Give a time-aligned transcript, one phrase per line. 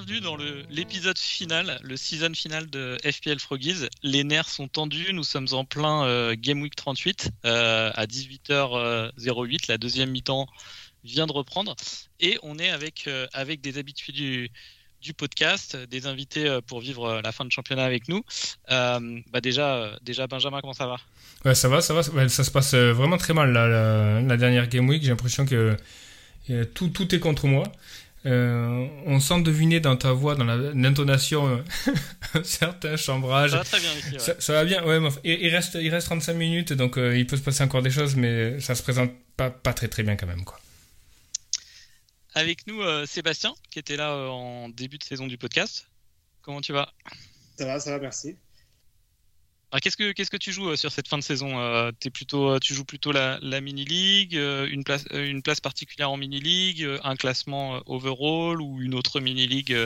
[0.00, 0.38] Bienvenue dans
[0.70, 3.86] l'épisode final, le season final de FPL Froggies.
[4.02, 9.68] Les nerfs sont tendus, nous sommes en plein euh, Game Week 38 euh, à 18h08,
[9.68, 10.46] la deuxième mi-temps
[11.04, 11.76] vient de reprendre
[12.18, 14.50] et on est avec, euh, avec des habitués
[15.02, 18.22] du, podcast, des invités pour vivre la fin de championnat avec nous.
[18.70, 21.54] Bah déjà, déjà Benjamin, comment ça va?
[21.54, 25.02] Ça va, ça va, ça se passe vraiment très mal la, dernière Game Week.
[25.02, 25.76] J'ai l'impression que
[26.72, 27.64] tout, tout est contre moi.
[28.26, 31.92] Euh, on sent deviner dans ta voix, dans la- l'intonation, euh,
[32.34, 33.52] un certain chambrage.
[33.52, 34.12] Ça va très bien ici.
[34.12, 34.18] ouais.
[34.18, 35.00] Ça, ça va bien, ouais.
[35.00, 37.62] mais enfin, il, il reste, il reste 35 minutes, donc euh, il peut se passer
[37.62, 40.60] encore des choses, mais ça se présente pas, pas très très bien quand même, quoi.
[42.34, 45.88] Avec nous, euh, Sébastien, qui était là euh, en début de saison du podcast.
[46.42, 46.92] Comment tu vas?
[47.58, 48.36] Ça va, ça va, merci.
[49.72, 52.50] Alors, qu'est-ce que qu'est-ce que tu joues euh, sur cette fin de saison euh, plutôt,
[52.50, 56.40] euh, tu joues plutôt la, mini league, euh, une place une place particulière en mini
[56.40, 59.76] league, un classement overall ou une autre mini league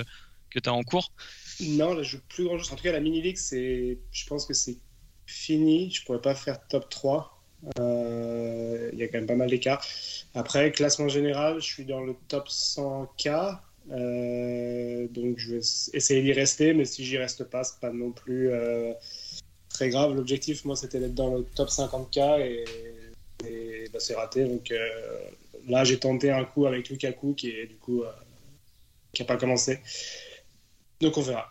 [0.51, 1.13] que tu as en cours?
[1.61, 2.73] Non, là, je joue plus grand chose.
[2.73, 4.79] En tout cas, la mini league, c'est, je pense que c'est
[5.27, 5.91] fini.
[5.91, 7.43] Je pourrais pas faire top 3.
[7.79, 9.85] Euh, Il y a quand même pas mal d'écart.
[10.35, 13.61] Après, classement général, je suis dans le top 100K.
[13.91, 15.59] Euh, donc, je vais
[15.93, 18.51] essayer d'y rester, mais si j'y reste pas, c'est pas non plus
[19.75, 20.15] très grave.
[20.15, 22.65] L'objectif, moi, c'était d'être dans le top 50K et,
[23.47, 24.45] et, bah, c'est raté.
[24.47, 25.31] Donc euh,
[25.67, 28.11] là, j'ai tenté un coup avec Lukaku qui est du coup euh,
[29.13, 29.81] qui a pas commencé.
[31.01, 31.51] Donc on verra.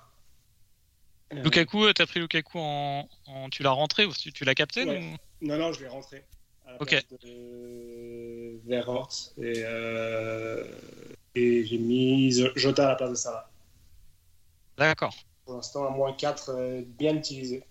[1.33, 4.83] Euh, Lukaku, t'as pris Lukaku en, en- tu l'as rentré ou tu, tu l'as capté
[4.85, 4.97] Ouais.
[4.99, 6.23] ou- Non, non, je l'ai rentré
[6.65, 6.89] à la Ok.
[6.89, 10.63] place de Verhort et, euh,
[11.35, 13.49] et j'ai mis Jota à la place de Salah.
[14.77, 15.13] D'accord.
[15.45, 17.63] Pour l'instant, un moins 4 euh, bien utilisé.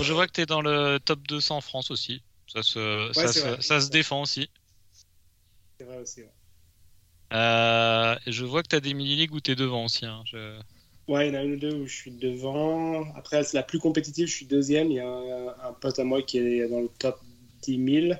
[0.00, 2.22] Je vois que tu es dans le top 200 en France aussi.
[2.46, 3.62] Ça se, ça, c'est se- vrai.
[3.62, 4.48] ça se défend aussi.
[5.78, 6.22] C'est vrai aussi.
[6.22, 6.32] Ouais,
[7.32, 10.06] Euh, je vois que tu as des mini ligues où tu es devant aussi.
[10.06, 10.22] hein.
[10.26, 10.60] Je-
[11.08, 13.12] Ouais, il y en a une ou deux où je suis devant.
[13.14, 14.90] Après, c'est la plus compétitive, je suis deuxième.
[14.90, 17.20] Il y a un, un pote à moi qui est dans le top
[17.62, 18.18] 10 000.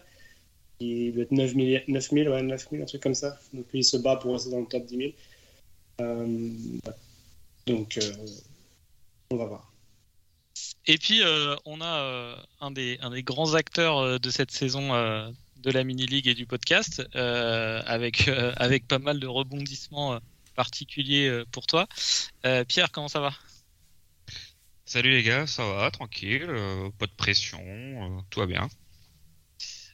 [0.80, 3.38] Il doit être 9 000, 9 000, ouais, 9 000, un truc comme ça.
[3.52, 5.14] Donc il se bat pour rester dans le top 10 000.
[6.02, 6.94] Euh, ouais.
[7.66, 8.12] Donc, euh,
[9.30, 9.75] on va voir.
[10.86, 14.52] Et puis, euh, on a euh, un, des, un des grands acteurs euh, de cette
[14.52, 19.26] saison euh, de la mini-league et du podcast, euh, avec, euh, avec pas mal de
[19.26, 20.20] rebondissements
[20.54, 21.88] particuliers euh, pour toi.
[22.44, 23.32] Euh, Pierre, comment ça va?
[24.84, 28.68] Salut les gars, ça va, tranquille, euh, pas de pression, euh, tout va bien.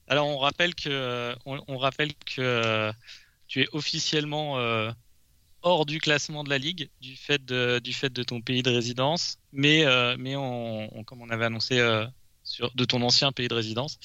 [0.09, 2.93] Alors, on rappelle que, euh, on, on rappelle que euh,
[3.49, 4.93] tu es officiellement euh,
[5.63, 7.79] hors du classement de la ligue du fait de,
[8.23, 10.17] ton pays de résidence, mais, euh,
[11.07, 12.07] comme on avait annoncé euh,
[12.75, 13.99] de ton ancien pays de résidence.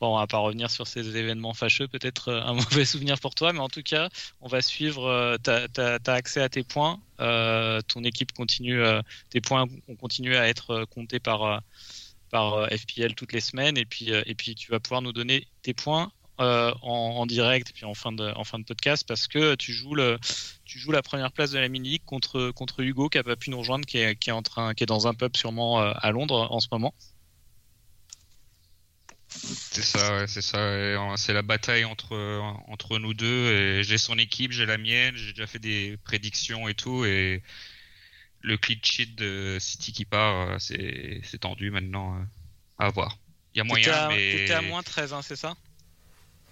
[0.00, 3.34] Bon, on va pas revenir sur ces événements fâcheux, peut-être euh, un mauvais souvenir pour
[3.34, 4.08] toi, mais en tout cas,
[4.40, 5.06] on va suivre.
[5.06, 8.82] Euh, t'as- t'as accès à tes points, ton équipe continue,
[9.30, 11.62] tes points ont continué à être comptés par.
[12.32, 16.10] FPL toutes les semaines et puis, et puis tu vas pouvoir nous donner tes points
[16.40, 19.54] euh, en, en direct et puis en fin, de, en fin de podcast parce que
[19.54, 20.18] tu joues, le,
[20.64, 23.50] tu joues la première place de la mini-league contre, contre Hugo qui a pas pu
[23.50, 25.92] nous rejoindre, qui est, qui est, en train, qui est dans un pub sûrement euh,
[25.96, 26.94] à Londres en ce moment.
[29.28, 32.14] C'est ça, ouais, c'est ça, c'est la bataille entre,
[32.68, 36.68] entre nous deux, et j'ai son équipe, j'ai la mienne, j'ai déjà fait des prédictions
[36.68, 37.42] et tout, et
[38.44, 42.24] le clean sheet de City qui part, euh, c'est c'est tendu maintenant,
[42.78, 43.18] à voir.
[43.54, 45.54] Il y a T'étais moyen, à, mais t'étais à moins 13, hein, c'est ça?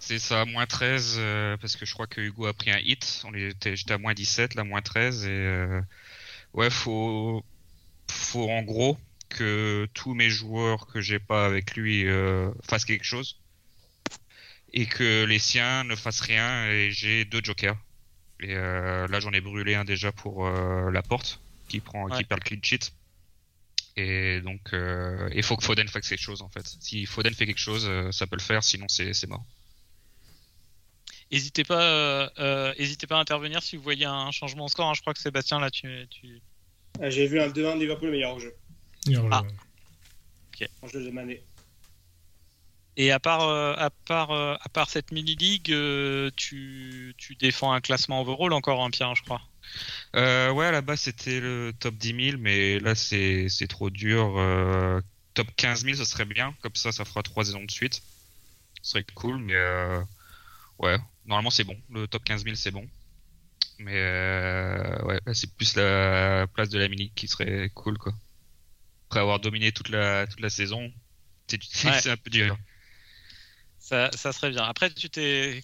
[0.05, 3.21] C'est ça, moins 13, euh, parce que je crois que Hugo a pris un hit,
[3.25, 5.81] on était, j'étais à moins 17, là, moins 13, et euh,
[6.53, 7.43] ouais, faut,
[8.11, 8.97] faut en gros
[9.29, 13.39] que tous mes joueurs que j'ai pas avec lui euh, fassent quelque chose,
[14.73, 17.77] et que les siens ne fassent rien, et j'ai deux jokers.
[18.41, 21.39] Et euh, là, j'en ai brûlé un déjà pour euh, la porte,
[21.69, 22.17] qui prend, Ouais.
[22.17, 22.91] qui perd le clean sheet.
[23.95, 26.65] Et donc, euh, il faut que Foden fasse quelque chose en fait.
[26.81, 29.45] Si Foden fait quelque chose, euh, ça peut le faire, sinon c'est c'est mort.
[31.31, 34.89] N'hésitez pas, euh, euh, hésitez pas à intervenir si vous voyez un changement de score.
[34.89, 34.93] hein.
[34.93, 36.41] Je crois que Sébastien, là, tu, tu...
[37.01, 38.53] Ah, J'ai vu un 2-1 de Liverpool meilleur au jeu.
[39.31, 39.41] Ah.
[40.59, 41.43] le- En jeu de Mané.
[42.95, 47.71] Et à part, euh, à part, euh, à part cette mini-league, euh, tu, tu défends
[47.73, 49.41] un classement overall encore, un Pierre, je crois.
[50.15, 53.89] Euh, ouais, à la base c'était le top 10 000, mais là c'est c'est trop
[53.89, 54.35] dur.
[54.37, 55.01] Euh,
[55.33, 56.53] top 15 000, ce serait bien.
[56.61, 58.03] Comme ça, ça fera trois saisons de suite.
[58.83, 59.99] Ce serait cool, mais euh,
[60.77, 61.77] ouais, normalement c'est bon.
[61.89, 62.87] Le top 15 000, c'est bon.
[63.79, 68.13] Mais euh, ouais, c'est plus la place de la mini qui serait cool, quoi.
[69.09, 70.91] Après avoir dominé toute la toute la saison,
[71.47, 72.07] c'est Ouais.
[72.09, 72.57] un peu dur.
[73.79, 74.63] Ça, ça serait bien.
[74.63, 75.61] Après, tu t'es,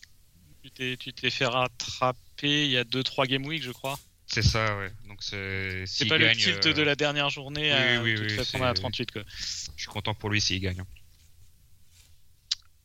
[0.63, 3.97] tu t'es, fait rattraper il y a 2-3 game week, je crois.
[4.27, 4.91] C'est ça, ouais.
[5.07, 8.35] Donc c'est pas gagne, le tilt euh, de la dernière journée oui, à, oui, oui,
[8.37, 9.23] c'est- prendre à 38, quoi.
[9.75, 10.83] Je suis content pour lui s'il gagne.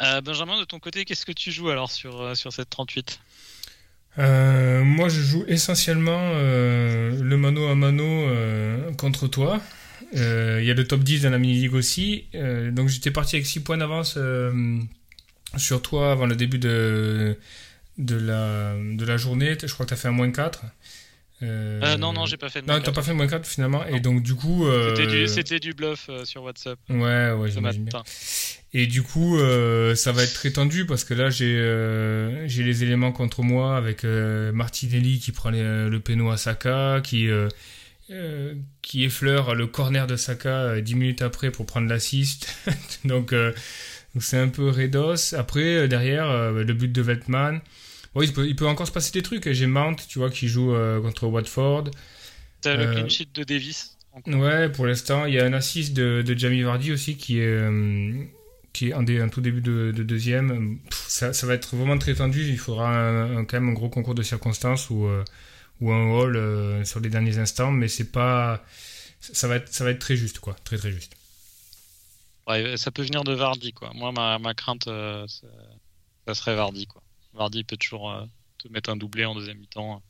[0.02, 3.20] Euh, Benjamin, de ton côté, qu'est-ce que tu joues alors sur, euh, cette 38
[4.18, 8.26] Euh, moi, je joue essentiellement le mano à mano
[8.96, 9.60] contre toi.
[10.12, 12.26] Il y a le top 10 dans la mini-league aussi.
[12.72, 14.18] Donc, j'étais parti avec 6 points d'avance
[15.56, 17.36] sur toi avant le début de,
[17.98, 19.56] de, la, de la journée.
[19.60, 20.62] Je crois que tu as fait un moins 4.
[21.42, 23.80] Euh, Euh, Non, non, j'ai pas fait de Non, t'as pas fait moins 4 finalement.
[23.88, 23.96] Non.
[23.96, 24.66] Et donc, du coup.
[24.66, 24.94] euh,
[25.28, 28.02] C'était du, du bluff euh, sur WhatsApp Ouais, ouais, j'imagine bien.
[28.72, 32.62] Et du coup, euh, ça va être très tendu parce que là, j'ai euh, j'ai
[32.62, 37.28] les éléments contre moi avec euh, Martinelli qui prend les- le péno à Saka, qui
[37.28, 37.48] euh,
[38.10, 42.52] euh, qui effleure le corner de Saka euh, 10 minutes après pour prendre l'assist.
[43.04, 43.52] donc euh,
[44.14, 45.34] donc c'est un peu Redos.
[45.36, 47.60] Après, derrière, le but de Veltman.
[48.14, 49.50] Bon, il, peut, il peut encore se passer des trucs.
[49.52, 51.84] J'ai Mount, tu vois, qui joue euh, contre Watford.
[52.62, 53.96] T'as le Euh, clean sheet de Davis.
[54.26, 57.46] Ouais, pour l'instant, il y a un assist de, de Jamie Vardy aussi qui est,
[57.46, 58.24] euh,
[58.72, 60.78] qui est un, des, un tout début de, de deuxième.
[60.88, 62.42] Pff, ça, ça va être vraiment très tendu.
[62.48, 65.24] Il faudra un- un- quand même un gros concours de circonstances ou, euh,
[65.80, 68.64] ou un haul euh, sur les derniers instants, mais c'est pas.
[69.20, 70.56] Ça va, être, ça va être très juste, quoi.
[70.64, 71.14] Très très juste.
[72.46, 73.90] Ouais, ça peut venir de Vardy, quoi.
[73.94, 75.26] Moi, ma, ma crainte, euh,
[76.26, 77.03] ça serait Vardy, quoi.
[77.34, 78.24] Vardy peut toujours euh,
[78.58, 80.02] te mettre un doublé en deuxième mi-temps.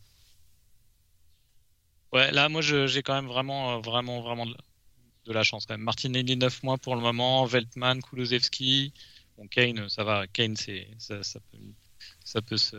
[2.12, 5.82] Ouais, là, moi, j'ai quand même vraiment, euh, vraiment, vraiment de, la chance, quand même.
[5.82, 7.44] Martinelli, 9 mois pour le moment.
[7.46, 8.92] Veltman, Kulusevski.
[9.36, 10.26] Bon, Kane, ça va.
[10.28, 11.16] Kane, c'est, ça,
[11.50, 11.58] peut,
[12.24, 12.76] ça peut se,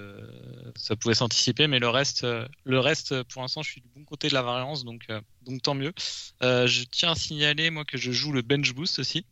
[0.76, 4.06] ça pouvait s'anticiper, mais le reste, euh, le reste, pour l'instant, je suis du bon
[4.06, 5.08] côté de la variance, donc,
[5.42, 5.94] donc tant mieux.
[6.42, 9.26] Je tiens à signaler, moi, que je joue le bench boost aussi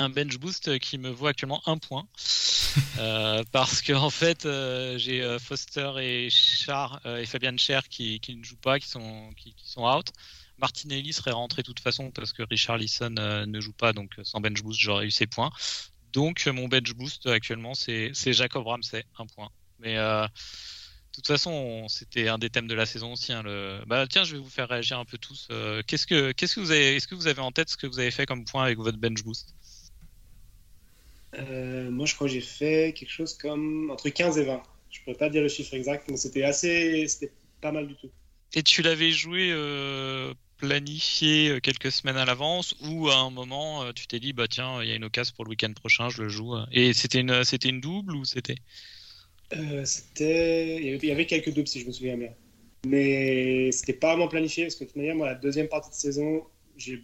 [0.00, 2.08] un bench boost qui me vaut actuellement un point.
[2.98, 7.88] Euh, parce que en fait, euh, j'ai euh, Foster et Char euh, et Fabian Cher
[7.88, 10.08] qui, qui ne jouent pas, qui sont, qui, qui sont out.
[10.58, 14.40] Martinelli serait rentré de toute façon parce que Richard Lisson ne joue pas, donc sans
[14.40, 15.50] bench boost, j'aurais eu ses points.
[16.12, 19.48] Donc mon bench boost actuellement, c'est c'est Jacob Ramsey, un point.
[19.80, 20.28] Mais de
[21.14, 23.32] toute façon, on- c'était un des thèmes de la saison aussi.
[23.32, 23.82] hein, le...
[23.86, 25.48] bah, tiens, je vais vous faire réagir un peu tous.
[25.50, 27.86] Euh, qu'est-ce que, qu'est-ce que vous avez, est-ce que vous avez en tête ce que
[27.86, 29.54] vous avez fait comme point avec votre bench boost?
[31.38, 34.62] Euh, moi, je crois que j'ai fait quelque chose comme entre 15 et 20.
[34.90, 38.10] Je pourrais pas dire le chiffre exact, mais c'était assez, c'était pas mal du tout.
[38.52, 43.92] Et tu l'avais joué euh, planifié euh, quelques semaines à l'avance ou à un moment
[43.92, 46.22] tu t'es dit bah tiens il y a une occasion pour le week-end prochain je
[46.22, 48.56] le joue et c'était une c'était une double ou c'était?
[49.52, 52.32] Euh, c'était, il y avait- il y avait quelques doubles si je me souviens bien,
[52.86, 55.94] mais c'était pas vraiment planifié parce que de toute manière, moi, la deuxième partie de
[55.94, 56.44] saison,
[56.76, 56.98] j'ai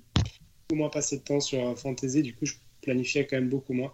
[0.69, 3.72] beaucoup moins passé de temps sur un fantasy, du coup, je planifiais quand même beaucoup
[3.75, 3.93] moins.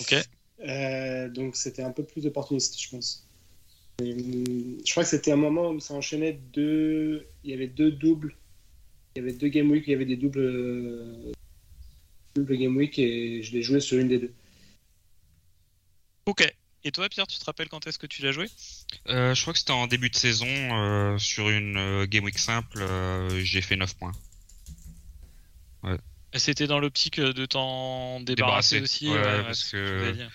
[0.00, 0.14] Ok
[0.60, 3.28] Euh, donc c'était un peu plus opportuniste, je pense.
[4.02, 7.26] Et, je crois que c'était un moment où ça enchaînait deux.
[7.44, 8.36] Il y avait deux doubles.
[9.14, 11.32] Il y avait deux game week, il y avait des doubles, euh,
[12.34, 14.32] doubles game week et je l'ai joué sur une des deux.
[16.26, 16.52] ok
[16.84, 18.46] et toi Pierre tu te rappelles quand est-ce que tu l'as joué?
[19.08, 22.38] Euh, je crois que c'était en début de saison, euh, sur une euh, game week
[22.38, 24.12] simple, euh, j'ai fait 9 points.
[26.34, 30.28] C'était dans l'optique de t'en débarrasser Débarrasser, aussi ouais, parce c'est ce que-.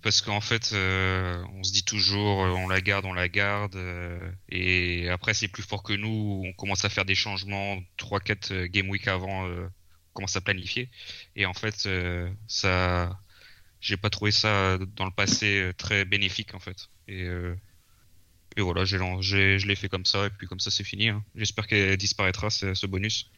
[0.00, 3.74] Parce qu'en fait, euh, on se dit toujours, euh, on la garde, on la garde,
[3.74, 8.52] euh, et après c'est plus fort que nous, on commence à faire des changements 3-4
[8.52, 10.88] euh, game week avant, euh, on commence à planifier,
[11.34, 13.18] et en fait, euh, ça,
[13.80, 17.56] j'ai pas trouvé ça dans le passé euh, très bénéfique en fait, et, euh,
[18.56, 18.98] et voilà, j'ai,
[19.58, 21.08] je l'ai fait comme ça, et puis comme ça c'est fini.
[21.08, 21.24] hein.
[21.34, 23.32] J'espère qu'elle disparaîtra ce, ce bonus.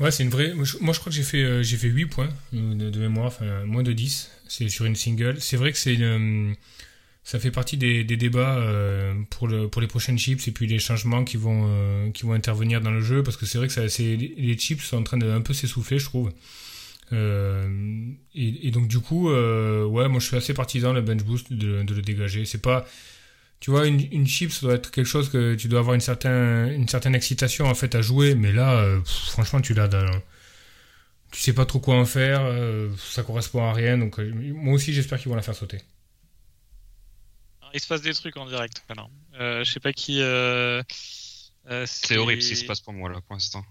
[0.00, 0.54] Ouais, c'est une vraie.
[0.54, 3.84] Moi, je, crois que j'ai fait, euh, j'ai fait 8 points de, mémoire, enfin moins
[3.84, 4.30] de 10.
[4.48, 5.40] C'est sur une single.
[5.40, 6.52] C'est vrai que c'est euh,
[7.22, 10.66] ça fait partie des, des débats euh, pour, le, pour les prochaines chips et puis
[10.66, 13.80] les changements qui vont, qui vont intervenir dans le jeu parce que c'est vrai que
[13.80, 16.32] les chips sont en train de un peu s'essouffler, je trouve.
[17.12, 21.84] Et, et donc, du coup, ouais, moi je suis assez partisan le bench boost de,
[21.84, 22.44] de le dégager.
[22.44, 22.84] C'est pas.
[23.64, 26.02] Tu vois, une, une chip, ça doit être quelque chose que tu dois avoir une
[26.02, 29.88] certaine, une certaine excitation en fait à jouer, mais là, euh, pff, franchement, tu l'as
[29.88, 30.04] dans,
[31.32, 33.96] tu sais pas trop quoi en faire, euh, ça correspond à rien.
[33.96, 35.80] Donc euh, moi aussi j'espère qu'ils vont la faire sauter.
[37.72, 38.84] Il se passe des trucs en direct.
[39.40, 40.20] Euh, je sais pas qui.
[40.20, 40.82] euh,
[41.70, 43.64] euh, C'est horrible ce qui se passe pour moi là pour l'instant.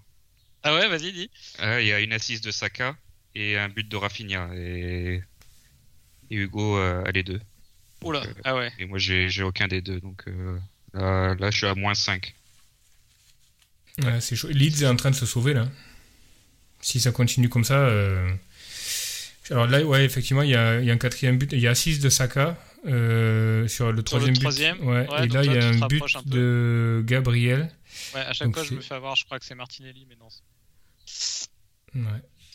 [0.63, 1.29] Ah ouais, vas-y, dis.
[1.61, 2.97] Euh, Il y a une assise de Saka
[3.35, 5.23] et un but de Rafinha et,
[6.31, 7.39] et Hugo euh, a les deux.
[8.03, 8.71] Oula, Euh, ah ouais.
[8.79, 10.57] Et moi j'ai j'ai aucun des deux donc euh,
[10.93, 12.33] là, là je suis à moins 5.
[14.03, 14.47] Ouais, c'est chaud.
[14.49, 15.67] Leeds est en train de se sauver là.
[16.81, 17.75] Si ça continue comme ça.
[17.77, 18.29] euh,
[19.51, 21.51] Alors là, ouais, effectivement, il y a, il y a un quatrième but.
[21.53, 22.57] Il y a 6 de Saka
[22.87, 24.41] euh, sur le troisième but.
[24.41, 27.71] troisième, Ouais, ouais, et là, il y a un but un de Gabriel.
[28.15, 30.15] Ouais, à chaque Donc fois, je me fais avoir, je crois que c'est Martinelli, mais
[30.19, 30.27] non,
[31.05, 31.47] c'est
[31.95, 32.01] Ouais.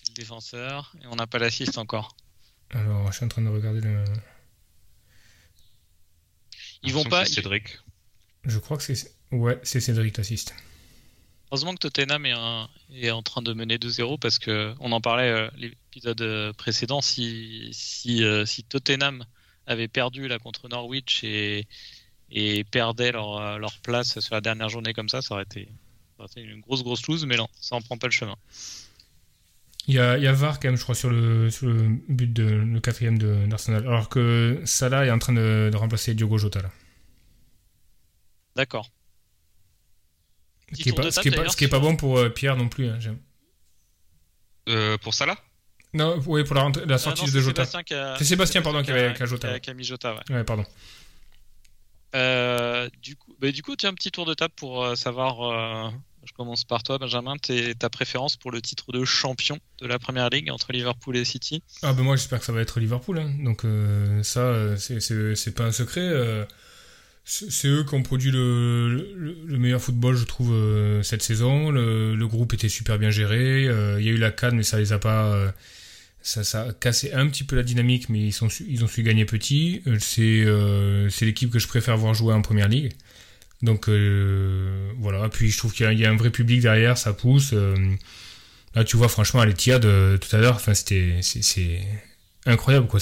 [0.09, 0.93] le défenseur.
[1.03, 2.17] Et on n'a pas l'assist encore.
[2.71, 4.03] Alors, je suis en train de regarder le.
[6.83, 7.25] Ils vont pas.
[7.25, 7.79] C'est Cédric.
[8.45, 9.13] Je crois que c'est.
[9.33, 10.55] Ouais, c'est Cédric l'assiste.
[11.51, 15.01] Heureusement que Tottenham est, un- est en train de mener 2-0 parce que on en
[15.01, 17.01] parlait euh, l'épisode euh, précédent.
[17.01, 19.25] Si, si, euh, si Tottenham
[19.67, 21.67] avait perdu là contre Norwich et,
[22.31, 25.69] et perdait leur, euh, leur place sur la dernière journée comme ça, ça aurait été,
[26.17, 27.25] ça aurait été une grosse grosse lose.
[27.25, 28.37] Mais non, ça en prend pas le chemin.
[29.89, 31.89] Il y a, il y a VAR quand même, je crois, sur le, sur le
[32.09, 33.87] but de le quatrième de- d'Arsenal.
[33.87, 36.71] Alors que Salah est en train de, de remplacer Diogo Jota là.
[38.55, 38.91] D'accord.
[40.73, 41.69] Ce qui est tour pas, de ce qui est table, pas, d'ailleurs, ce qui est
[41.69, 42.87] pas sur- bon pour euh, Pierre non plus.
[42.89, 43.19] hein, j'aime.
[44.69, 45.39] Euh, pour Salah?
[45.95, 47.65] Non, oui, pour la, rentrée- la Ah sortie non, de c'est Jota.
[47.65, 49.61] Sébastien qui a- C'est Sébastien, pardon, qui avait- a- qui a Jota, ouais.
[49.61, 50.35] qui a mis Jota, ouais.
[50.37, 50.67] Ouais, pardon.
[52.15, 55.41] Euh, du coup, bah, du coup, tiens, un petit tour de table pour euh, savoir.
[55.43, 55.91] euh,
[56.29, 57.37] je commence par toi, Benjamin.
[57.39, 61.25] t'es- ta préférence pour le titre de champion de la Première Ligue entre Liverpool et
[61.25, 61.63] City?
[61.83, 63.19] Ah ben moi j'espère que ça va être Liverpool.
[63.19, 63.33] hein.
[63.45, 66.01] Donc euh, ça, euh, c'est- pas un secret.
[66.03, 66.45] euh,
[67.25, 70.55] c'est eux qui ont produit le, le, le meilleur football, je trouve,
[71.03, 71.71] cette saison.
[71.71, 73.65] Le, groupe était super bien géré.
[73.65, 75.53] Il y a eu la canne, mais ça les a pas...
[76.23, 79.83] ça, a cassé un petit peu la dynamique, mais ils, ont su gagner petit.
[79.99, 80.47] C'est
[81.11, 82.93] c'est l'équipe que je préfère voir jouer en Première Ligue.
[83.63, 87.51] Donc euh, voilà, puis je trouve qu'il y, a- un vrai public derrière, ça pousse.
[87.53, 87.75] euh,
[88.75, 91.81] là tu vois franchement à l'Etihad euh, tout à l'heure, c'est-
[92.47, 93.01] incroyable quoi.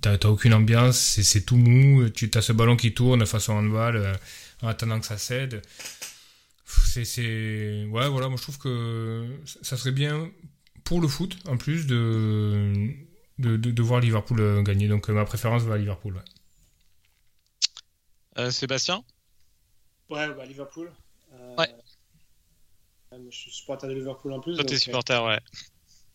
[0.00, 2.08] T'as aucune ambiance, c'est tout mou.
[2.10, 4.14] Tu as ce ballon qui tourne façon handball euh,
[4.62, 5.62] en attendant que ça cède.
[6.66, 9.26] C'est ouais voilà, moi je trouve que
[9.62, 10.30] ça serait bien
[10.84, 12.72] pour le foot en plus de
[13.38, 14.88] de, de, de voir Liverpool euh, gagner.
[14.88, 16.22] Donc ma préférence va à Liverpool.
[18.50, 19.04] Sébastien?
[20.10, 20.92] Ouais, bah, Liverpool.
[21.32, 21.74] Euh, Ouais.
[23.12, 24.54] euh, Je suis supporter de Liverpool en plus.
[24.56, 25.38] Toi, t'es euh, supporter, ouais.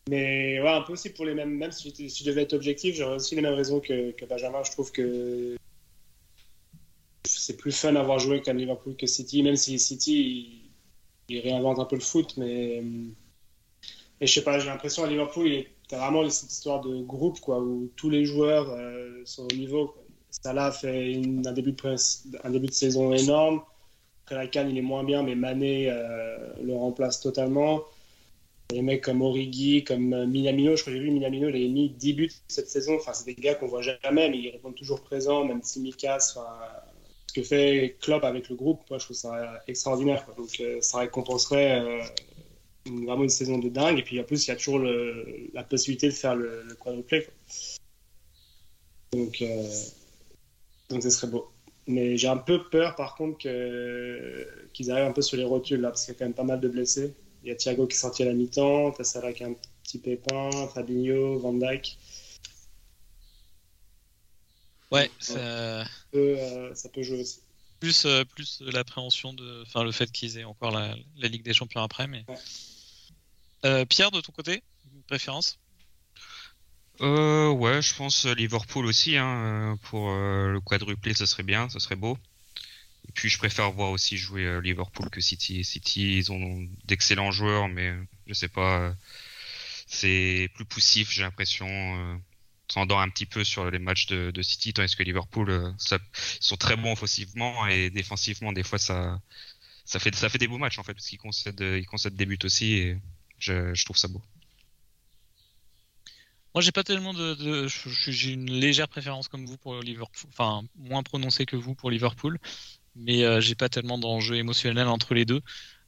[0.10, 1.56] Mais ouais, un peu aussi pour les mêmes.
[1.56, 4.64] Même si, je devais être objectif, j'aurais aussi les mêmes raisons que, que Benjamin.
[4.64, 5.56] Je trouve que
[7.26, 10.72] c'est plus fun à voir jouer comme Liverpool que City, même si City
[11.30, 12.36] il, il réinvente un peu le foot.
[12.38, 12.82] Mais,
[14.20, 17.02] mais je sais pas, j'ai l'impression à Liverpool, il est t'as vraiment cette histoire de
[17.02, 19.88] groupe quoi, où tous les joueurs euh, sont au niveau.
[19.88, 20.04] Quoi.
[20.30, 23.64] Salah fait une- un, début de, presse- un début de saison énorme.
[24.30, 27.82] Après la canne, il est moins bien, mais Mané euh, le remplace totalement.
[28.70, 31.68] Des mecs comme Origi, comme euh, Minamino, je crois que j'ai vu Minamino, il a
[31.68, 32.98] mis 10 buts cette saison.
[32.98, 36.36] Enfin, c'est des gars qu'on voit jamais, mais ils répondent toujours présents, même si Mikas.
[36.36, 36.46] Enfin,
[37.26, 40.24] ce que fait Klopp avec le groupe, moi, je trouve ça extraordinaire.
[40.38, 41.84] Donc, euh, ça récompenserait
[42.86, 43.98] vraiment une saison de dingue.
[43.98, 47.26] Et puis, en plus, il y a toujours la possibilité de faire le, le.
[49.12, 49.44] Donc,
[50.90, 51.50] donc, ce serait beau.
[51.90, 55.82] Mais j'ai un peu peur, par contre, que- qu'ils arrivent un peu sur les rotules,
[55.82, 57.16] là, parce qu'il y a quand même pas mal de blessés.
[57.44, 59.56] Il y a Thiago qui est sorti à la mi-temps, t'as Salah qui a un
[59.84, 61.98] petit pépin, Fabinho, Van Dijk.
[64.92, 65.34] Ouais, ça,
[65.86, 67.42] Ça peut, euh, ça peut jouer aussi.
[67.80, 69.64] plus, euh, plus l'appréhension de.
[69.64, 72.08] Enfin, le fait qu'ils aient encore la, la Ligue des Champions après.
[72.08, 72.24] Mais...
[72.28, 72.36] Ouais.
[73.66, 74.62] Euh, Pierre, de ton côté
[74.94, 75.58] une Préférence?
[77.02, 79.16] Euh, ouais, je pense euh, Liverpool aussi.
[79.18, 82.18] Hein, euh, pour euh, le quadruplé, ça serait bien, ça serait beau.
[83.08, 85.64] Et puis, je préfère voir aussi jouer euh, Liverpool que City.
[85.64, 87.96] City, ils ont d'excellents joueurs, mais
[88.28, 88.96] je sais pas.
[89.88, 91.68] c'est plus poussif, j'ai l'impression.
[91.70, 92.18] Euh,
[92.68, 95.98] tendant un petit peu sur les matchs de, de City, tandis que Liverpool, ça,
[96.40, 99.20] ils sont très bons offensivement et défensivement, des fois, ça,
[99.86, 102.26] ça fait, ça fait des beaux matchs en fait, parce qu'ils concèdent, ils concèdent des
[102.28, 102.98] buts aussi, et
[103.40, 104.24] je, je trouve ça beau.
[106.56, 107.68] Moi, j'ai pas tellement de.
[108.08, 110.30] j'ai une légère préférence comme vous pour Liverpool.
[110.32, 112.38] Enfin, moins prononcée que vous pour Liverpool.
[112.96, 115.42] Mais euh, j'ai pas tellement d'enjeu émotionnel entre les deux.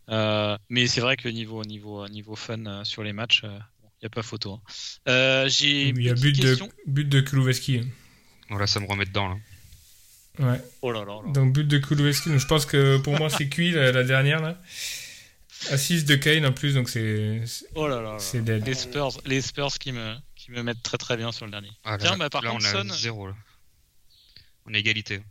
[0.10, 3.50] Euh, mais c'est vrai que niveau, niveau, niveau fun euh, sur les matchs, il
[4.04, 4.54] n'y a pas photo.
[4.54, 4.62] hein.
[5.10, 7.80] Euh, j'ai Il y a but de, but de Kulusevski.
[7.80, 7.88] hein.
[8.50, 9.36] Voilà, ça me remet dedans là.
[10.40, 10.62] Ouais.
[10.82, 11.32] Oh là là là.
[11.34, 12.30] Donc but de Kulusevski.
[12.30, 14.62] Donc, je pense que pour moi c'est cuit la, la dernière là.
[15.70, 17.42] Assise de Kane en plus, donc c'est.
[17.76, 18.14] Oh là là.
[18.14, 18.20] là.
[18.20, 18.66] C'est dead.
[18.66, 21.70] Les Spurs, les Spurs qui me, qui me mettent très très bien sur le dernier.
[21.84, 23.28] Ah, là, Tiens, bah, par là, contre, on a Son- zéro.
[23.28, 23.36] Là.
[24.66, 25.22] On est égalité.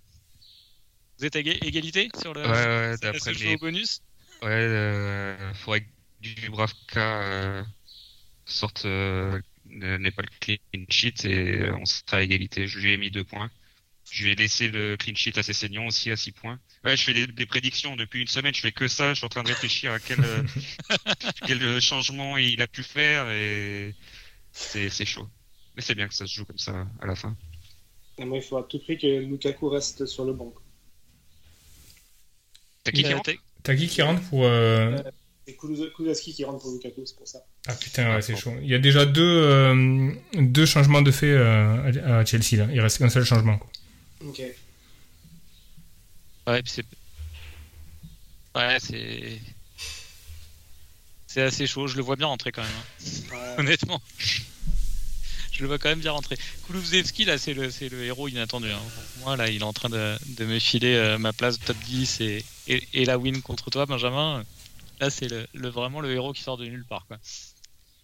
[1.18, 2.42] Vous êtes à éga- égalité sur le.
[2.42, 4.02] Ouais, ouais, d'après au bonus?
[4.42, 5.86] Ouais, euh, faudrait que
[6.20, 7.64] Dubravka euh,
[8.46, 12.66] sorte euh, n'ait pas le clean sheet et euh, on sera à égalité.
[12.68, 13.50] Je lui ai mis deux points.
[14.10, 16.58] Je lui ai laissé le clean sheet à Cessignon aussi à six points.
[16.84, 18.54] Ouais, je fais des, des prédictions depuis une semaine.
[18.54, 19.10] Je fais que ça.
[19.10, 20.42] Je suis en train de réfléchir à quel euh,
[21.46, 23.94] quel changement il a pu faire et
[24.52, 25.28] c'est c'est chaud.
[25.76, 27.36] Mais c'est bien que ça se joue comme ça à la fin.
[28.18, 30.52] Et moi, il faut à tout prix que Lukaku reste sur le banc.
[32.84, 34.44] T'as qui qui Euh, rentre t'as- T'as qui qui rentre pour.
[34.44, 34.96] euh,
[35.46, 37.40] C'est Kuluz- Kulusevski qui rentre pour Lukaku, c'est pour ça.
[37.66, 38.54] Ah putain, ouais, c'est chaud.
[38.62, 42.68] Il y a déjà deux, euh, deux changements de fait euh, à Chelsea là.
[42.72, 43.58] Il reste qu'un seul changement.
[43.58, 43.70] Quoi.
[44.26, 44.42] Ok.
[46.66, 46.84] C'est.
[48.56, 49.38] Ouais, c'est.
[51.32, 51.86] C'est assez chaud.
[51.86, 52.70] Je le vois bien rentrer quand même.
[52.70, 53.04] hein.
[53.30, 53.54] Ouais.
[53.58, 54.02] Honnêtement.
[55.52, 56.36] Je le vois quand même bien rentrer.
[56.66, 58.68] Kulusevski, là, c'est le, c'est le héros inattendu.
[58.70, 58.80] hein.
[59.14, 61.76] Pour Moi, là, il est en train de, de me filer euh, ma place top
[61.86, 64.42] 10 et, et, et la win contre toi, Benjamin.
[64.98, 67.06] Là, c'est le, le- vraiment le héros qui sort de nulle part.
[67.06, 67.18] Quoi.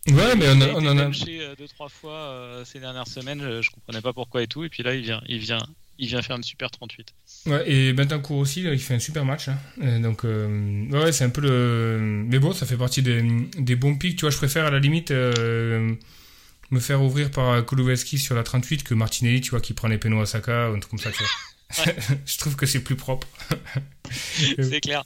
[0.09, 1.05] Ouais, mais on, Il a- on en a.
[1.07, 3.41] benché, euh, deux, trois fois euh, ces dernières semaines.
[3.43, 4.63] Je, je comprenais pas pourquoi et tout.
[4.63, 5.59] Et puis là, il vient, il vient,
[5.99, 7.15] il vient faire une super 38.
[7.47, 9.49] Ouais, et Bentancourt aussi, il fait un super match.
[9.83, 11.99] Euh, donc, euh, ouais, c'est un peu le.
[12.29, 13.23] Mais bon, ça fait partie des,
[13.59, 14.17] des bons pics.
[14.17, 15.95] Tu vois, je préfère à la limite euh,
[16.71, 19.99] me faire ouvrir par Koloweski sur la 38 que Martinelli, tu vois, qui prend les
[19.99, 21.93] pénaux à Saka ou un truc comme ça, tu vois.
[22.27, 23.27] je trouve que c'est plus propre.
[24.11, 25.05] C'est clair.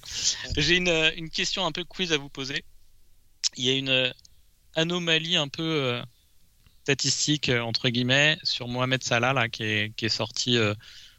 [0.57, 2.65] J'ai une, une question un peu quiz à vous poser.
[3.57, 4.11] Il y a une euh,
[4.75, 6.01] anomalie un peu
[6.83, 10.75] statistique, euh, entre guillemets, sur Mohamed Salah, là, qui, est, qui est sorti euh,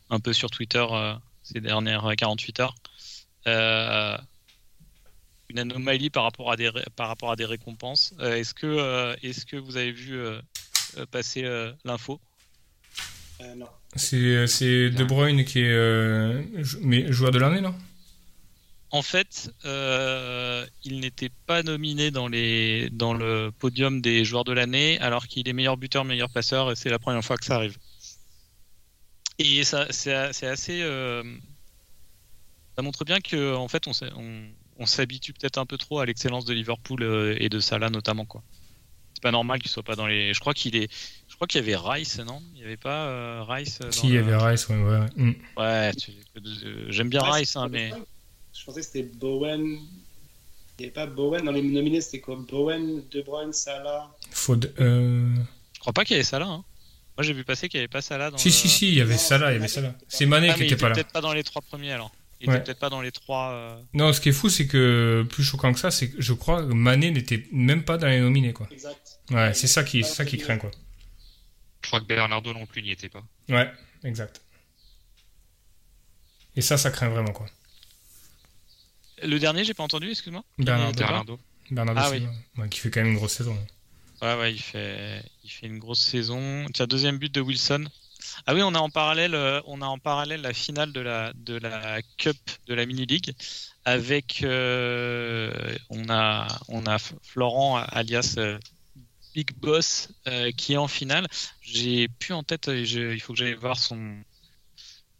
[0.09, 1.13] un peu sur Twitter euh,
[1.43, 2.75] ces dernières euh, 48 heures.
[3.47, 4.17] Euh,
[5.49, 8.13] une anomalie par rapport à des, ré- par rapport à des récompenses.
[8.19, 10.17] Euh, est-ce, que, euh, est-ce que vous avez vu
[11.11, 12.19] passer euh, l'info?
[13.41, 13.67] Euh, non.
[13.95, 17.75] C'est c'est De Bruyne qui est euh, jou- mais joueur de l'année, non?
[18.93, 24.51] En fait, euh, il n'était pas nominé dans, les, dans le podium des joueurs de
[24.51, 27.55] l'année, alors qu'il est meilleur buteur, meilleur passeur, et c'est la première fois que ça
[27.55, 27.77] arrive.
[29.39, 30.81] Et ça, c'est c'est assez.
[30.81, 31.23] euh,
[32.75, 34.43] ça montre bien que en fait, on, s'est- on,
[34.77, 38.25] on s'habitue peut-être un peu trop à l'excellence de Liverpool euh, et de Salah notamment,
[38.25, 38.43] quoi.
[39.13, 40.33] C'est pas normal qu'il soit pas dans les.
[40.33, 40.91] Je crois qu'il est.
[41.27, 42.41] Je crois qu'il y avait Rice, non?
[42.53, 44.75] Il y avait pas euh, Rice dans Si, il y avait Rice, ouais.
[44.83, 44.99] ouais.
[44.99, 45.07] ouais.
[45.15, 45.35] Mm.
[45.57, 47.91] Ouais, tu- euh, j'aime bien Rice, hein, mais.
[48.57, 49.61] Je pensais que c'était Bowen.
[49.63, 49.79] Il
[50.79, 52.35] n'y avait pas Bowen dans les nominés, c'était quoi?
[52.35, 54.09] Bowen, De Bruyne, Salah.
[54.31, 55.33] Faud- euh,
[55.73, 56.47] Je crois pas qu'il y avait Salah.
[56.47, 56.63] Hein.
[57.17, 58.53] Moi, j'ai vu passer qu'il n'y avait pas Salah dans Si, le...
[58.53, 59.95] si, si, il y avait Non, Salah, il y avait Mané, Salah.
[60.07, 60.95] C'est Mané Ah, qui mais il était était pas là.
[60.95, 62.11] peut-être pas dans les trois premiers alors.
[62.43, 62.55] Il Ouais.
[62.55, 63.51] était peut-être pas dans les trois.
[63.51, 66.33] euh, Non, ce qui est fou, c'est que plus choquant que ça, c'est que je
[66.33, 68.67] crois que Mané n'était même pas dans les nominés, quoi.
[68.71, 69.19] Exact.
[69.29, 70.71] Ouais, c'est ça qui, c'est ça qui craint, quoi.
[71.83, 73.23] Je crois que Bernardo non plus n'y était pas.
[73.49, 73.71] Ouais,
[74.03, 74.41] exact.
[76.55, 77.45] Et ça, ça craint vraiment, quoi.
[79.23, 80.43] Le dernier, j'ai pas entendu, excuse-moi.
[80.57, 80.97] Bernardo.
[80.97, 81.39] Bernardo.
[81.69, 83.57] Bernardo Ah Silva, ouais, qui fait quand même une grosse saison.
[84.21, 86.65] Ouais, ouais, il fait, il fait une grosse saison.
[86.73, 87.85] Tiens, deuxième but de Wilson.
[88.45, 91.33] Ah oui, on a en parallèle, euh, on a en parallèle la finale de la
[91.35, 93.33] de la Cup de la mini league
[93.83, 95.51] avec euh,
[95.89, 98.59] on a on a Florent alias euh,
[99.33, 101.27] Big Boss euh, qui est en finale.
[101.61, 104.15] J'ai plus en tête, je- il faut que j'aille voir son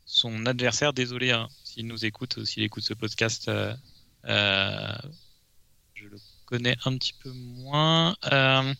[0.05, 0.93] son adversaire.
[0.93, 3.47] Désolé hein, s'il nous écoute ou s'il écoute ce podcast.
[3.47, 3.73] euh,
[4.25, 8.15] je le connais un petit peu moins.
[8.31, 8.73] Euh,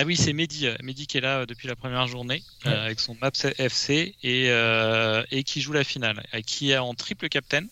[0.00, 2.84] ah oui, c'est Mehdi, euh, Mehdi qui est là euh, depuis la première journée euh,
[2.84, 6.94] avec son Maps FC et, euh, et qui joue la finale, euh, qui est en
[6.94, 7.66] triple captain.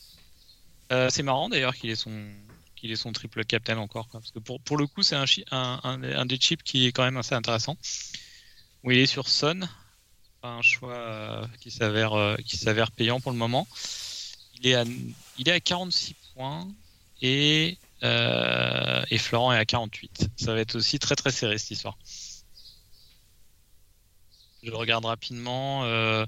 [0.90, 2.12] Euh, c'est marrant d'ailleurs qu'il ait son
[2.75, 5.25] qu'il ait son triple captain encore, quoi, parce que pour, pour le coup c'est un,
[5.53, 7.77] un, un, un des chips qui est quand même assez intéressant.
[8.83, 9.61] Où il est sur Son,
[10.42, 13.69] un choix euh, qui s'avère euh, qui s'avère payant pour le moment.
[14.55, 14.85] Il est à
[15.38, 16.68] il est à 46 points
[17.22, 20.29] et euh, et Florent est à 48.
[20.37, 21.96] Ça va être aussi très très serré cette histoire.
[24.62, 25.85] Je regarde rapidement.
[25.85, 26.27] euh,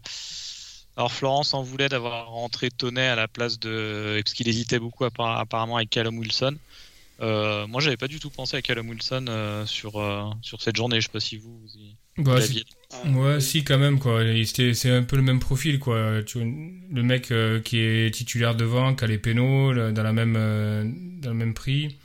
[0.97, 5.05] Alors Florent s'en voulait d'avoir rentré Tonnet à la place de parce qu'il hésitait beaucoup
[5.05, 6.57] apparemment avec Callum Wilson.
[7.21, 9.95] Euh, moi j'avais pas du tout pensé à Callum Wilson sur
[10.43, 11.01] sur cette journée.
[11.01, 12.39] Je sais pas si vous, vous y- Bah.
[12.91, 14.23] Ah, Ouais, si, quand même, quoi.
[14.45, 16.23] C'est un peu le même profil, quoi.
[16.25, 20.13] Tu le mec euh, qui est titulaire devant, qui a les pénaux, là, dans, la
[20.13, 20.85] même, euh,
[21.21, 21.97] dans le même prix.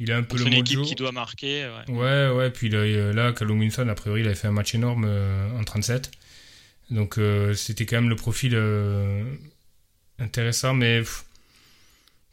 [0.00, 0.88] Il a un peu le une équipe mojo.
[0.88, 1.66] qui doit marquer.
[1.88, 1.94] ouais.
[1.94, 5.04] Ouais, ouais, puis là, là Callum Wilson, a priori, il avait fait un match énorme
[5.06, 6.10] euh, en 37.
[6.90, 9.22] Donc, euh, c'était quand même le profil euh,
[10.18, 11.24] intéressant, mais pff,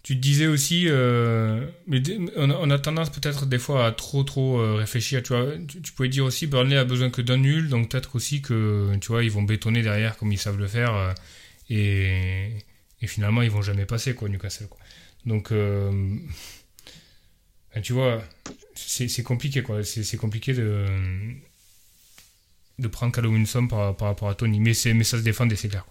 [0.08, 2.02] tu te disais aussi, euh, mais
[2.38, 5.22] on, a, tendance peut-être des fois à trop trop euh, réfléchir.
[5.22, 8.42] Tu vois, tu, pouvais dire aussi, Burnley a besoin que d'un nul, donc peut-être aussi
[8.42, 11.14] que tu vois, ils vont bétonner derrière comme ils savent le faire, euh,
[11.70, 12.52] et,
[13.06, 14.68] finalement ils vont jamais passer quoi, Newcastle.
[14.70, 14.80] Quoi.
[15.26, 16.22] Donc, ben,
[17.84, 18.24] tu vois,
[18.76, 19.84] c'est compliqué quoi.
[19.84, 20.86] C'est compliqué de
[22.80, 25.58] de prendre Callum Wilson par, par rapport à Tony, mais mais ça se défend, et
[25.58, 25.86] c'est clair.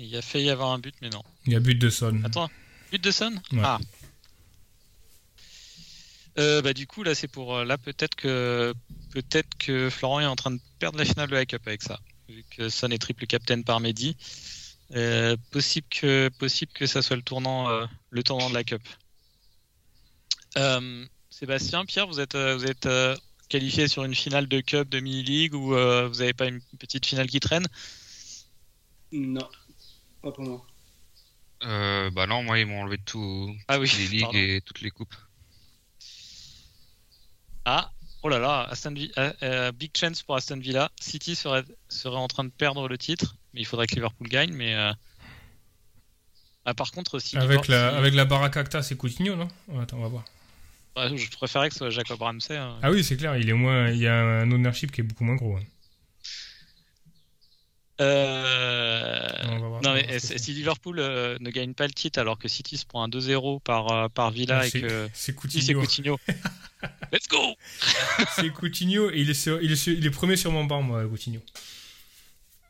[0.00, 1.22] Il y a failli y avoir un but, mais non.
[1.46, 2.24] Il y a but de Son.
[2.24, 2.48] Attends,
[2.90, 3.34] but de Son?
[3.52, 3.60] Ouais.
[3.62, 3.78] Ah.
[6.38, 8.72] Euh, bah du coup là c'est pour euh, là peut-être que
[9.10, 11.98] peut-être que Florent est en train de perdre la finale de la Cup avec ça
[12.28, 14.16] vu que Son est triple captain par Mehdi
[14.94, 18.82] Euh, possible que possible que ça soit le tournant euh, le tournant de la Cup
[20.56, 23.16] Euh, Sébastien Pierre vous êtes vous êtes euh,
[23.48, 26.60] qualifié sur une finale de Cup de mini league ou euh, vous avez pas une
[26.78, 27.66] petite finale qui traîne?
[29.12, 29.48] Non,
[30.22, 30.66] pas pour moi.
[31.62, 34.38] Euh, bah non, moi ils m'ont enlevé tout, ah oui les ligues pardon.
[34.38, 35.14] et toutes les coupes.
[37.66, 37.90] Ah,
[38.22, 40.90] oh là là, Aston Vi- euh, euh, big chance pour Aston Villa.
[41.00, 44.52] City serait, serait en train de perdre le titre, mais il faudrait que Liverpool gagne.
[44.52, 44.92] Mais euh,
[46.64, 49.48] ah, par contre, si Avec Liverpool- la, si- avec la Baracacta, c'est Coutinho, non?
[49.78, 50.24] Attends, on va voir.
[50.96, 52.56] Ouais, je préférais que ce soit Jacob Ramsey.
[52.56, 52.78] hein.
[52.82, 55.24] Ah oui, c'est clair, il est moins, il y a un ownership qui est beaucoup
[55.24, 55.56] moins gros.
[55.56, 55.62] hein.
[58.00, 59.28] Euh,
[59.82, 63.02] non mais si Liverpool euh, ne gagne pas le titre alors que City se prend
[63.02, 65.80] un 2-0 par, euh, par Villa Ah, et que C'est Coutinho.
[65.80, 66.18] Coutinho,
[67.12, 67.54] let's go.
[68.36, 70.82] c'est Coutinho et il est, sur- il, est sur- il est premier sur mon banc,
[70.82, 71.40] moi, Coutinho.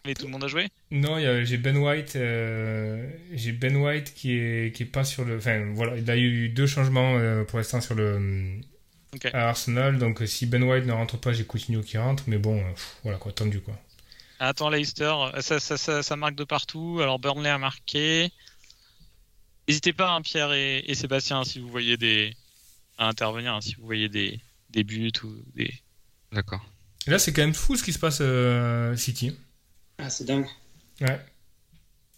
[0.07, 0.69] Mais tout le monde a joué?
[0.91, 5.37] Non, j'ai Ben White, euh, j'ai Ben White qui est, qui est pas sur le.
[5.37, 8.59] Enfin, voilà, il a eu deux changements euh, pour l'instant sur le.
[9.35, 12.63] À Arsenal, donc si Ben White ne rentre pas, j'ai Coutinho qui rentre, mais bon,
[12.73, 13.77] pff, voilà quoi, tendu quoi.
[14.43, 16.99] Attends, Leicester, ça, ça, ça, ça marque de partout.
[17.03, 18.33] Alors Burnley a marqué.
[19.69, 22.35] N'hésitez pas, hein, Pierre et, et Sébastien, si vous voyez des
[22.97, 25.73] à intervenir, hein, si vous voyez des, des buts ou des.
[26.33, 26.65] D'accord.
[27.07, 29.37] Là, c'est quand même fou ce qui se passe euh, City.
[29.99, 30.47] Ah, c'est dingue.
[31.03, 31.21] Ouais.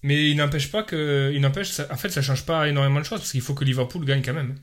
[0.03, 1.33] Mais il n'empêche pas que.
[1.35, 3.65] Il n'empêche, ça- en fait, ça change pas énormément de choses parce qu'il faut que
[3.65, 4.59] Liverpool gagne quand même.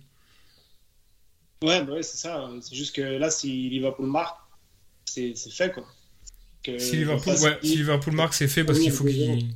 [1.61, 2.49] Ouais, bah ouais, c'est ça.
[2.61, 4.37] C'est juste que là, si Liverpool marque,
[5.05, 5.85] c'est fait, quoi.
[6.63, 9.17] Que Si Liverpool, face- ouais, si Liverpool marque, c'est fait parce qu'il faut qu'il.
[9.43, 9.47] 2-0.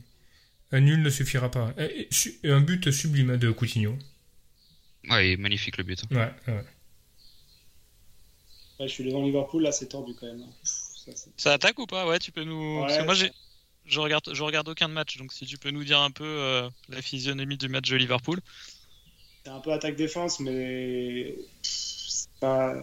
[0.72, 1.74] Un nul ne suffira pas.
[1.78, 3.98] Et- et su- Un but sublime hein, de Coutinho.
[5.10, 6.02] Ouais, il est magnifique le but.
[6.12, 6.16] hein.
[6.48, 6.63] Ouais, ouais.
[8.80, 10.46] Ouais, je suis devant Liverpool, là, c'est tendu quand même.
[11.38, 12.08] Ça, attaque ou pas?
[12.08, 12.80] Ouais, tu peux nous.
[12.82, 13.32] Parce que moi, j'ai.
[13.86, 16.24] Je regarde, je regarde aucun de match, donc si tu peux nous dire un peu
[16.24, 18.39] euh, la physionomie du match de Liverpool.
[19.44, 21.72] c'est un peu attaque-défense, mais pff,
[22.08, 22.74] c'est pas.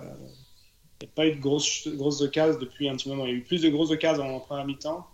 [1.02, 3.24] Il n'y a pas eu de grosses, grosses occasions depuis un petit moment.
[3.24, 5.06] Il y a eu plus de grosses occasions en première mi-temps.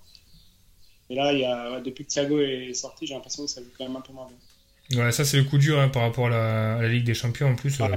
[1.09, 3.61] Et là, il y a, ouais, depuis que Thiago est sorti, j'ai l'impression que ça
[3.63, 5.05] joue quand même un peu moins bien.
[5.05, 7.15] Ouais, ça c'est le coup dur hein, par rapport à la, à la Ligue des
[7.15, 7.79] Champions en plus.
[7.79, 7.89] Ouais.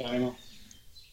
[0.00, 0.28] euh,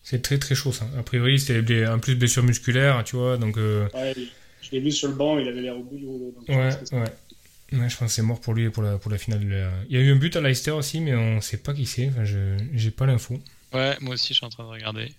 [0.03, 0.85] c'est très très chaud ça.
[0.97, 3.57] A priori, c'était en plus blessure musculaire, tu vois, donc.
[3.57, 4.13] euh, Ouais,
[4.61, 6.31] je l'ai vu sur le banc, il avait l'air au bout du rouleau.
[6.35, 7.79] donc je Ouais, pense que c'est- ouais.
[7.79, 9.47] Ouais, je pense que c'est mort pour lui pour la, pour la finale.
[9.47, 11.85] la- Il y a eu un but à Leicester aussi, mais on sait pas qui
[11.87, 12.09] c'est.
[12.09, 13.39] Enfin, je j'ai pas l'info.
[13.73, 15.11] Ouais, moi aussi, je suis en train de regarder.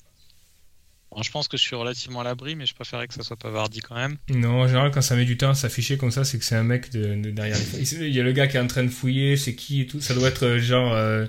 [1.15, 3.37] Bon, je pense que je suis relativement à l'abri, mais je préférais que ça soit
[3.37, 4.17] pas Vardy quand même.
[4.31, 6.55] Non, en général, quand ça met du temps à s'afficher comme ça, c'est que c'est
[6.57, 7.93] un mec de, de derrière les...
[7.95, 10.01] Il y a le gars qui est en train de fouiller, c'est qui et tout.
[10.01, 11.27] Ça doit être euh, genre, euh,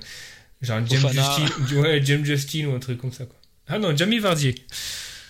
[0.61, 1.35] genre James Fofana.
[1.37, 3.35] Justin, ouais, James Justin ou un truc comme ça, quoi.
[3.67, 4.55] Ah non, Jamie Vardier.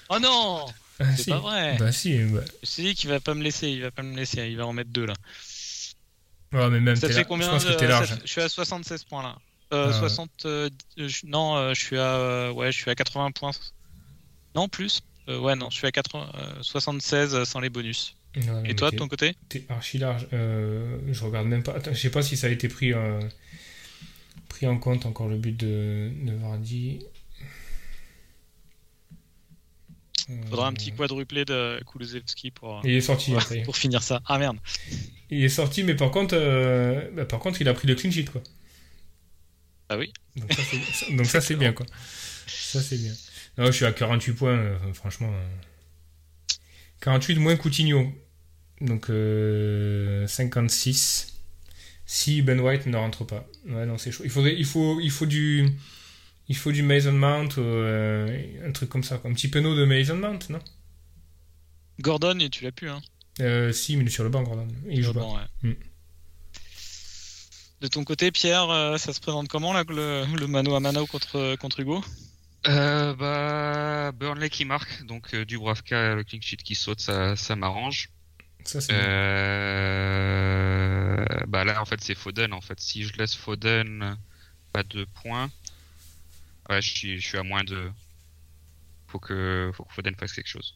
[0.10, 0.66] Oh non
[1.00, 1.30] Ah, C'est si.
[1.32, 2.42] pas vrai Bah si, bah.
[2.62, 4.74] Je dit qu'il va pas me laisser, il va pas me laisser, il va en
[4.74, 5.16] mettre deux là.
[6.52, 8.10] Ouais, mais même, Ça fait là- combien je pense que de- t'es large.
[8.10, 9.36] ça Je suis à 76 points là.
[9.74, 10.00] Euh, Ah ouais.
[10.00, 10.30] 60.
[10.46, 12.52] euh, je- non, je suis à.
[12.54, 13.52] ouais, je suis à 80 points.
[14.56, 15.02] Non, plus.
[15.30, 18.16] Euh, ouais, non, je suis à 80, euh, 76 euh, sans les bonus.
[18.66, 20.28] Et toi, de ton côté T'es archi large.
[20.34, 21.74] Euh, je regarde même pas.
[21.74, 22.92] Attends, je sais pas si ça a été pris,
[24.50, 27.06] pris en compte encore le but de, de Vardy.
[30.50, 34.22] Faudra un petit quadruplé de Kulusevski pour, Il est sorti, hein, ça pour finir ça.
[34.26, 34.58] Ah merde.
[35.30, 36.36] Il est sorti, mais par contre,
[37.13, 38.42] bah, par contre, il a pris le clean sheet, quoi.
[39.89, 40.12] Ah oui.
[40.38, 41.86] Donc ça, c'est, donc ça, c'est bien, quoi.
[42.48, 43.13] Ça, c'est bien.
[43.58, 45.30] Non, je suis à 48 points, euh, franchement.
[45.32, 45.48] euh.
[47.02, 48.12] 48 moins Coutinho.
[48.82, 51.30] Donc euh, 56.
[52.06, 53.48] Si Ben White ne rentre pas.
[53.68, 54.24] Ouais, non, c'est chaud.
[54.26, 55.70] Il, faudrait, il, faut, il faut du.
[56.50, 59.16] Il faut du Mason Mount, euh, un truc comme ça.
[59.24, 60.60] Un petit penaud de Mason Mount, non?
[62.02, 63.02] Gordon, et tu l'as pu, hein?
[63.39, 64.68] euh, Si, mais il est sur le banc, Gordon.
[64.89, 65.22] Il joue pas.
[65.22, 65.44] Bon, ouais.
[65.70, 65.76] Mm.
[67.82, 71.06] De ton côté, Pierre, euh, ça se présente comment là, le, le mano à mano
[71.06, 72.04] contre, contre Hugo?
[72.67, 77.56] Euh, bah, Burnley qui marque, donc euh, Dubravka, le clean sheet qui saute, ça, ça
[77.56, 78.10] m'arrange.
[78.91, 82.54] Euh, bah, Bah là, en fait, c'est Foden.
[82.54, 84.17] En fait, si je laisse Foden
[84.71, 85.52] pas de points,
[86.69, 87.91] ouais, je suis, je suis à moins de.
[89.08, 90.76] Faut que, faut que Foden fasse quelque chose.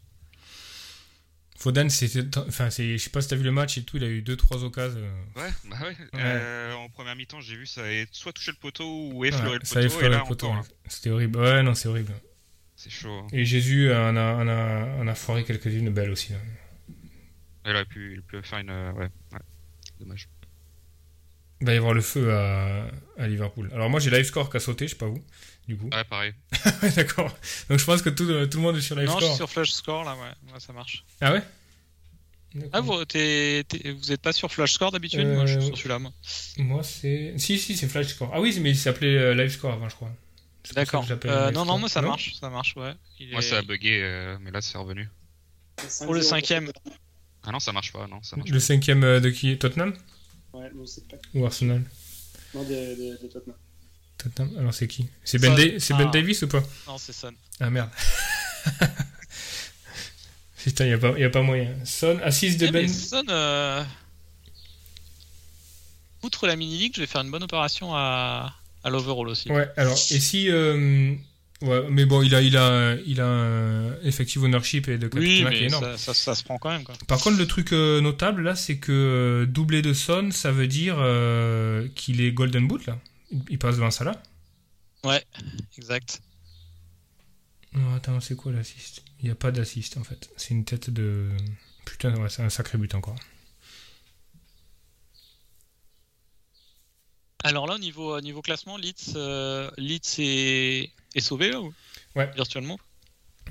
[1.60, 4.04] Foden, c'était, enfin, c'est, je sais pas si t'as vu le match et tout, il
[4.04, 5.02] a eu deux trois occasions.
[5.36, 5.88] Ouais, bah ouais.
[6.13, 6.20] Ouais.
[6.22, 9.58] Euh, en première mi-temps, j'ai vu ça ait soit touché le poteau ou ouais, effleuré
[9.60, 9.96] le ça a poteau.
[9.96, 10.48] effleuré et là, le poteau.
[10.50, 10.65] encore.
[10.88, 11.39] C'était horrible.
[11.39, 12.13] Ouais, non, c'est horrible.
[12.76, 13.10] C'est chaud.
[13.24, 13.28] hein.
[13.34, 16.34] Et Jésus en a, en a, en a foiré quelques-unes belles aussi.
[17.65, 18.70] Il aurait pu, il peut faire une.
[18.70, 19.39] euh, Ouais, ouais.
[20.00, 20.30] Dommage.
[21.60, 23.72] Il va y avoir le feu à, à Liverpool.
[23.74, 25.24] Alors moi j'ai live score qui a sauté, je sais pas où,
[25.67, 25.89] du coup.
[25.91, 26.34] Ouais, pareil.
[26.84, 27.36] Ouais, D'accord.
[27.69, 29.30] Donc je pense que tout, tout le monde est sur live Non, je score.
[29.30, 31.03] suis sur Flash Score là, ouais, ouais ça marche.
[31.21, 31.41] Ah ouais?
[32.71, 35.27] Ah, vous, t'es- t'es- vous êtes pas sur Flash Score d'habitude?
[35.27, 36.12] Moi, je suis Euh, sur celui-là, moi.
[36.58, 37.38] Moi c'est...
[37.38, 38.32] Si, si, c'est flash score.
[38.34, 40.12] Ah oui, mais il s'appelait euh, live score avant, je crois.
[40.63, 41.03] C'est D'accord.
[41.03, 42.93] je Euh, non, non, moi ça marche, ça marche, ouais.
[43.19, 45.10] Il Moi, est- ça a bugué, euh, mais là, c'est revenu.
[46.03, 46.71] Pour le cinquième.
[47.43, 49.58] Ah non, ça marche pas, non, ça marche Le cinquième euh, de qui?
[49.58, 49.93] Tottenham?
[50.53, 51.17] Ouais, nous c'est pas.
[51.36, 51.84] Ou Arsenal?
[52.53, 53.56] Non, de, de, de Tottenham.
[54.17, 55.53] Tottenham Alors c'est qui C'est ben.
[55.56, 56.12] Da- ben Ah.
[56.12, 57.32] Davis ou pas Non, c'est Son.
[57.60, 57.89] Ah merde.
[60.63, 61.69] Putain, il n'y a, a pas moyen.
[61.86, 62.89] Son, assist de Eh, mais Ben.
[62.93, 63.84] Son, euh...
[66.23, 68.53] outre la mini-league, je vais faire une bonne opération à,
[68.84, 69.49] à l'overall aussi.
[69.51, 70.49] Ouais, alors, et si.
[70.49, 71.13] euh,
[71.63, 75.39] Ouais, mais bon, il a, il a, il a un effective ownership et de oui,
[75.39, 75.84] capital qui est mais énorme.
[75.86, 76.84] ça, ça, ça se prend quand même.
[76.84, 76.93] Quoi.
[77.08, 80.97] Par contre, le truc euh, notable là, c'est que doublé de Son, ça veut dire
[80.99, 82.99] euh, qu'il est Golden Boot là.
[83.32, 84.22] Il- passe devant Salah.
[85.78, 86.22] Exact.
[87.74, 89.04] Non, attends, c'est quoi l'assist?
[89.20, 90.30] Il n'y a pas d'assist en fait.
[90.38, 91.30] C'est une tête de.
[91.86, 93.16] Putain, ouais, c'est un sacré but encore.
[97.44, 101.74] Alors là, au niveau, au niveau classement, Leeds, euh, Leeds est, est sauvé là ou?
[102.16, 102.30] Ouais.
[102.36, 102.80] Virtuellement?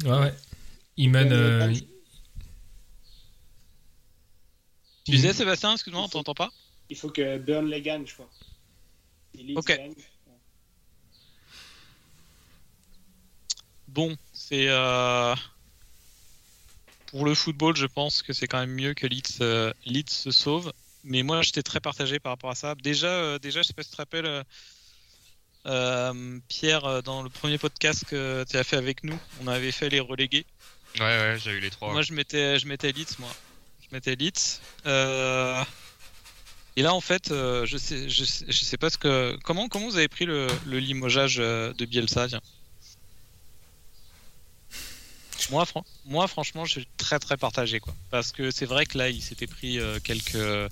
[0.04, 0.34] Ouais, ouais.
[0.96, 1.32] Il mène.
[1.32, 1.86] euh, il-
[5.04, 6.50] Tu disais, Sébastien, excuse-moi, on t'entend pas?
[6.90, 8.28] Il faut que Burnley gagne, je crois.
[9.56, 9.78] Ok.
[13.88, 14.66] Bon, c'est.
[14.68, 15.34] euh,
[17.06, 20.30] Pour le football, je pense que c'est quand même mieux que Leeds, euh, Leeds se
[20.30, 20.72] sauve.
[21.04, 22.74] Mais moi, j'étais très partagé par rapport à ça.
[22.74, 24.44] Déjà, euh, déjà je sais pas si tu te rappelles,
[25.66, 29.88] euh, Pierre, dans le premier podcast que tu as fait avec nous, on avait fait
[29.88, 30.44] les relégués.
[30.96, 31.92] Ouais, ouais, j'ai eu les trois.
[31.92, 33.30] Moi, je mettais, je mettais Leeds, moi.
[33.82, 34.60] Je mettais Leeds.
[36.76, 39.38] Et là, en fait, euh, je sais, je sais, je sais pas ce que.
[39.44, 42.28] Comment, comment vous avez pris le, le limogeage euh, de Bielsa
[45.50, 45.64] moi,
[46.06, 47.94] moi, franchement, je suis très très partagé, quoi.
[48.10, 50.70] Parce que c'est vrai que là, il s'était pris euh, quelques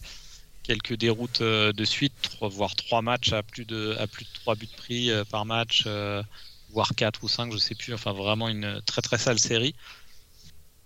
[0.63, 4.67] quelques déroutes de suite, voire trois matchs à plus de à plus de trois buts
[4.77, 5.87] pris par match,
[6.71, 7.95] voire quatre ou cinq, je sais plus.
[7.95, 9.75] Enfin, vraiment une très très sale série.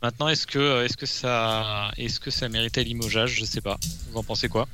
[0.02, 3.34] Maintenant, est-ce que, est-ce que ça, est-ce que ça méritait limogeage?
[3.34, 3.78] Je sais pas.
[4.10, 4.68] Vous en pensez quoi?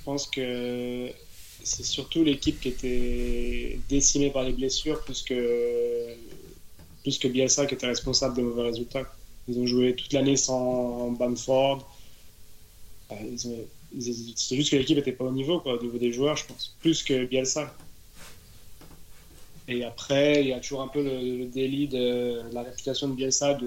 [0.00, 1.10] Je pense que
[1.62, 6.14] c'est surtout l'équipe qui était décimée par les blessures plus que,
[7.02, 9.04] plus que Bielsa qui était responsable des mauvais résultats.
[9.46, 11.86] Ils ont joué toute l'année sans Bamford.
[13.10, 16.74] C'est juste que l'équipe n'était pas au niveau, au niveau des joueurs, je pense.
[16.80, 17.74] Plus que Bielsa.
[19.68, 23.58] Et après, il y a toujours un peu le, délit de la réputation de Bielsa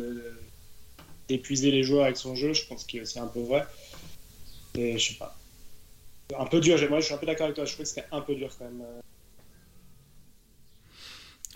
[1.29, 2.53] d'épuiser les joueurs avec son jeu.
[2.53, 3.67] Je pense que c'est un peu vrai.
[4.73, 5.37] Et je sais pas.
[6.39, 8.07] Un peu dur, moi je suis un peu d'accord avec toi, je trouve que c'était
[8.11, 8.83] un peu dur quand même.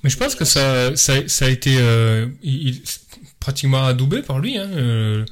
[0.04, 2.28] Mais je pense que ça, ça, a été euh,
[3.40, 4.58] pratiquement adoubé par lui.
[4.58, 4.70] Hein.
[4.72, 5.26] euh,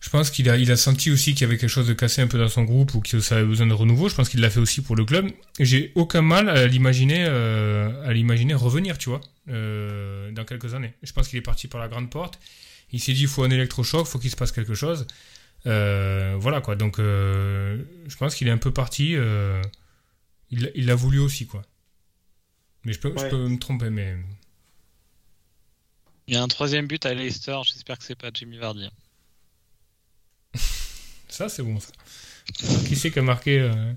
[0.00, 2.38] je pense qu'il a, senti aussi qu'il y avait quelque chose de cassé un peu
[2.38, 4.08] dans son groupe ou que ça avait besoin de renouveau.
[4.08, 5.28] Je pense qu'il l'a fait aussi pour le club.
[5.58, 10.92] J'ai aucun mal à l'imaginer, euh, à l'imaginer revenir, tu vois, dans quelques années.
[11.02, 12.38] Je pense qu'il est parti par la grande porte.
[12.92, 15.06] Il s'est dit, il faut un électrochoc, il faut qu'il se passe quelque chose.
[15.66, 16.76] Euh, voilà quoi.
[16.76, 19.14] Donc, euh, je pense qu'il est un peu parti.
[19.16, 19.60] euh,
[20.50, 21.62] il il l'a voulu aussi, quoi.
[22.84, 23.30] Mais je peux, je Ouais.
[23.30, 24.16] peux me tromper, mais.
[26.28, 27.58] Il y a un troisième but à Leicester.
[27.64, 28.88] J'espère que c'est pas Jimmy Vardy.
[31.28, 31.92] Ça, c'est bon, ça.
[32.86, 33.92] Qui c'est qui a marqué euh,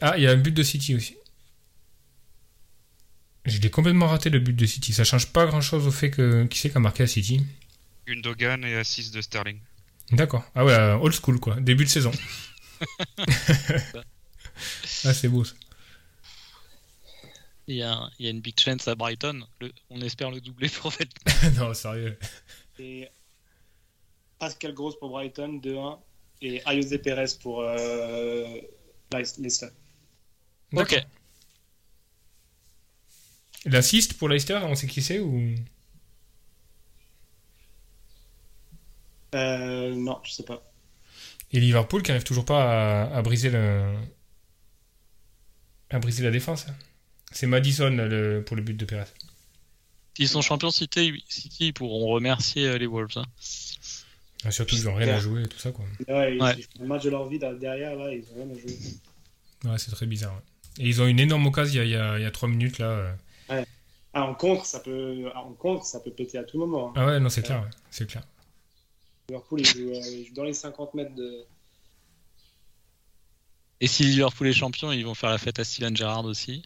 [0.00, 1.16] Ah, il y a un but de City aussi.
[3.44, 4.92] Je l'ai complètement raté, le but de City.
[4.92, 6.44] Ça change pas grand-chose au fait que...
[6.46, 7.44] Qui c'est qui a marqué à City?
[8.06, 9.58] Gundogan et assist de Sterling.
[10.12, 10.44] D'accord.
[10.54, 11.56] Ah ouais, euh, old school, quoi.
[11.60, 12.10] Début de saison.
[15.04, 15.54] ah, c'est beau, ça.
[17.66, 19.46] Il y a, il y a une big chance à Brighton.
[19.60, 21.08] Le- on espère le doubler pour fait.
[21.56, 22.18] non, sérieux.
[22.78, 23.08] Et
[24.38, 25.98] Pascal Gross pour Brighton, 2-1.
[26.42, 28.46] Et Ayose Perez pour euh,
[29.12, 29.68] Leicester.
[30.72, 30.96] Ok.
[33.66, 35.54] L'assist pour Leicester, on sait qui c'est ou...
[39.34, 40.62] Euh, non, je sais pas.
[41.52, 43.94] Et Liverpool qui arrive toujours pas à, à briser le
[45.90, 46.66] à briser la défense.
[46.68, 46.74] hein.
[47.32, 49.04] C'est Madison le- pour le but de Perez.
[50.16, 53.16] S'ils sont champions City, City, ils pourront remercier euh, les Wolves.
[53.16, 53.24] hein.
[54.44, 55.84] Ah, surtout ils ont rien à jouer et tout ça quoi.
[56.08, 56.56] Ouais, ils- Ouais.
[56.80, 58.76] le match de leur vie derrière, là, ils ont rien à jouer.
[59.64, 60.32] Ouais, c'est très bizarre.
[60.34, 60.84] ouais.
[60.84, 62.30] Et ils ont une énorme occasion il y a, il y a, il y a
[62.30, 62.86] 3 minutes là.
[63.50, 63.64] euh.
[64.12, 66.88] Ah, en contre, ça peut, ah, en contre, ça peut péter à tout moment.
[66.88, 66.92] hein.
[66.96, 67.68] Ah ouais, non, c'est clair, ouais.
[67.90, 68.22] c'est clair.
[69.30, 71.44] Liverpool, jouent, euh, dans les 50 mètres de.
[73.80, 76.62] Et si Liverpool est champion, ils vont faire la fête à Steven Gerrard aussi.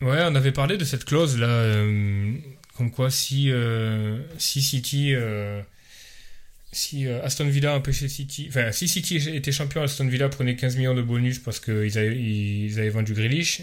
[0.00, 2.34] Ouais, on avait parlé de cette clause là, euh,
[2.76, 3.50] comme quoi si
[4.38, 5.62] si, si City, euh,
[6.72, 10.76] si euh, Aston Villa empêchait City, enfin si City était champion, Aston Villa prenait 15
[10.76, 13.62] millions de bonus parce qu'ils avaient, ils avaient vendu Grealish.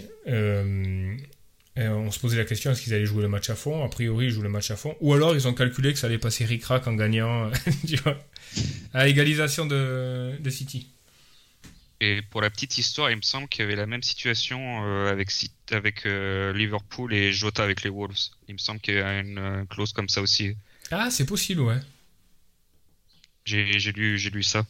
[1.77, 3.83] Et on se posait la question est-ce qu'ils allaient jouer le match à fond?
[3.85, 4.95] A priori, ils jouent le match à fond.
[4.99, 7.49] Ou alors ils ont calculé que ça allait passer ric-rac en gagnant,
[7.87, 8.17] tu vois,
[8.93, 10.89] à égalisation de, de City.
[12.01, 15.11] Et pour la petite histoire, il me semble qu'il y avait la même situation euh,
[15.11, 15.29] avec,
[15.69, 18.17] avec euh, Liverpool et Jota avec les Wolves.
[18.47, 20.55] Il me semble qu'il y a une euh, clause comme ça aussi.
[20.89, 21.77] Ah, c'est possible, ouais.
[23.45, 24.65] J'ai j'ai lu, j'ai lu ça.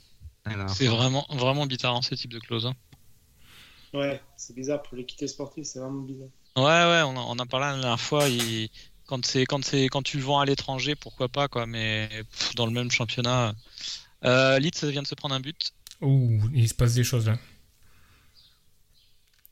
[0.68, 2.66] C'est vraiment, vraiment bizarre ce type de clause.
[2.66, 2.76] hein.
[3.94, 6.30] Ouais, c'est bizarre pour l'équité sportive, c'est vraiment bizarre.
[6.58, 8.28] Ouais, ouais, on, a- on en parlait la dernière fois.
[8.28, 8.70] il-
[9.06, 11.66] Quand c'est, quand c'est, quand tu le vends à l'étranger, pourquoi pas quoi.
[11.66, 13.54] Mais pff, dans le même championnat,
[14.24, 15.74] euh, Leeds vient de se prendre un but.
[16.02, 17.38] Ouh, il se passe des choses là.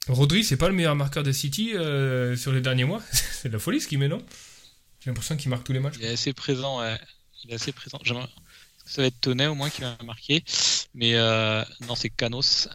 [0.08, 3.02] Rodri, c'est pas le meilleur marqueur de City euh, sur les derniers mois?
[3.12, 4.26] c'est de la folie ce qu'il met, non?
[5.02, 5.96] J'ai l'impression qu'il marque tous les matchs.
[6.00, 6.80] Il est assez présent.
[6.80, 6.98] Ouais.
[7.44, 8.00] Il est assez présent.
[8.04, 8.28] J'aimerais-
[8.86, 10.44] Ça va être Tonnet au moins qui va marquer.
[10.96, 12.68] Mais euh, non, c'est Canos.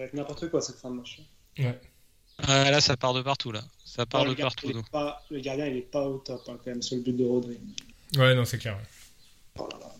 [0.00, 1.20] Être n'importe quoi cette fin de match.
[1.58, 1.80] Ouais.
[2.48, 3.62] Euh, là, ça part de partout là.
[3.84, 4.66] Ça part Oh, de le, gardien, partout.
[4.66, 4.82] il est nous.
[4.90, 7.24] pas, le gardien, il est pas au top hein, quand même sur le but de
[7.24, 7.58] Rodri.
[8.16, 8.76] Ouais, non, c'est clair.
[8.76, 8.82] ouais.
[9.58, 9.92] Oh là là.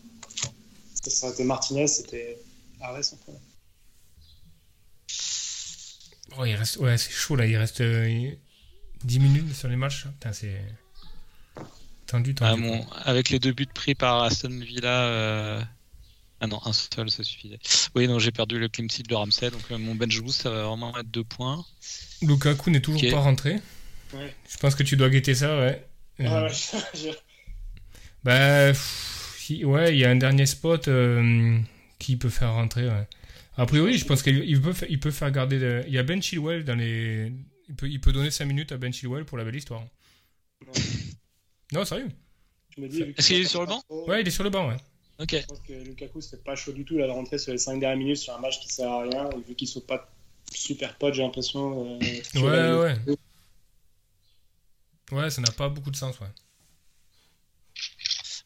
[1.03, 2.39] Ça, aurait été Martinez, c'était
[2.79, 3.41] arrêt sans problème.
[6.37, 6.77] Oh, il reste...
[6.77, 7.45] Ouais, c'est chaud là.
[7.45, 8.31] Il reste euh,
[9.03, 10.05] 10 minutes sur les matchs.
[10.07, 10.61] Putain, c'est.
[12.07, 12.61] Tendu, Ah, tendu.
[12.63, 15.03] mon- avec les deux buts pris par Aston Villa.
[15.03, 15.61] euh,
[16.43, 17.59] Ah non, un seul, ça suffisait.
[17.95, 20.49] Oui, non, j'ai perdu le clean sheet de Ramsey, donc euh, mon bench boost, ça
[20.49, 21.63] va vraiment être deux points.
[22.23, 23.59] Lukaku n'est toujours pas rentré.
[24.13, 24.35] Ouais.
[24.49, 25.85] Je pense que tu dois guetter ça, ouais.
[26.19, 26.49] Euh, Ah ouais,
[26.95, 27.09] je-
[28.23, 31.59] Bah, pff, ouais, il y a un dernier spot euh,
[31.99, 32.87] qui peut faire rentrer.
[32.87, 33.07] Ouais.
[33.57, 35.83] A priori, je pense qu'il il peut, fa- il peut faire garder.
[35.87, 37.31] Il y a Ben Chilwell dans les.
[37.69, 39.83] Il peut, il peut donner 5 minutes à Ben Chilwell pour la belle histoire.
[41.73, 42.09] Non, sérieux?
[42.77, 43.83] Est-ce qu'il est sur le banc?
[43.89, 44.77] Ouais, il est sur le banc, ouais.
[45.21, 45.35] Ok.
[45.39, 47.79] Je pense que Lukaku, c'était pas chaud du tout là, de rentrer sur les 5
[47.79, 49.29] dernières minutes sur un match qui sert à rien.
[49.29, 50.09] Et vu qu'ils sont pas
[50.53, 51.97] super potes, j'ai l'impression.
[52.01, 53.15] euh, Ouais, ouais.
[55.11, 56.27] Ouais, ça n'a pas beaucoup de sens, ouais.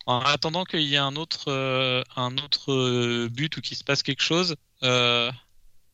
[0.08, 3.84] En attendant qu'il y ait un autre, euh, un autre euh, but ou qu'il se
[3.84, 5.32] passe quelque chose, euh,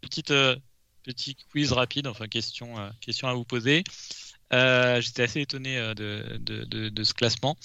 [0.02, 0.56] petite, euh,
[1.04, 3.84] petit quiz rapide, enfin question, euh, question à vous poser.
[4.52, 7.56] Euh, J'étais assez étonné euh, de, de, de, de ce classement.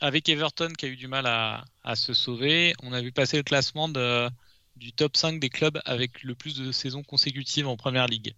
[0.00, 3.36] Avec Everton qui a eu du mal à, à se sauver, on a vu passer
[3.36, 4.28] le classement de,
[4.76, 8.34] du top 5 des clubs avec le plus de saisons consécutives en Première Ligue.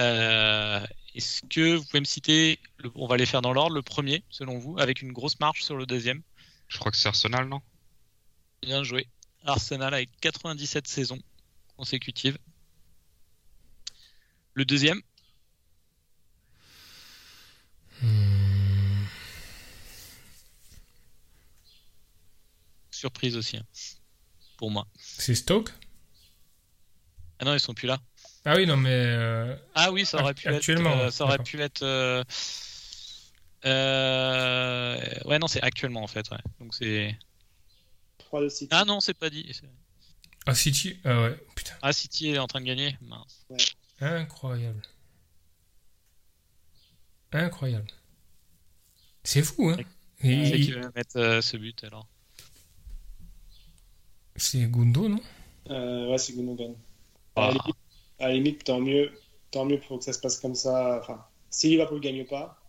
[0.00, 3.82] Euh, Est-ce que vous pouvez me citer, le- on va les faire dans l'ordre, le
[3.82, 6.20] premier, selon vous, avec une grosse marche sur le deuxième?
[6.66, 7.60] Je crois que c'est Arsenal, non?
[8.62, 9.06] Bien joué.
[9.44, 11.20] Arsenal avec 97 saisons
[11.76, 12.38] consécutives.
[14.54, 15.00] Le deuxième,
[22.94, 23.64] surprise aussi, hein,
[24.56, 24.86] pour moi.
[24.98, 25.72] C'est Stoke?
[27.38, 28.00] Ah non, ils sont plus là.
[28.44, 28.90] Ah oui, non, mais.
[28.92, 30.56] euh, Ah oui, ça aurait pu être.
[30.56, 31.82] actuellement, euh, ouais, ça aurait pu être.
[31.82, 32.22] euh,
[33.64, 36.30] euh, Ouais, non, c'est actuellement en fait.
[36.30, 36.38] Ouais.
[36.60, 37.16] Donc c'est.
[38.18, 38.68] 3 de City.
[38.70, 39.50] Ah non, c'est pas dit.
[39.52, 39.68] C'est-
[40.46, 41.00] Ah, City?
[41.04, 41.74] Ah ouais, putain.
[41.82, 42.96] Ah, City est en train de gagner.
[43.00, 43.46] Mince.
[44.00, 44.82] Incroyable.
[47.32, 47.88] Incroyable.
[49.24, 49.76] C'est fou, hein
[50.22, 52.06] Et- C'est il- qui va mettre euh, ce but alors?
[54.36, 55.20] C'est Gundo, non?
[55.70, 56.74] Euh, ouais, c'est Gundogan.
[57.36, 57.48] Ah.
[57.48, 57.76] À, la limite,
[58.20, 59.12] à la limite, tant mieux,
[59.50, 60.98] tant mieux pour que ça se passe comme ça.
[61.00, 62.62] Enfin, si Liverpool gagne pas,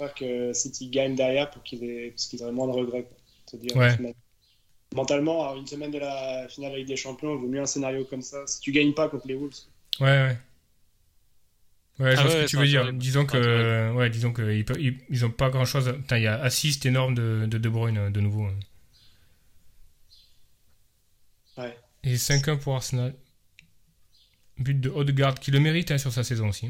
[0.00, 3.04] j'espère que City gagne derrière pour qu'il ait, parce qu'ils auraient moins de regrets.
[3.04, 3.16] quoi.
[3.50, 3.96] Se dire, Ouais.
[3.96, 4.16] finalement,
[4.94, 8.04] Mentalement, à une semaine de la finale avec des champions, il vaut mieux un scénario
[8.06, 8.46] comme ça.
[8.46, 9.54] Si tu gagnes pas contre les Wolves,
[10.00, 10.38] Ouais, ouais.
[11.98, 12.92] Ouais, je Ah vois ce que tu veux dire.
[12.92, 15.92] Disons que, ouais, disons que ils, peuvent- ils, ils ont pas grand chose.
[16.00, 18.44] Putain, il y a assist énorme de, de De Bruyne euh, de nouveau.
[18.44, 18.54] hein.
[21.56, 21.78] ouais.
[22.04, 23.14] Et 5-1 pour Arsenal.
[24.58, 26.66] But de Odegaard qui le mérite hein, sur sa saison aussi.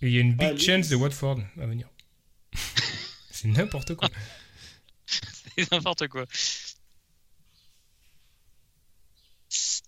[0.00, 1.88] Et il y a une big Ah, lui, chance de Watford à venir.
[3.30, 4.08] c'est n'importe quoi.
[5.06, 6.26] c'est n'importe quoi.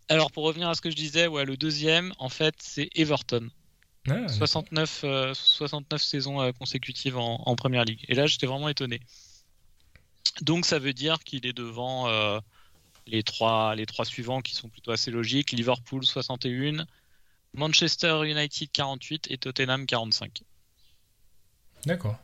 [0.09, 3.49] Alors pour revenir à ce que je disais, ouais, le deuxième, en fait, c'est Everton.
[4.09, 8.05] Ah, 69, euh, 69 saisons euh, consécutives en, en première ligue.
[8.09, 9.01] Et là, j'étais vraiment étonné.
[10.41, 12.41] Donc ça veut dire qu'il est devant euh,
[13.07, 15.53] les, trois, les trois suivants qui sont plutôt assez logiques.
[15.53, 16.87] Liverpool 61,
[17.55, 20.43] Manchester United 48 et Tottenham 45.
[21.87, 22.19] D'accord.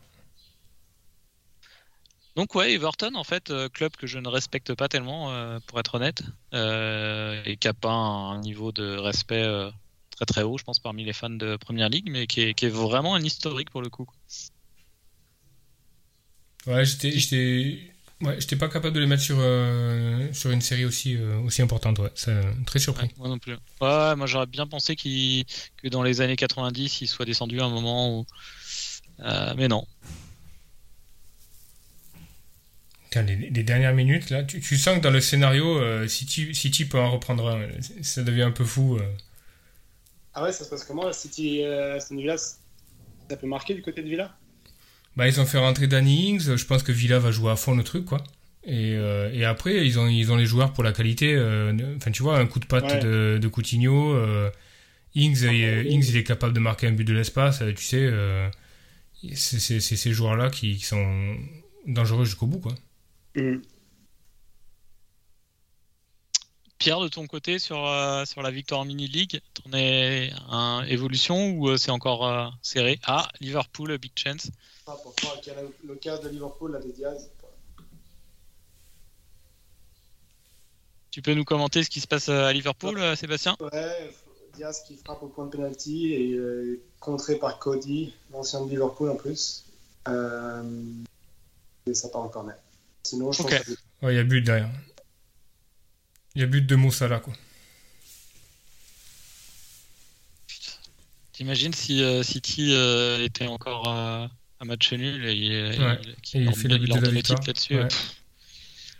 [2.36, 5.80] Donc ouais, Everton, en fait, euh, club que je ne respecte pas tellement, euh, pour
[5.80, 6.22] être honnête,
[6.52, 9.70] euh, et qui n'a pas un niveau de respect euh,
[10.10, 12.66] très très haut, je pense, parmi les fans de Première Ligue, mais qui est, qui
[12.66, 14.06] est vraiment un historique pour le coup.
[16.66, 21.16] Ouais, j'étais, ouais, j'étais pas capable de les mettre sur, euh, sur une série aussi,
[21.16, 21.98] euh, aussi importante.
[21.98, 22.34] Ouais, c'est
[22.66, 23.06] très surpris.
[23.06, 23.54] Ouais, moi non plus.
[23.80, 25.44] Ouais, moi j'aurais bien pensé qu'il
[25.76, 28.26] que dans les années 90, il soit descendu à un moment où.
[29.20, 29.86] Euh, mais non.
[33.04, 36.54] Putain, les, les dernières minutes, là, tu, tu sens que dans le scénario, euh, City,
[36.54, 37.68] City peut en reprendre un.
[38.02, 38.96] Ça devient un peu fou.
[38.96, 39.16] euh.
[40.34, 44.02] Ah ouais, ça se passe comment City euh, Aston Villa, ça peut marquer du côté
[44.02, 44.38] de Villa?
[45.16, 46.56] Bah, ils ont fait rentrer Danny Ings.
[46.56, 48.22] Je pense que Villa va jouer à fond le truc, quoi.
[48.64, 51.34] Et, euh, et après, ils ont, ils ont les joueurs pour la qualité.
[51.34, 52.98] euh, Enfin, tu vois, un coup de patte Ouais.
[52.98, 54.12] de, de Coutinho.
[54.14, 54.50] euh,
[55.14, 57.62] Ings, il, ouais, Ings, il est capable de marquer un but de l'espace.
[57.76, 58.50] Tu sais, euh,
[59.34, 61.36] c'est ces joueurs-là qui, qui sont
[61.86, 62.74] dangereux jusqu'au bout, quoi.
[66.78, 71.50] Pierre, de ton côté, sur, euh, sur la victoire en mini-league, t'en es un évolution
[71.52, 72.98] ou euh, c'est encore euh, serré?
[73.04, 74.50] Ah, Liverpool, big chance.
[74.86, 77.28] Pour croire qu'il y a le cas de Liverpool, là, de Diaz.
[81.10, 83.56] Tu peux nous commenter ce qui se passe à Liverpool, Sébastien?
[83.60, 84.14] Ouais,
[84.54, 89.10] Diaz qui frappe au point de penalty et euh, contré par Cody, l'ancien de Liverpool
[89.10, 89.64] en plus.
[90.06, 90.62] Euh,
[91.86, 92.56] et ça part en corner.
[93.02, 93.72] Sinon, je pense que
[94.02, 94.70] Ouais, il y a but derrière.
[96.34, 97.32] Il y a but de Moussala, quoi.
[101.32, 103.88] T'imagines si euh, City euh, était encore
[104.60, 105.98] à match nul et il, Ouais.
[106.34, 107.38] il- il fait le leur de la donnait victoire.
[107.40, 107.76] titre là-dessus.
[107.76, 107.88] Ouais.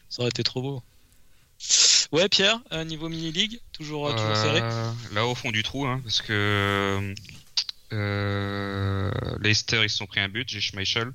[0.09, 0.83] ça aurait été trop beau.
[2.13, 5.87] Ouais, Pierre, euh, niveau mini-league, toujours, euh, toujours serré Euh, là au fond du trou,
[5.87, 7.13] hein, parce que
[7.93, 11.13] euh, Leicester ils se sont pris un but, j'ai Schmeichel.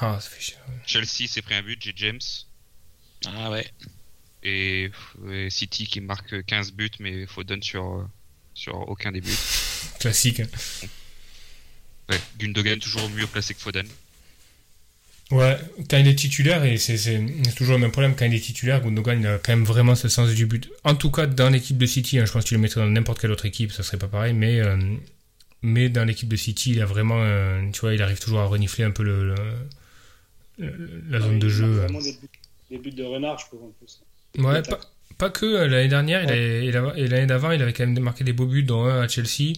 [0.00, 0.56] Ah, ça fait chier.
[0.86, 2.20] Chelsea s'est pris un but, j'ai James.
[3.26, 3.70] Ah ouais.
[4.42, 4.90] Et,
[5.30, 8.06] et City qui marque 15 buts, mais Foden sur,
[8.54, 9.38] sur aucun des buts.
[10.00, 10.40] Classique.
[10.40, 10.48] hein.
[12.10, 13.86] Ouais, Gundogan toujours mieux placé que Foden.
[15.30, 15.56] Ouais,
[15.88, 17.20] quand il est titulaire, et c'est
[17.56, 20.08] toujours le même problème, quand il est titulaire, Gundogan, il a quand même vraiment ce
[20.08, 20.70] sens du but.
[20.84, 22.88] En tout cas, dans l'équipe de City, hein, je pense que tu le mettrais dans
[22.88, 24.76] n'importe quelle autre équipe, ça serait pas pareil, mais, euh,
[25.62, 28.44] mais dans l'équipe de City, il a vraiment, euh, tu vois, il arrive toujours à
[28.46, 29.34] renifler un peu le, le-
[30.58, 31.64] le- la zone de il jeu.
[31.64, 31.76] euh.
[31.86, 32.28] vraiment des buts,
[32.70, 34.00] des buts de renard, je trouve, en plus.
[34.38, 34.80] Ouais, pas,
[35.16, 37.08] pas que l'année dernière il Ouais.
[37.08, 39.54] l'année d'avant, il avait quand même marqué des beaux buts, dont un à Chelsea.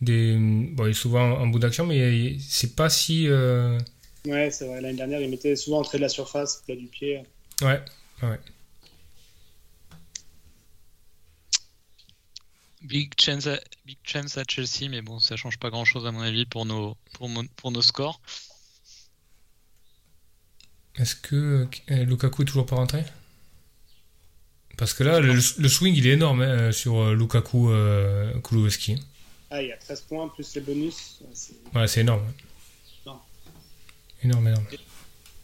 [0.00, 3.28] Des, bon, il est souvent en bout d'action, mais c'est pas si.
[3.28, 3.78] euh,
[4.26, 4.80] Ouais, c'est vrai.
[4.80, 7.22] L'année dernière, il mettait souvent entrée de la surface, plat du pied.
[7.62, 7.80] Ouais,
[8.22, 8.38] ouais.
[12.82, 16.12] Big chance, à, big chance à Chelsea, mais bon, ça change pas grand chose à
[16.12, 18.20] mon avis pour nos, pour, mon- pour nos scores.
[20.96, 23.04] Est-ce que euh, Lukaku est toujours pas rentré?
[24.76, 28.96] Parce que là, le, le swing il est énorme hein, sur euh, Lukaku euh, Kulusevski.
[29.50, 31.18] Ah, il y a 13 points plus les bonus.
[31.22, 31.54] Ouais, c'est-
[31.86, 32.22] c'est énorme.
[33.06, 33.18] Non.
[34.22, 34.66] Énorme, énorme.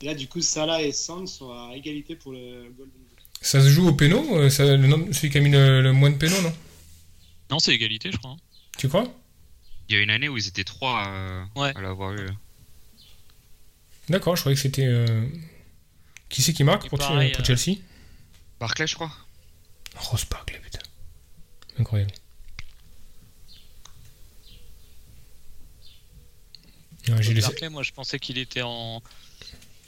[0.01, 3.19] Et là, du coup, Salah et Son sont à égalité pour le Golden Boot.
[3.41, 5.93] Ça se joue au péno euh, ça- le nom- Celui qui a mis le, le
[5.93, 6.53] moins de péno, non?
[7.51, 8.33] Non, c'est égalité, je crois.
[8.33, 8.37] hein.
[8.79, 9.05] Tu crois?
[9.89, 11.73] Il y a une année où ils étaient trois euh, Ouais.
[11.77, 12.29] à l'avoir eu.
[14.09, 14.85] D'accord, je croyais que c'était.
[14.87, 15.27] euh,
[16.29, 17.79] Qui c'est qui marque pour, pareil, pour euh, Chelsea?
[18.59, 19.13] Barclay, je crois.
[19.97, 20.79] Rose Barkley, putain.
[21.79, 22.13] Incroyable.
[27.09, 29.03] Ouais, j'ai laissé- Barclay, moi, je pensais qu'il était en,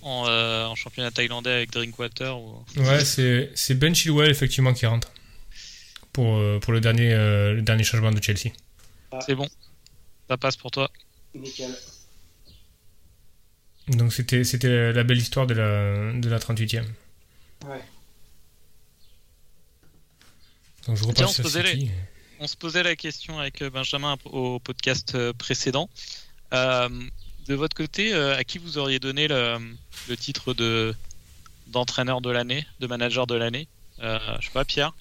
[0.03, 2.39] en, euh, en championnat thaïlandais avec Drinkwater.
[2.39, 2.65] Ou...
[2.77, 5.11] Ouais, c'est Ben Chilwell effectivement qui rentre
[6.12, 8.51] pour, euh, pour le, dernier, euh, le dernier changement de Chelsea.
[9.27, 9.49] C'est bon.
[10.29, 10.91] Ça passe pour toi.
[11.35, 11.71] Nickel.
[13.89, 16.85] Donc c'était c'était la belle histoire de la, de la 38e.
[17.67, 17.81] Ouais.
[20.87, 21.89] Donc je Tiens, on repasse se sur posait.
[22.41, 25.89] On se posait la question avec Benjamin au podcast précédent.
[26.53, 26.89] Euh,
[27.47, 29.59] de votre côté, euh, à qui vous auriez donné le,
[30.09, 30.95] le titre de
[31.67, 33.69] d'entraîneur de l'année, de manager de l'année
[34.01, 34.93] euh, Je sais pas, Pierre.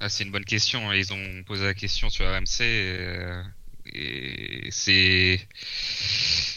[0.00, 0.92] Ah, c'est une bonne question.
[0.92, 2.60] Ils ont posé la question sur RMC.
[2.62, 3.42] Et,
[3.92, 5.46] Et c'est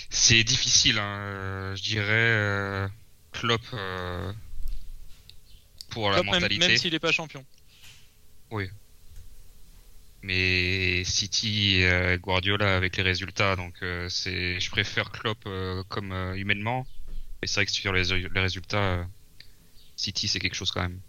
[0.10, 1.74] c'est difficile, hein.
[1.76, 2.06] je dirais.
[2.10, 2.88] Euh,
[3.34, 4.34] Klopp euh,
[5.89, 6.68] pour la Klopp, même, mentalité.
[6.68, 7.45] même s'il n'est pas champion.
[8.50, 8.70] Oui.
[10.28, 16.11] Mais City, euh, Guardiola avec les résultats, donc euh, c'est, je préfère Klopp euh, comme
[16.11, 16.86] euh, humainement.
[17.41, 19.03] Mais c'est vrai que sur les, les résultats, euh,
[19.95, 20.99] City c'est quelque chose quand même.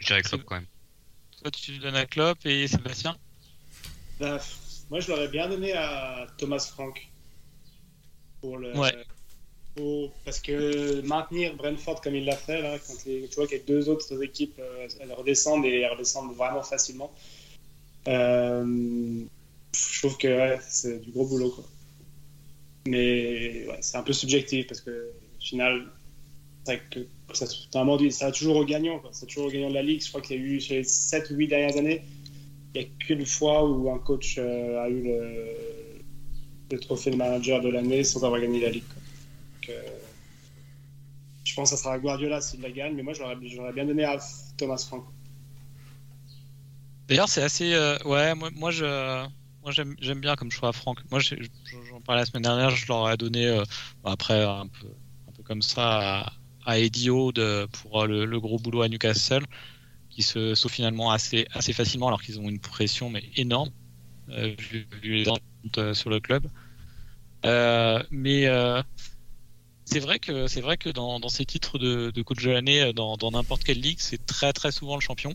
[0.00, 0.66] Je dirais Klopp quand même.
[1.40, 3.16] Toi, tu donnes à Klopp et Sébastien?
[4.18, 4.40] Bah,
[4.90, 7.06] moi, je l'aurais bien donné à Thomas Frank.
[8.40, 8.92] Pour le, Ouais.
[9.76, 13.52] pour- parce que maintenir Brentford comme il l'a fait, là, quand les- tu vois que
[13.52, 17.14] les deux autres équipes euh, elles redescendent et elles redescendent vraiment facilement.
[18.08, 19.24] Euh,
[19.74, 21.54] je trouve que c'est du gros boulot.
[22.86, 25.86] Mais c'est un peu subjectif parce que au final,
[26.64, 27.00] c'est que
[27.32, 29.00] ça, ça a toujours au gagnant.
[29.04, 30.02] A toujours au gagnant de la Ligue.
[30.02, 32.02] Je crois qu'il y a eu sur les 7 ou 8 dernières années,
[32.74, 35.02] il n'y a qu'une fois où un coach euh, a eu
[36.70, 38.82] le, trophée de manager de l'année sans avoir gagné la Ligue.
[39.68, 39.82] euh,
[41.44, 44.04] je pense que ça sera Guardiola s'il la gagne, mais moi j'aurais j'aurais bien donné
[44.04, 44.18] à
[44.58, 45.04] Thomas Frank.
[47.08, 47.72] D'ailleurs, c'est assez.
[47.74, 49.26] euh, ouais, moi, moi je.
[49.62, 51.00] Moi, j'aime j'aime bien comme choix Franck.
[51.10, 53.64] Moi, j'en parlais la semaine dernière, je leur ai donné, euh,
[54.04, 54.86] après, un peu,
[55.28, 56.32] un peu comme ça, à,
[56.64, 59.44] à de, pour euh, le, le gros boulot à Newcastle,
[60.08, 63.70] qui se sauve finalement assez, assez facilement, alors qu'ils ont une pression mais énorme,
[64.28, 66.46] euh, vu, les attentes euh, sur le club.
[67.44, 68.46] Euh, mais
[69.84, 72.92] c'est vrai que c'est vrai que dans, dans ces titres de, de coach de l'année,
[72.92, 75.34] dans dans n'importe quelle ligue, c'est très très souvent le champion.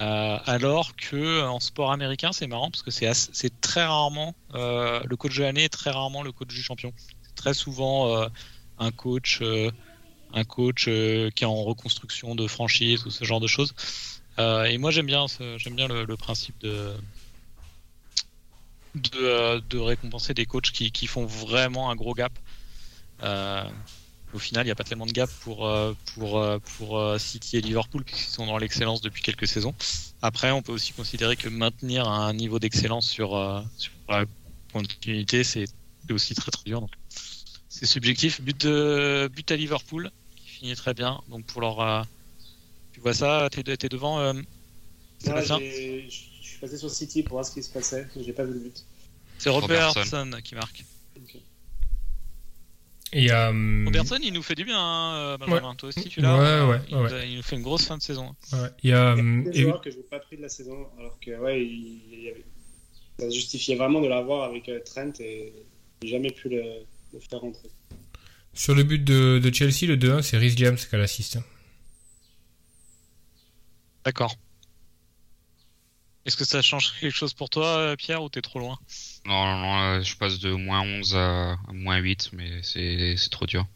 [0.00, 5.16] Euh, alors que en sport américain, c'est marrant parce que c'est très rarement euh, le
[5.16, 6.92] coach de l'année est très rarement le coach du champion.
[6.96, 8.26] C'est très souvent euh,
[8.78, 9.70] un coach, euh,
[10.32, 13.74] un coach euh, qui est en reconstruction de franchise ou ce genre de choses.
[14.38, 15.26] Euh, et moi, j'aime bien,
[15.58, 16.94] j'aime bien le, principe de
[19.16, 22.32] euh, récompenser des coachs qui font vraiment un gros gap.
[24.32, 27.18] Au final, il n'y a pas tellement de gap pour, euh, pour, euh, pour euh,
[27.18, 29.74] City et Liverpool, puisqu'ils sont dans l'excellence depuis quelques saisons.
[30.22, 33.30] Après, on peut aussi considérer que maintenir un niveau d'excellence sur,
[33.76, 34.24] sur la
[34.72, 35.64] continuité, c'est
[36.06, 36.80] c'est aussi très très dur.
[36.80, 36.90] Donc,
[37.68, 38.40] c'est subjectif.
[38.40, 41.20] But, de, but à Liverpool, qui finit très bien.
[41.28, 42.06] Donc, pour leur.
[42.92, 44.32] tu vois ça, t'es es devant euh,
[45.24, 48.54] je suis passé sur City pour voir ce qui se passait, mais j'ai pas vu
[48.54, 48.84] le but.
[49.38, 50.40] C'est Robertson Robertson.
[50.42, 50.84] qui marque.
[53.12, 53.50] Et il y a.
[53.50, 55.74] hum, Robertson, il nous fait du bien, hein, Benjamin.
[55.74, 57.02] Toi aussi, tu l'as Ouais, ouais, il, ouais.
[57.02, 58.34] nous a- il nous fait une grosse fin de saison.
[58.52, 59.14] ouais, Il y a.
[59.16, 61.18] Il y a des et- joueurs que je n'ai pas pris de la saison, alors
[61.18, 62.44] que ouais, il, il y avait-
[63.18, 65.52] ça se justifiait vraiment de l'avoir avec euh, Trent et
[66.02, 66.62] j'ai jamais pu le,
[67.12, 67.68] le faire rentrer.
[68.54, 71.38] Sur le but de, de Chelsea, le 2-1, c'est Rhys James qui a l'assist.
[74.04, 74.34] D'accord.
[76.26, 78.78] Est-ce que ça change quelque chose pour toi, euh, Pierre, ou t'es trop loin?
[79.26, 83.16] Non, non, non, euh, je passe de moins 11 à, à moins 8, mais c'est
[83.16, 83.66] c'est trop dur.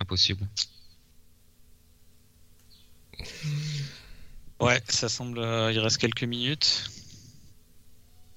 [0.00, 0.46] Impossible.
[4.60, 5.38] Ouais, ça semble.
[5.38, 6.90] euh, il reste quelques minutes.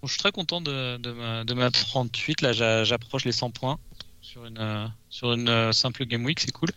[0.01, 2.41] Bon, je suis très content de, de, ma, de ma 38.
[2.41, 3.79] Là, j'a- j'approche les 100 points
[4.21, 6.39] sur une, euh, sur une euh, simple game week.
[6.39, 6.69] C'est cool.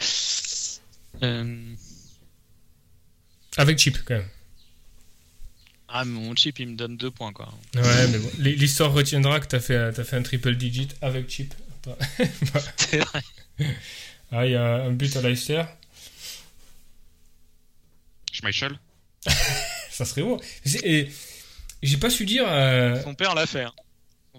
[1.22, 1.74] Euh,
[3.56, 4.28] Avec chip, quand même.
[5.94, 7.52] Ah, mais mon chip, il me donne 2 points, quoi.
[7.74, 8.30] Ouais, mais bon.
[8.38, 11.52] L'histoire retiendra que t'as fait, as fait un triple digit avec chip.
[12.76, 13.20] C'est vrai.
[14.30, 15.62] Ah, il y a un but à Leicester.
[18.32, 18.78] Schmeichel
[19.90, 20.40] Ça serait beau.
[20.84, 21.08] Et
[21.82, 22.44] j'ai pas su dire.
[22.46, 23.62] euh, Son père l'a fait.
[23.64, 23.72] hein.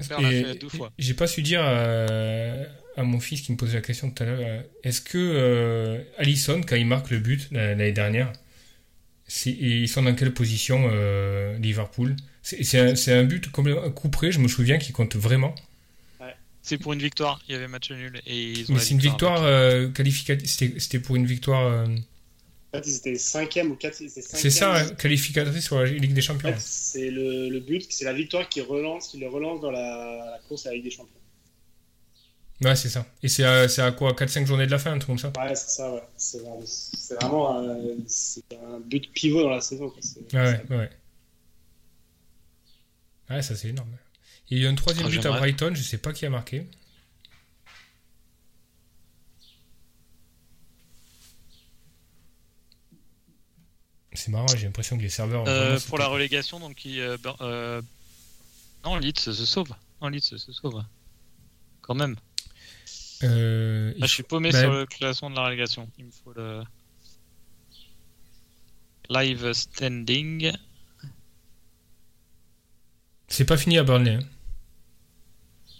[0.01, 0.91] Son père l'a fait deux fois.
[0.97, 2.65] J'ai pas su dire euh,
[2.97, 4.39] à mon fils qui me posait la question tout à l'heure.
[4.41, 8.33] euh, Est-ce que euh, Allison, quand il marque le but la- l'année dernière,
[9.45, 12.15] ils sont dans quelle position euh, Liverpool?
[12.41, 12.79] C'est c'est
[13.11, 15.55] un, un but complètement couperé, je me souviens, qui compte vraiment.
[16.65, 17.41] C'est pour une victoire.
[17.49, 18.21] Il y avait match nul.
[18.25, 20.47] Et ils ont Mais c'est une victoire avec- euh, qualificative.
[20.47, 21.65] C'était c'était pour une victoire.
[21.67, 21.85] euh,
[22.73, 26.21] En fait, ils étaient 5e ou 4 c'est ça, hein, qualificatrice sur la Ligue des
[26.21, 26.53] En Champions.
[26.53, 29.79] fait, c'est le, le but, c'est la victoire qui relance, qui le relance dans la,
[30.31, 31.19] la course à la Ligue des Champions.
[32.61, 33.05] Ouais, c'est ça.
[33.21, 34.13] Et c'est à, c'est à quoi?
[34.15, 35.33] 4-5 journées de la fin, un truc comme ça?
[35.37, 36.03] Ouais, c'est ça, ouais.
[36.17, 37.77] C'est vraiment, c'est vraiment un,
[38.07, 39.89] c'est un but pivot dans la saison.
[39.89, 39.99] quoi.
[40.01, 40.89] C'est- Ah ouais, ouais.
[43.29, 43.97] Ouais, ça c'est énorme.
[44.49, 45.31] Il y a eu un troisième but à.
[45.31, 46.67] Brighton, je sais pas qui a marqué.
[54.13, 55.47] C'est marrant, j'ai l'impression que les serveurs.
[55.47, 57.81] Euh, vraiment, pour la relégation, donc il, euh, ben, euh,
[58.85, 59.73] non, Leeds se sauve.
[60.01, 60.83] Non, Leeds se sauve.
[61.81, 62.15] Quand même.
[63.23, 65.89] Euh, Ah, je suis paumé bah- sur le classement de la relégation.
[65.97, 66.63] Il me faut le
[69.09, 70.51] live standing.
[73.27, 74.15] C'est pas fini à Burnley.
[74.15, 74.19] hein.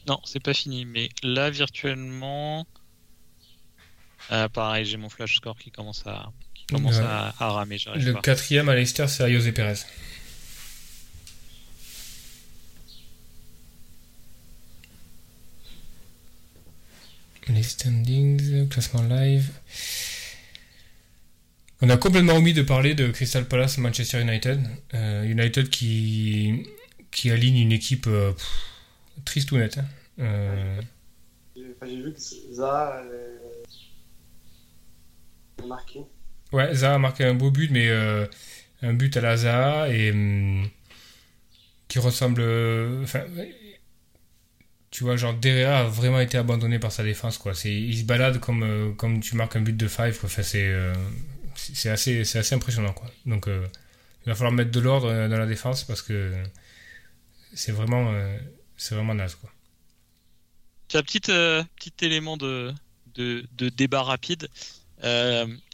[0.08, 0.86] Non, c'est pas fini.
[0.86, 2.66] Mais là, virtuellement.
[4.32, 7.04] Euh, pareil, j'ai mon flash score qui commence à, qui commence Ouais.
[7.06, 7.78] à, à ramer.
[7.96, 8.22] Le pas.
[8.22, 9.76] quatrième à Leicester, c'est José Pérez.
[17.50, 19.50] Les standings, classement live.
[21.82, 24.62] On a complètement omis de parler de Crystal Palace Manchester United.
[24.94, 26.66] Euh, United qui,
[27.12, 28.48] qui aligne une équipe euh, pff,
[29.26, 29.78] triste ou nette.
[29.80, 29.86] hein.
[30.20, 30.82] Euh,
[31.56, 31.64] J'ai
[32.02, 32.20] vu que
[32.54, 33.04] Zaha
[35.62, 36.00] a marqué.
[36.54, 37.90] Ouais, Zaha a marqué un beau but, mais
[38.82, 40.70] un but à la Zaha et hum,
[41.90, 42.42] qui ressemble.
[43.04, 43.26] Enfin,
[44.94, 47.56] tu vois, genre Derrea a vraiment été abandonné par sa défense, quoi.
[47.56, 50.20] C'est, il se balade comme, euh, comme tu marques un but de five.
[50.24, 50.94] Enfin, c'est, euh,
[51.56, 53.10] c'est c'est assez, c'est assez impressionnant, quoi.
[53.26, 53.66] Donc, euh,
[54.24, 56.32] il va falloir mettre de l'ordre dans la défense parce que
[57.56, 58.14] c'est vraiment,
[58.78, 59.50] c'est vraiment naze, quoi.
[60.90, 62.72] Tiens, petit, euh, petit élément de,
[63.16, 64.48] de, de débat rapide.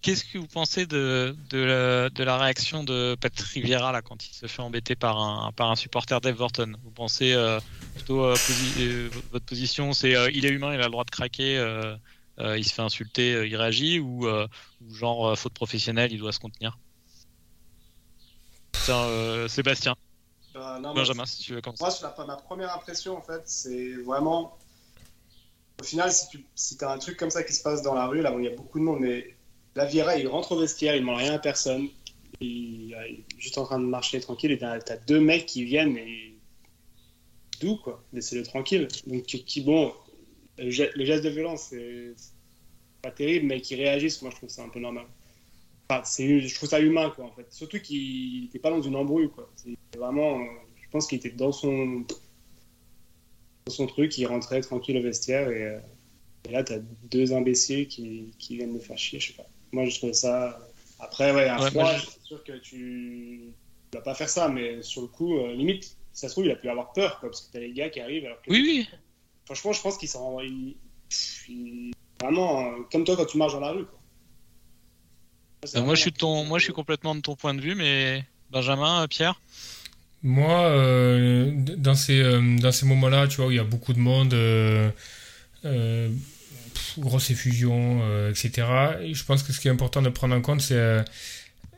[0.02, 4.34] Qu'est-ce que vous pensez de, de, la, de la réaction de Patrick là, quand il
[4.34, 6.72] se fait embêter par un, par un supporter d'Everton?
[6.86, 7.36] Vous pensez
[8.00, 11.04] plutôt euh, posi- euh, votre position, c'est euh, il est humain, il a le droit
[11.04, 11.56] de craquer,
[12.40, 16.78] il se fait insulter, il réagit, ou, ou genre faute professionnelle, il doit se contenir?
[18.82, 19.96] Tiens, Sébastien,
[20.54, 21.84] Bah, non, moi, Benjamin, si tu veux commencer.
[21.84, 24.58] Moi, sur la, ma première impression, en fait, c'est vraiment.
[25.82, 28.08] Au final, si tu si as un truc comme ça qui se passe dans la
[28.08, 29.38] rue, là où il y a beaucoup de monde, mais
[29.76, 31.88] la Viera, il rentre au vestiaire, il ne demande rien à personne.
[32.42, 35.64] Il, il est juste en train de marcher tranquille, et t'as as deux mecs qui
[35.66, 36.39] viennent et.
[37.60, 38.88] D'où, quoi Laissez-le tranquille.
[39.08, 39.94] Donc, qui, bon,
[40.58, 42.14] le geste, le geste de violence, c'est
[43.02, 45.06] pas terrible, mais qui réagissent, moi, je trouve ça un peu normal.
[45.90, 47.48] Enfin, je trouve ça humain, quoi, en fait.
[47.52, 49.50] Surtout qu'il n'était pas dans une embrouille, quoi.
[49.56, 50.40] C'est vraiment.
[50.76, 52.06] Je pense qu'il était dans son
[53.68, 55.80] dans son truc, il rentrait tranquille au vestiaire et, euh,
[56.48, 59.48] et là, tu as deux imbéciles qui, qui viennent me faire chier, je sais pas.
[59.72, 60.60] Moi, je trouve ça.
[61.00, 63.54] Après, ouais, à Ouais, froid, je- c'est sûr que tu
[63.94, 66.46] ne vas pas faire ça, mais sur le coup, euh, limite, si ça se trouve,
[66.46, 68.26] il a pu avoir peur, quoi, parce que tu as les gars qui arrivent.
[68.26, 68.88] Alors que, Oui, oui.
[69.46, 70.40] Franchement, je pense qu'il s'en.
[70.42, 70.76] il-
[72.22, 73.86] Vraiment, euh, comme toi quand tu marches dans la rue.
[73.86, 74.00] Quoi.
[75.64, 77.36] Ça, c'est Euh, moi, je suis vraiment- de ton, moi, je suis complètement de ton
[77.36, 79.40] point de vue, mais Benjamin, euh, Pierre?
[80.22, 83.94] Moi, euh, dans ces, euh, dans ces moments-là, tu vois, où il y a beaucoup
[83.94, 84.92] de monde, euh,
[85.64, 86.10] euh,
[86.74, 88.68] pff, grosse effusion, euh, etc.,
[89.02, 91.02] et je pense que ce qui est important de prendre en compte, c'est euh,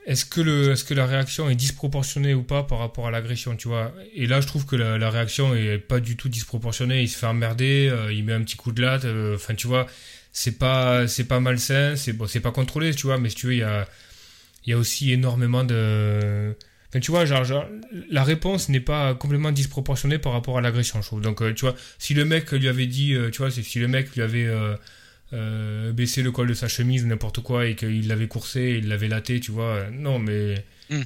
[0.06, 3.56] est-ce que, le, est-ce que la réaction est disproportionnée ou pas par rapport à l'agression,
[3.56, 3.94] tu vois?
[4.16, 7.04] Et là, je trouve que la, réaction est pas du tout disproportionnée.
[7.04, 9.68] Il se fait emmerder, euh, il met un petit coup de latte, euh, enfin, tu
[9.68, 9.86] vois,
[10.32, 13.48] c'est pas, c'est pas malsain, c'est bon, c'est pas contrôlé, tu vois, mais si tu
[13.48, 13.88] veux, il y a,
[14.66, 16.56] y a aussi énormément de...
[16.90, 17.24] Enfin, tu vois,
[18.10, 21.22] la réponse n'est pas complètement disproportionnée par rapport à l'agression, je trouve.
[21.22, 24.14] Donc, euh, tu vois, si le mec lui avait dit, tu vois, si le mec
[24.16, 24.50] lui avait
[25.34, 28.88] euh, baissé le col de sa chemise ou n'importe quoi et qu'il l'avait coursé, il
[28.88, 30.66] l'avait laté, tu vois, non, mais.
[30.90, 31.02] Hmm.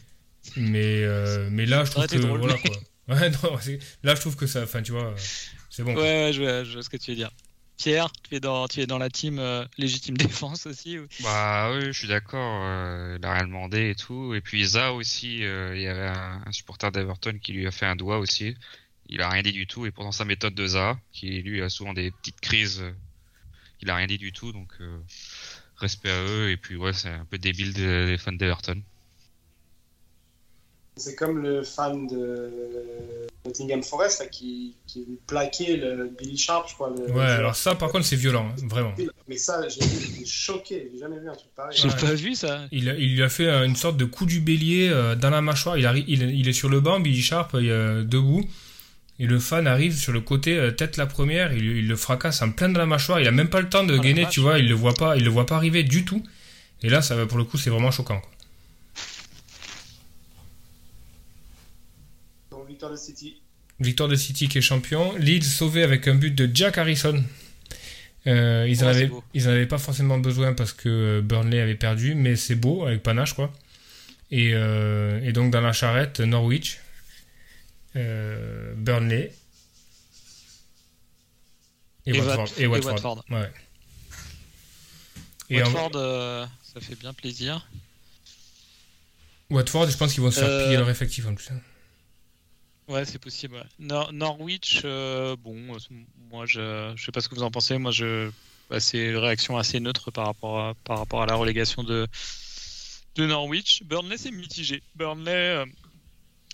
[0.58, 2.18] Mais, euh, mais là, je trouve que.
[2.18, 2.80] drôle, voilà, mais- quoi.
[3.08, 3.56] Ouais, non,
[4.04, 4.64] là, je trouve que ça.
[4.64, 5.14] Enfin, tu vois,
[5.70, 5.94] c'est bon.
[5.96, 7.30] Ouais, ouais, je vois, je vois ce que tu veux dire.
[7.78, 10.98] Pierre, tu es dans, tu es dans la team euh, légitime défense aussi.
[10.98, 12.64] ou- Bah oui, je suis d'accord.
[12.64, 14.34] euh, il a rien demandé et tout.
[14.34, 17.72] Et puis Za aussi, euh, il y avait un, un supporter d'Everton qui lui a
[17.72, 18.56] fait un doigt aussi.
[19.08, 19.86] Il a rien dit du tout.
[19.86, 22.92] Et pourtant sa méthode de Za, qui lui a souvent des petites crises, euh,
[23.86, 24.52] il a rien dit du tout.
[24.52, 24.98] Donc euh,
[25.78, 26.50] respect à eux.
[26.50, 28.82] Et puis ouais, c'est un peu débile des, des fans d'Everton.
[30.98, 32.50] C'est comme le fan de
[33.46, 36.90] Nottingham Forest là, qui, qui plaquait le Billy Sharp, je crois.
[36.98, 38.94] Le, Ouais, alors ça, par contre, c'est violent, hein, vraiment.
[39.28, 40.90] Mais ça, j'ai choqué.
[40.94, 41.78] J'ai jamais vu un truc pareil.
[41.78, 41.96] J'ai Ouais.
[42.00, 42.66] pas vu ça.
[42.72, 45.32] Il, a- il lui a fait euh, une sorte de coup du bélier euh, dans
[45.32, 45.78] la mâchoire.
[45.78, 48.48] Il, arri- il, il est sur le banc, Billy Sharp, il est debout.
[49.20, 52.42] Et le fan arrive sur le côté, euh, tête la première, il, il le fracasse
[52.42, 53.20] en plein de la mâchoire.
[53.22, 54.60] Il a même pas le temps de gainer, tu vois.
[54.60, 56.22] Il le voit pas, il le voit pas arriver du tout.
[56.84, 58.20] Et là, ça, pour le coup, c'est vraiment choquant.
[58.20, 58.30] quoi.
[62.52, 63.38] Donc, victoire de City.
[63.80, 65.16] Victoire de City qui est champion.
[65.18, 67.24] Leeds sauvé avec un but de Jack Harrison.
[68.28, 69.24] Euh, ils, en Oh, avaient, beau.
[69.34, 72.86] ils en avaient pas forcément besoin parce que euh, Burnley avait perdu, mais c'est beau
[72.86, 73.54] avec panache quoi.
[74.32, 76.80] Et, euh, et donc dans la charrette, Norwich,
[77.96, 79.34] euh, Burnley
[82.06, 82.38] et, Et Watford.
[82.48, 82.92] Wat- et et Watford.
[82.94, 83.26] Watford.
[83.30, 83.52] Ouais.
[85.50, 87.68] Et en- Watford, euh, ça fait bien plaisir.
[89.50, 91.50] Watford, je pense qu'ils vont se faire Euh, piller leur effectif en plus.
[91.52, 91.62] hein.
[92.88, 93.56] Ouais, c'est possible.
[93.56, 93.64] ouais.
[93.80, 95.56] Nor- Norwich, bon,
[96.30, 97.78] moi je, je sais pas ce que vous en pensez.
[97.80, 98.30] Moi, je,
[98.70, 102.08] bah, c'est une réaction assez neutre par rapport à, par rapport à la relégation de,
[103.16, 103.82] de Norwich.
[103.86, 104.84] Burnley, c'est mitigé.
[104.96, 105.64] Burnley,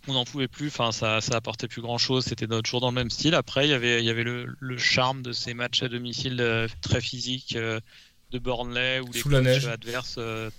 [0.08, 0.68] on n'en pouvait plus.
[0.68, 2.26] Enfin, ça, ça apportait plus grand chose.
[2.26, 3.36] C'était toujours dans le même style.
[3.36, 6.38] Après, il y avait, il y avait le, le charme de ces matchs à domicile
[6.41, 7.80] euh, très physiques euh,
[8.32, 9.68] de Burnley ou les Sous la neige.
[9.68, 10.16] adverses.
[10.18, 10.49] euh,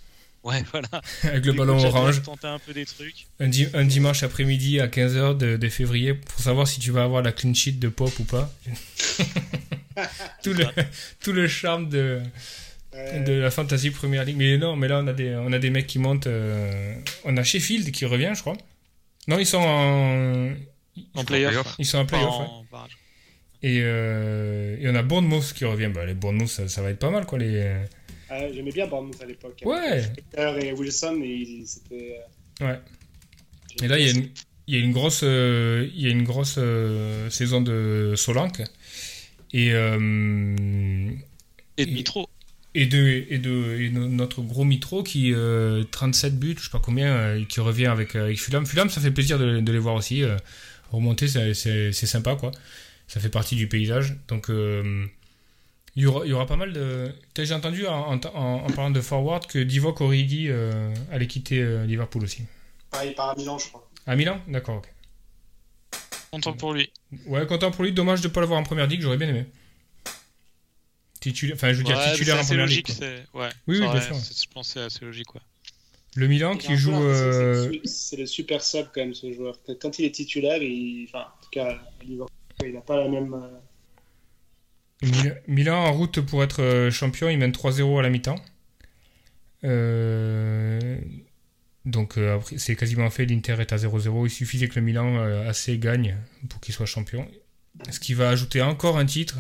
[0.45, 0.89] ouais, voilà.
[1.25, 2.21] Avec le ballon orange.
[2.45, 3.27] un peu des trucs.
[3.41, 7.03] Un, di- un dimanche après-midi à 15h de, de février pour savoir si tu vas
[7.05, 8.53] avoir la clean sheet de Pop ou pas.
[10.43, 10.65] tout, le,
[11.23, 12.21] tout le charme de,
[12.93, 14.37] de la Fantasy Premier League.
[14.37, 16.27] Mais non, mais là on a des, on a des mecs qui montent.
[16.27, 18.57] euh, on a Sheffield qui revient, je crois.
[19.29, 20.53] Non, ils sont en,
[21.15, 21.77] En playoff.
[21.79, 22.39] ils sont en playoff.
[22.41, 22.47] Ouais.
[22.47, 22.87] en.
[23.65, 25.91] Et, euh, et on a Bournemouth qui revient.
[25.95, 27.39] Bah, les Bournemouth, ça, ça va être pas mal, quoi.
[27.39, 27.55] Les...
[27.57, 29.63] euh, J'aimais bien Bournemouth à l'époque.
[29.65, 30.03] Ouais.
[30.37, 32.19] Avec et Wilson, et c'était.
[32.61, 32.81] euh, Ouais.
[33.83, 34.29] Et là, il y a une,
[34.67, 38.63] il y a une grosse, euh, il y a une grosse euh, saison de Solanke.
[39.53, 41.11] Et, euh,
[41.77, 42.29] Et de Mitro.
[42.75, 46.71] Et de, et de et no- notre gros Mitro qui euh, 37 buts, je sais
[46.71, 48.67] pas combien, euh, qui revient avec, avec Fulham.
[48.67, 50.23] Fulham, ça fait plaisir de, de les voir aussi.
[50.23, 50.37] euh,
[50.93, 52.53] remonter, c'est- sympa, quoi.
[53.09, 54.17] Ça fait partie du paysage.
[54.29, 55.07] Donc, euh,
[55.97, 57.13] il y, aura, il y aura pas mal de.
[57.39, 61.61] J'ai entendu en, en, en- en parlant de forward que Divock Origi euh, allait quitter
[61.61, 62.45] euh, Liverpool aussi?
[62.93, 63.89] Ah, il part à Milan, je crois.
[64.07, 64.41] À Milan?
[64.49, 64.89] D'accord, ok.
[66.31, 66.91] Content pour lui.
[67.27, 67.93] Ouais, content pour lui.
[67.93, 69.45] Dommage de ne pas l'avoir en première ligue, j'aurais bien aimé.
[71.23, 72.89] Titulaire, enfin, je veux dire Ouais, titulaire c'est en assez première logique.
[72.89, 72.99] ligue.
[73.33, 73.49] Ouais.
[73.69, 74.15] Oui, oui, bien sûr.
[74.17, 75.41] Je pense que c'est assez logique, quoi.
[76.17, 76.93] Le Milan qui joue.
[76.95, 79.59] euh, c'est le super sub quand même ce joueur.
[79.81, 81.07] Quand il est titulaire, il...
[81.09, 83.33] enfin, en tout cas, il n'a pas la même.
[83.33, 88.37] euh, Mil- Milan en route pour être euh, champion, il mène 3-0 à la mi-temps.
[89.65, 90.97] Euh,
[91.85, 94.27] Donc euh, après, c'est quasiment fait, l'Inter est à 0-0.
[94.27, 96.17] Il suffisait que le Milan euh, assez gagne
[96.49, 97.27] pour qu'il soit champion.
[97.91, 99.39] Ce qui va ajouter encore un titre?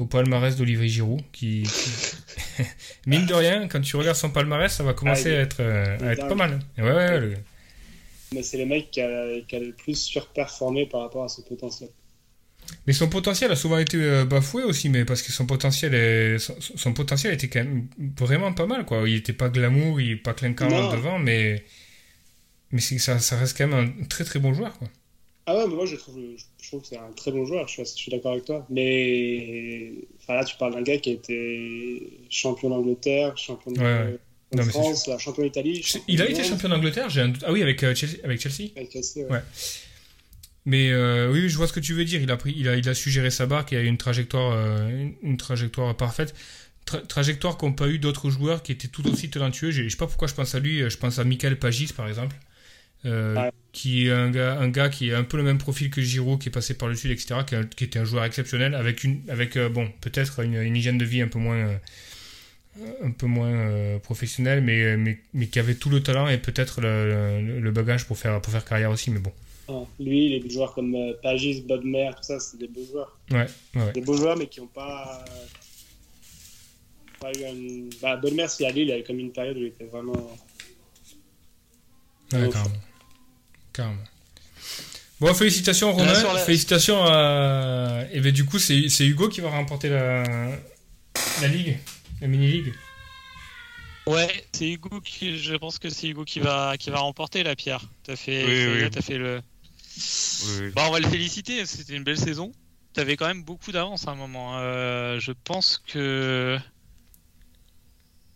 [0.00, 1.20] Au palmarès d'Olivier Giroud.
[1.32, 2.64] Qui, qui-
[3.06, 5.60] Mine de rien, quand tu regardes son palmarès, ça va commencer Ah, est- à être,
[5.60, 6.58] euh, à être pas mal.
[6.78, 7.34] Ouais, ouais, le-
[8.34, 11.42] Mais c'est le mec qui a, qui a le plus surperformé par rapport à son
[11.42, 11.90] potentiel.
[12.86, 16.38] Mais son potentiel a souvent été euh, bafoué aussi, mais parce que son potentiel, est...
[16.38, 19.02] son, son potentiel était quand même vraiment pas mal, quoi.
[19.08, 21.64] Il était pas glamour, il pas clinquant devant, mais
[22.78, 24.88] ça, ça reste quand même un très très bon joueur, quoi.
[25.50, 26.16] Ah ouais, mais moi je trouve,
[26.62, 28.64] je trouve que c'est un très bon joueur, je suis, d'accord avec toi.
[28.70, 29.90] Mais
[30.22, 34.18] enfin, là, tu parles d'un gars qui a été champion d'Angleterre, champion de, Ouais, ouais.
[34.54, 35.84] Non, France, champion d'Italie.
[36.06, 37.42] Il a été champion d'Angleterre, j'ai un doute.
[37.44, 38.18] Ah oui, avec euh, Chelsea.
[38.22, 38.70] Avec Chelsea.
[38.76, 39.32] Avec Chelsea, ouais.
[39.32, 39.40] Ouais.
[40.66, 42.22] Mais euh, oui, je vois ce que tu veux dire.
[42.22, 43.98] Il a pris, il a, il a su gérer sa barque et a eu une
[43.98, 46.32] trajectoire, euh, une, une trajectoire parfaite.
[46.86, 49.72] Tra- trajectoire qu'ont pas eu d'autres joueurs qui étaient tout aussi talentueux.
[49.72, 50.88] Je je sais pas pourquoi je pense à lui.
[50.88, 52.36] Je pense à Michael Pagis par exemple,
[53.06, 53.34] euh,
[53.72, 56.38] qui est un gars, un gars qui a un peu le même profil que Giroud,
[56.40, 57.40] qui est passé par le sud, etc.
[57.46, 60.76] Qui, a- qui était un joueur exceptionnel avec une, avec euh, bon, peut-être une, une
[60.76, 61.56] hygiène de vie un peu moins.
[61.56, 61.76] euh,
[63.02, 67.40] un peu moins professionnelle, mais, mais, mais qui avait tout le talent et peut-être le,
[67.42, 69.10] le- le bagage pour faire, pour faire carrière aussi.
[69.10, 69.32] Mais bon,
[69.68, 73.18] Ah, Lui, les joueurs comme Pagis, Bodmer, tout ça, c'est des beaux joueurs.
[73.32, 73.92] ouais, ouais.
[73.92, 75.24] Des beaux joueurs, mais qui n'ont pas.
[77.20, 77.88] pas eu un...
[78.00, 80.30] bah, Bodmer, si à Lille, il avait comme une période où il était vraiment.
[82.32, 82.48] Ouais.
[83.72, 83.96] Carrément.
[85.20, 88.04] Bon, félicitations Romain, la- félicitations à...
[88.12, 90.24] Et ben, du coup, c'est Hugo qui va remporter la,
[91.42, 91.78] la ligue,
[92.22, 92.72] la mini-ligue.
[94.06, 97.54] Ouais, c'est Hugo qui, je pense que c'est Hugo qui va, qui va remporter la
[97.54, 97.84] pierre.
[98.02, 99.02] T'as fait, Oui, oui.
[99.02, 99.42] fait le.
[100.62, 100.70] Oui.
[100.74, 101.66] Bah, on va le féliciter.
[101.66, 102.50] C'était une belle saison.
[102.94, 104.58] T'avais quand même beaucoup d'avance à un moment.
[104.58, 106.58] Euh, je pense que.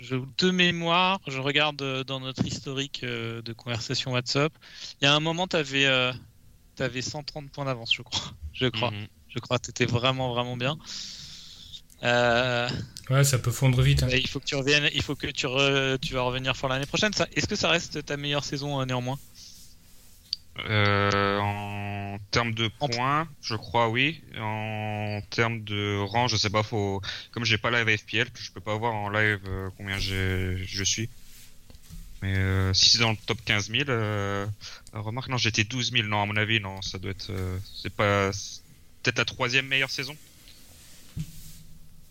[0.05, 4.53] Je, de mémoire, je regarde euh, dans notre historique euh, de conversation WhatsApp.
[5.01, 6.13] Il y a un moment, t'avais, euh,
[6.77, 8.33] t'avais 130 points d'avance, je crois.
[8.53, 8.91] Je crois.
[8.93, 9.07] Mhm.
[9.29, 10.77] Je crois que t'étais vraiment, vraiment bien.
[12.05, 12.69] Euh,
[13.11, 14.03] Ouais, ça peut fondre vite.
[14.03, 14.09] hein.
[14.13, 16.87] Il faut que tu reviennes, il faut que tu, re- tu vas revenir pour l'année
[16.87, 17.13] prochaine.
[17.13, 19.19] Ça, est-ce que ça reste ta meilleure saison néanmoins?
[20.71, 21.84] Euh, en
[22.35, 24.22] termes de En- points, je crois oui.
[24.39, 26.62] En termes de rang, je sais pas.
[26.62, 27.01] Faut
[27.32, 31.09] comme j'ai pas live FPL, je peux pas voir en live euh, combien je suis.
[32.22, 34.47] Mais euh, si c'est dans le top 15 000, euh,
[34.93, 36.09] remarque non, j'étais 12 000.
[36.09, 37.30] Non, à mon avis, non, ça doit être.
[37.30, 38.30] euh, c'est pas.
[39.03, 40.16] Peut-être la troisième meilleure saison,
[41.18, 41.22] je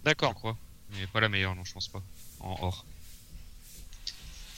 [0.04, 0.36] D'accord.
[0.36, 0.58] crois.
[0.92, 2.04] Mais pas la meilleure, non, je pense pas.
[2.40, 2.86] En or.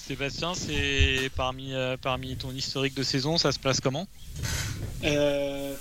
[0.08, 4.08] Sébastien, c'est parmi, euh, parmi ton historique de saison, ça se place comment?
[5.03, 5.74] Euh,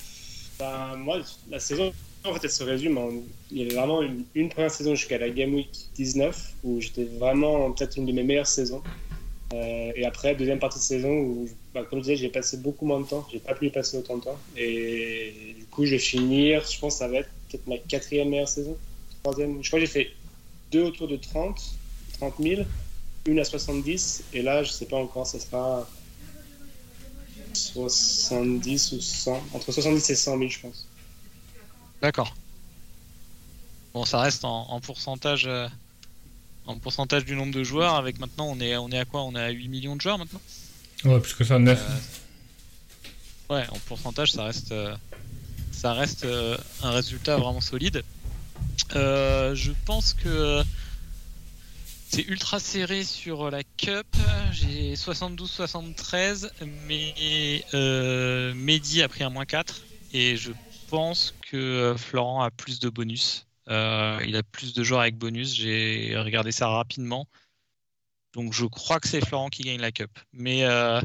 [0.59, 1.19] ben, moi,
[1.51, 1.93] la saison,
[2.25, 3.11] en fait, elle se résume en.
[3.51, 7.71] Il y avait vraiment une, première saison jusqu'à la Game Week 19 où j'étais vraiment
[7.73, 8.83] peut-être une de mes meilleures saisons.
[9.53, 12.87] Euh, et après, deuxième partie de saison où, bah, comme je disais, j'ai passé beaucoup
[12.87, 13.29] moins de temps.
[13.31, 14.39] J'ai pas pu y passer autant de temps.
[14.57, 18.31] Et du coup, je vais finir, je pense que ça va être peut-être ma quatrième
[18.31, 18.75] meilleure saison.
[19.23, 19.63] Troisième.
[19.63, 20.11] Je crois que j'ai fait
[20.73, 21.61] deux autour de 30,
[22.21, 22.63] 30 000,
[23.27, 24.25] une à 70.
[24.33, 25.89] Et là, je sais pas encore, ça sera.
[27.55, 30.89] 70 ou 100, entre 70 et 100 000, je pense.
[32.03, 32.35] D'accord.
[33.93, 35.69] Bon, ça reste en, en pourcentage, euh,
[36.67, 37.95] en pourcentage du nombre de joueurs.
[37.95, 39.23] Avec maintenant, on est, on est à quoi?
[39.23, 40.41] On est à 8 millions de joueurs maintenant?
[41.05, 41.79] Ouais, plus que ça, 9.
[43.51, 44.97] Euh, ouais, en pourcentage, ça reste, euh,
[45.71, 48.03] ça reste euh, un résultat vraiment solide.
[48.97, 50.63] Euh, je pense que
[52.15, 54.07] c'est ultra serré sur la Cup.
[54.53, 56.49] J'ai 72-73,
[56.87, 60.53] mais euh, Mehdi a pris un moins 4 et je
[60.89, 63.49] pense que Florent a plus de bonus.
[63.69, 65.57] Euh, il a plus de joueurs avec bonus.
[65.57, 67.27] J'ai regardé ça rapidement.
[68.33, 70.17] Donc je crois que c'est Florent qui gagne la Cup.
[70.33, 71.01] Mais euh,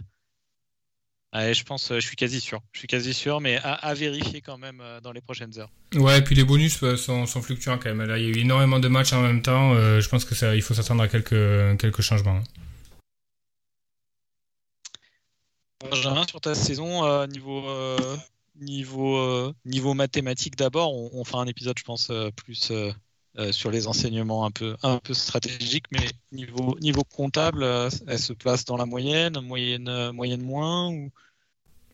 [1.33, 2.61] ouais, je pense, je suis quasi sûr.
[2.71, 5.71] Je suis quasi sûr, mais à, à vérifier quand même euh, dans les prochaines heures.
[5.95, 8.07] Ouais, et puis les bonus euh, sont, sont fluctuants quand même.
[8.07, 9.73] Là, il y a eu énormément de matchs en même temps.
[9.73, 12.37] Euh, je pense que ça, il faut s'attendre à quelques, quelques changements.
[12.37, 12.43] hein.
[15.89, 18.17] Benjamin, sur ta saison, euh, niveau, euh,
[18.59, 22.71] niveau, euh, niveau mathématique d'abord, on, on fera un épisode, je pense, euh, plus
[23.39, 28.19] euh, sur les enseignements un peu, un peu stratégiques, mais niveau, niveau comptable, euh, elle
[28.19, 31.09] se place dans la moyenne, moyenne, euh, moyenne moins ou...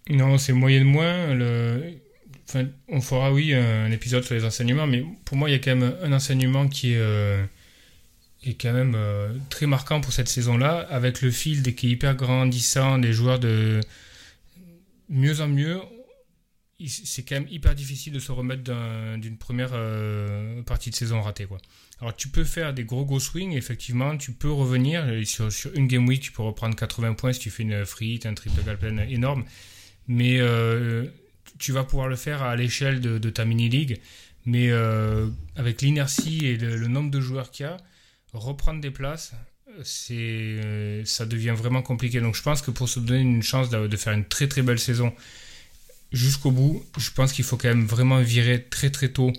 [0.09, 1.33] Non, c'est moyenne moins.
[1.35, 1.99] Le...
[2.47, 5.59] Enfin, on fera, oui, un épisode sur les enseignements, mais pour moi, il y a
[5.59, 7.43] quand même un enseignement qui est, euh,
[8.43, 8.97] est quand même
[9.49, 13.39] très marquant pour cette saison-là, avec le fil des qui est hyper grandissant, des joueurs
[13.39, 13.81] de
[15.09, 15.79] mieux en mieux.
[16.87, 21.21] C'est quand même hyper difficile de se remettre d'un- d'une première euh, partie de saison
[21.21, 21.59] ratée, quoi.
[22.01, 25.05] Alors, tu peux faire des gros gros swings, effectivement, tu peux revenir.
[25.25, 28.25] Sur, une game week, tu peux reprendre 80 points si tu fais une free hit,
[28.25, 29.45] un triple galpen énorme
[30.07, 31.05] mais euh,
[31.59, 33.99] tu vas pouvoir le faire à l'échelle de, ta mini-league.
[34.45, 37.77] Mais euh, avec l'inertie et le, nombre de joueurs qu'il y a,
[38.33, 39.33] reprendre des places,
[39.83, 42.21] c'est, ça devient vraiment compliqué.
[42.21, 44.79] Donc je pense que pour se donner une chance de faire une très très belle
[44.79, 45.13] saison
[46.11, 49.31] jusqu'au bout, je pense qu'il faut quand même vraiment virer très très tôt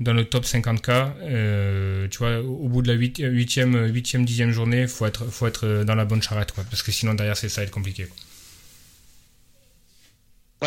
[0.00, 1.12] dans le top 50K.
[1.22, 5.26] Euh, tu vois, au bout de la 8e, 8e, 8e 10e journée, il faut être,
[5.26, 6.52] faut être dans la bonne charrette.
[6.52, 8.06] Quoi, parce que sinon derrière, c'est ça va être compliqué.
[8.06, 8.16] quoi.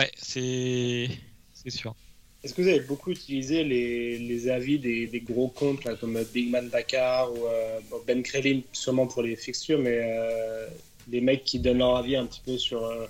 [0.02, 1.10] Ouais, c'est
[1.54, 1.96] c'est sûr.
[2.44, 6.24] Est-ce que vous avez beaucoup utilisé les, les avis des, des gros comptes là, comme
[6.34, 10.68] Big Man Dakar ou euh, Ben Krelin, sûrement pour les fixtures, mais euh,
[11.10, 13.08] les mecs qui donnent leur avis un petit peu sur, euh,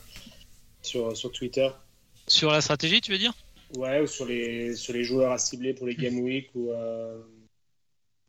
[0.81, 1.67] sur, sur Twitter?
[2.27, 3.33] Sur la stratégie, tu veux dire?
[3.75, 7.21] Ouais, ou sur les, sur les joueurs à cibler pour les Game Week ou, euh,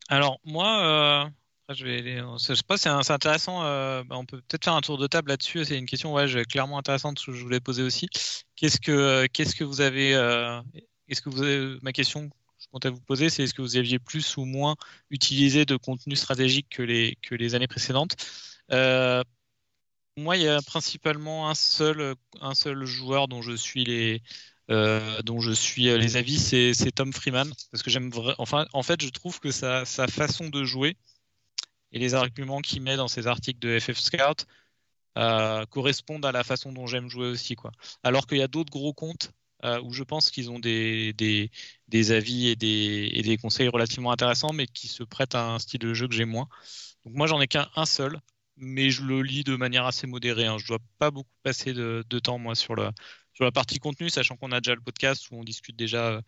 [0.07, 1.29] Alors, moi,
[1.69, 3.63] euh, je vais aller- je sais pas, c'est intéressant.
[3.63, 5.65] euh, bah, on peut peut-être faire un tour de table là-dessus.
[5.65, 8.07] C'est une question ouais, clairement intéressante que je voulais poser aussi.
[8.55, 10.61] Qu'est-ce que, qu'est-ce que vous avez, euh,
[11.07, 13.77] est-ce que vous avez, ma question que je comptais vous poser, c'est est-ce que vous
[13.77, 14.75] aviez plus ou moins
[15.09, 18.15] utilisé de contenu stratégique que les, que les années précédentes?
[18.71, 19.23] Euh,
[20.17, 24.21] moi, il y a principalement un seul, un seul joueur dont je suis les,
[24.69, 28.83] euh, dont je suis euh, les avis, c'est Tom Freeman, parce que j'aime enfin, en
[28.83, 30.95] fait, je trouve que sa, façon de jouer
[31.91, 34.45] et les arguments qu'il met dans ses articles de FF Scout
[35.17, 37.71] euh, correspondent à la façon dont j'aime jouer aussi, quoi.
[38.03, 39.31] Alors qu'il y a d'autres gros comptes
[39.83, 41.51] où je pense qu'ils ont des, des,
[41.89, 45.59] des avis et des, et des conseils relativement intéressants, mais qui se prêtent à un
[45.59, 46.47] style de jeu que j'ai moins.
[47.05, 48.21] Donc moi, j'en ai qu'un un seul,
[48.59, 50.45] mais je le lis de manière assez modérée.
[50.45, 50.57] Hein.
[50.57, 52.75] Je dois pas beaucoup passer de, temps, moi, sur,
[53.33, 56.21] sur la partie contenu, sachant qu'on a déjà le podcast où on discute déjà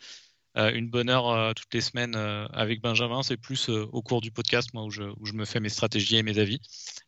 [0.58, 3.24] euh, une bonne heure euh, toutes les semaines euh, avec Benjamin.
[3.24, 6.18] C'est plus au cours du podcast, moi, où je, où je me fais mes stratégies
[6.18, 6.60] et mes avis.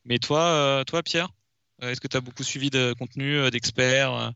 [0.06, 1.30] Mais toi, toi Pierre,
[1.82, 4.34] est-ce que tu as beaucoup suivi de contenu, d'experts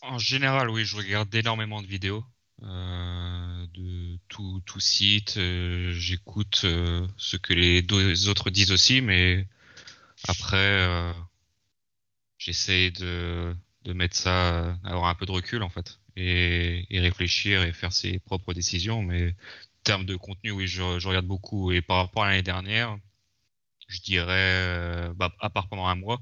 [0.00, 2.24] En général, oui, je regarde énormément de vidéos
[2.60, 5.38] de tout, tout site.
[5.90, 6.64] J'écoute
[7.16, 9.46] ce que les deux autres disent aussi, mais
[10.28, 11.12] après, euh,
[12.38, 17.00] j'essaie de, de mettre ça, euh, avoir un peu de recul en fait, et, et
[17.00, 19.02] réfléchir et faire ses propres décisions.
[19.02, 21.72] Mais en termes de contenu, oui, je, je regarde beaucoup.
[21.72, 22.96] Et par rapport à l'année dernière,
[23.88, 26.20] je dirais, euh, bah, à part pendant un mois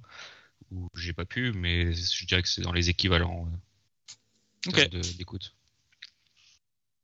[0.72, 3.48] où j'ai pas pu, mais je dirais que c'est dans les équivalents.
[3.48, 3.50] en
[4.68, 4.78] Ok.
[4.78, 5.54] termes de- d'écoute.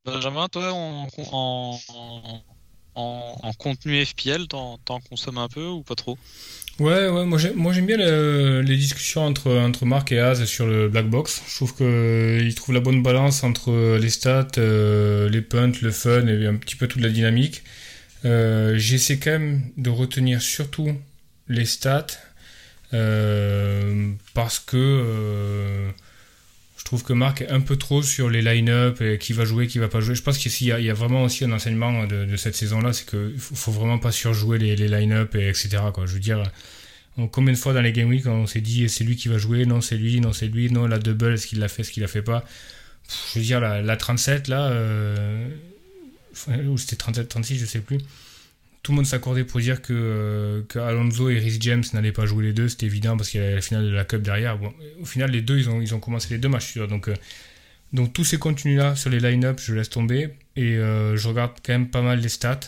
[0.06, 2.42] Benjamin, toi, en, en, en,
[2.94, 6.16] en- en contenu FPL, t'en t'en consommes un peu ou pas trop?
[6.78, 10.88] Ouais, ouais, moi j'aime, bien le- les discussions entre, entre Marc et Az sur le
[10.90, 11.42] Black Box.
[11.48, 16.26] Je trouve qu'ils trouvent la bonne balance entre les stats, euh, les punts, le fun
[16.26, 17.62] et un petit peu toute la dynamique.
[18.26, 20.92] Euh, j'essaie quand même de retenir surtout
[21.48, 22.06] les stats
[22.94, 25.90] euh, parce que euh,
[26.86, 29.78] trouve que Marc est un peu trop sur les line-up et qui va jouer, qui
[29.78, 30.14] va pas jouer.
[30.14, 33.08] Je pense qu'il y a, y a vraiment aussi un enseignement de, cette saison-là, c'est
[33.08, 35.78] qu'il faut, faut vraiment pas surjouer les, line-up et etc.
[36.06, 36.42] Je veux dire,
[37.32, 39.66] combien de fois dans les Game Week on s'est dit c'est lui qui va jouer,
[39.66, 42.02] non c'est lui, non c'est lui, non la double, est-ce qu'il l'a fait, est-ce qu'il
[42.02, 42.44] l'a fait pas?
[43.32, 45.48] Je veux dire, la, 37 là, euh,
[46.66, 47.98] ou c'était 37, 36, je sais plus.
[48.86, 52.44] Tout le monde s'accordait pour dire que, que, Alonso et Rhys James n'allaient pas jouer
[52.44, 54.58] les deux, c'était évident parce qu'il y avait la finale de la Cup derrière.
[54.58, 57.14] Bon, au final, les deux, ils ont, ils ont commencé les deux matchs, donc, euh,
[57.92, 61.54] donc tous ces contenus là sur les line-up, je laisse tomber et euh, je regarde
[61.64, 62.60] quand même pas mal les stats.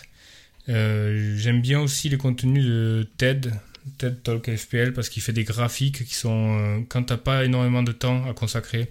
[0.66, 3.54] J'aime bien aussi les contenus de TED,
[3.98, 7.84] TED Talk FPL parce qu'il fait des graphiques qui sont euh, quand t'as pas énormément
[7.84, 8.90] de temps à consacrer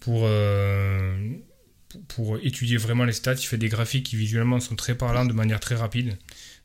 [0.00, 1.16] pour euh,
[2.08, 5.32] pour étudier vraiment les stats, il fait des graphiques qui visuellement sont très parlants de
[5.32, 6.16] manière très rapide.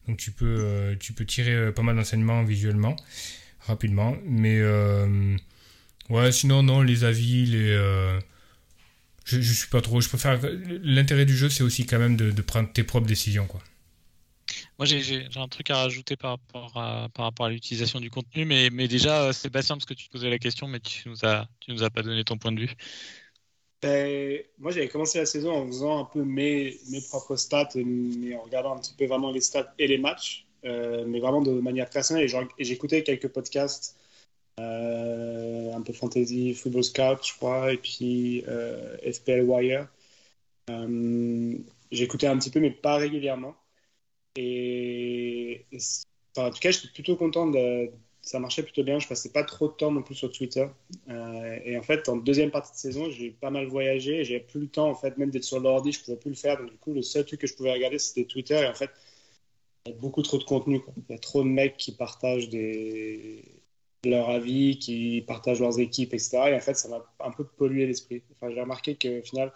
[0.08, 2.96] Donc tu peux euh, tu peux tirer pas mal d'enseignements visuellement
[3.62, 4.62] rapidement, mais
[6.10, 8.20] ouais sinon non les avis les
[9.26, 10.40] je, suis pas trop je préfère
[10.82, 13.62] l'intérêt du jeu c'est aussi quand même de, prendre tes propres décisions quoi.
[14.80, 18.46] Moi, j'ai un truc à rajouter par rapport à, par rapport à l'utilisation du contenu,
[18.46, 21.48] mais, mais déjà, euh, Sébastien, parce que tu posais la question, mais tu nous as,
[21.60, 22.70] tu nous as pas donné ton point de vue.
[23.82, 28.36] Ben, moi, j'avais commencé la saison en faisant un peu mes, mes propres stats, et,
[28.36, 31.52] en regardant un petit peu vraiment les stats et les matchs, euh, mais vraiment de
[31.52, 32.28] manière personnelle.
[32.58, 33.96] Et j'écoutais quelques podcasts,
[34.60, 38.44] euh, un peu fantasy, football scout, je crois, et puis
[39.04, 39.88] FPL Wire.
[41.92, 43.56] J'écoutais un petit peu, mais pas régulièrement.
[44.36, 45.66] Et,
[46.38, 47.92] en tout cas, j'étais plutôt content de.
[48.28, 49.00] Ça marchait plutôt bien.
[49.00, 50.68] Je passais pas trop de temps non plus sur Twitter.
[51.08, 54.26] Euh, et en fait, en deuxième partie de saison, j'ai pas mal voyagé.
[54.26, 56.58] J'avais plus le temps, en fait, même d'être sur l'ordi, je pouvais plus le faire.
[56.58, 58.56] Donc, du coup, le seul truc que je pouvais regarder, c'était Twitter.
[58.56, 58.90] Et en fait,
[59.86, 60.82] il y a beaucoup trop de contenu.
[60.98, 63.46] Il y a trop de mecs qui partagent des...
[64.04, 66.50] leurs avis, qui partagent leurs équipes, etc.
[66.50, 68.24] Et en fait, ça m'a un peu pollué l'esprit.
[68.36, 69.54] Enfin, j'ai remarqué qu'au final,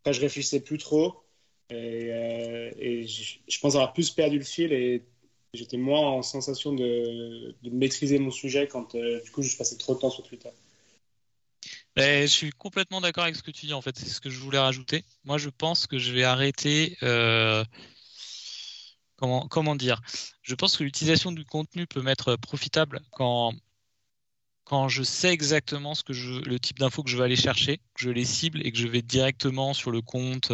[0.00, 1.24] après, je réfléchissais plus trop.
[1.68, 4.72] Et, euh, je, pense avoir plus perdu le fil
[5.54, 9.94] j'étais moins en sensation de, maîtriser mon sujet quand euh, du coup je passais trop
[9.94, 10.50] de temps sur Twitter.
[11.96, 14.38] je suis complètement d'accord avec ce que tu dis en fait, c'est ce que je
[14.38, 15.04] voulais rajouter.
[15.24, 16.96] Moi je pense que je vais arrêter.
[17.02, 17.64] Euh,
[19.16, 20.02] comment, dire?
[20.42, 23.54] Je pense que l'utilisation du contenu peut m'être profitable quand,
[24.64, 28.02] quand je sais exactement ce que le type d'infos que je vais aller chercher, que
[28.02, 30.52] je les cible et que je vais directement sur le compte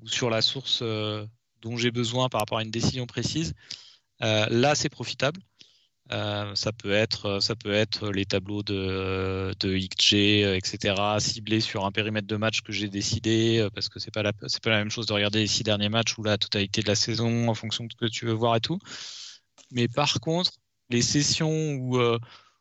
[0.00, 1.26] ou sur la source euh,
[1.62, 3.89] dont j'ai besoin par rapport à une décision précise, euh,
[4.20, 5.40] là c'est profitable.
[6.12, 9.76] Euh, ça peut être ça peut être les tableaux de, de
[10.56, 14.70] etc ciblés sur un périmètre de match que j'ai décidé parce que c'est pas pas
[14.70, 17.48] la même chose de regarder les six derniers matchs ou la totalité de la saison
[17.48, 18.80] en fonction de ce que tu veux voir et tout
[19.70, 20.50] mais par contre
[20.88, 21.96] les sessions où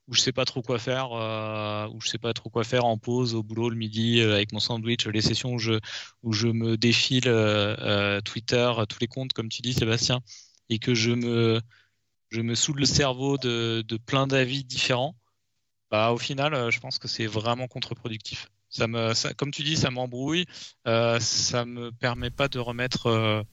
[0.09, 2.85] où je sais pas trop quoi faire, euh, où je sais pas trop quoi faire
[2.85, 5.73] en pause au boulot le midi euh, avec mon sandwich, les sessions où je
[6.23, 10.21] où je me défile euh, Twitter, tous les comptes comme tu dis Sébastien,
[10.69, 11.61] et que je me
[12.29, 15.15] je me soude le cerveau de, de plein d'avis différents.
[15.91, 18.49] Bah au final, je pense que c'est vraiment contre-productif.
[18.69, 20.45] Ça me, ça, comme tu dis, ça m'embrouille.
[20.85, 23.45] ça me permet pas de remettre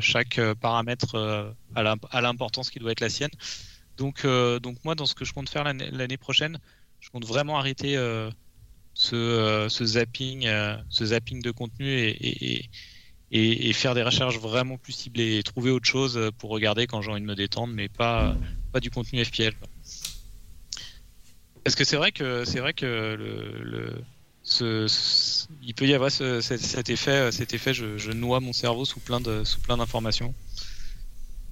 [0.00, 3.30] chaque paramètre à l'importance qui doit être la sienne.
[3.96, 6.58] Donc, euh, donc moi, dans ce que je compte faire l'année prochaine,
[7.00, 8.30] je compte vraiment arrêter euh,
[9.12, 10.48] euh, ce, zapping,
[10.88, 12.70] ce zapping de contenu et,
[13.72, 17.20] faire des recherches vraiment plus ciblées et trouver autre chose pour regarder quand j'ai envie
[17.20, 18.36] de me détendre, mais pas,
[18.72, 19.54] pas du contenu FPL.
[21.64, 24.02] Parce que c'est vrai que c'est vrai que le,
[25.62, 29.44] il peut y avoir cet, effet, cet effet, je, noie mon cerveau sous plein de
[29.44, 30.34] sous plein d'informations.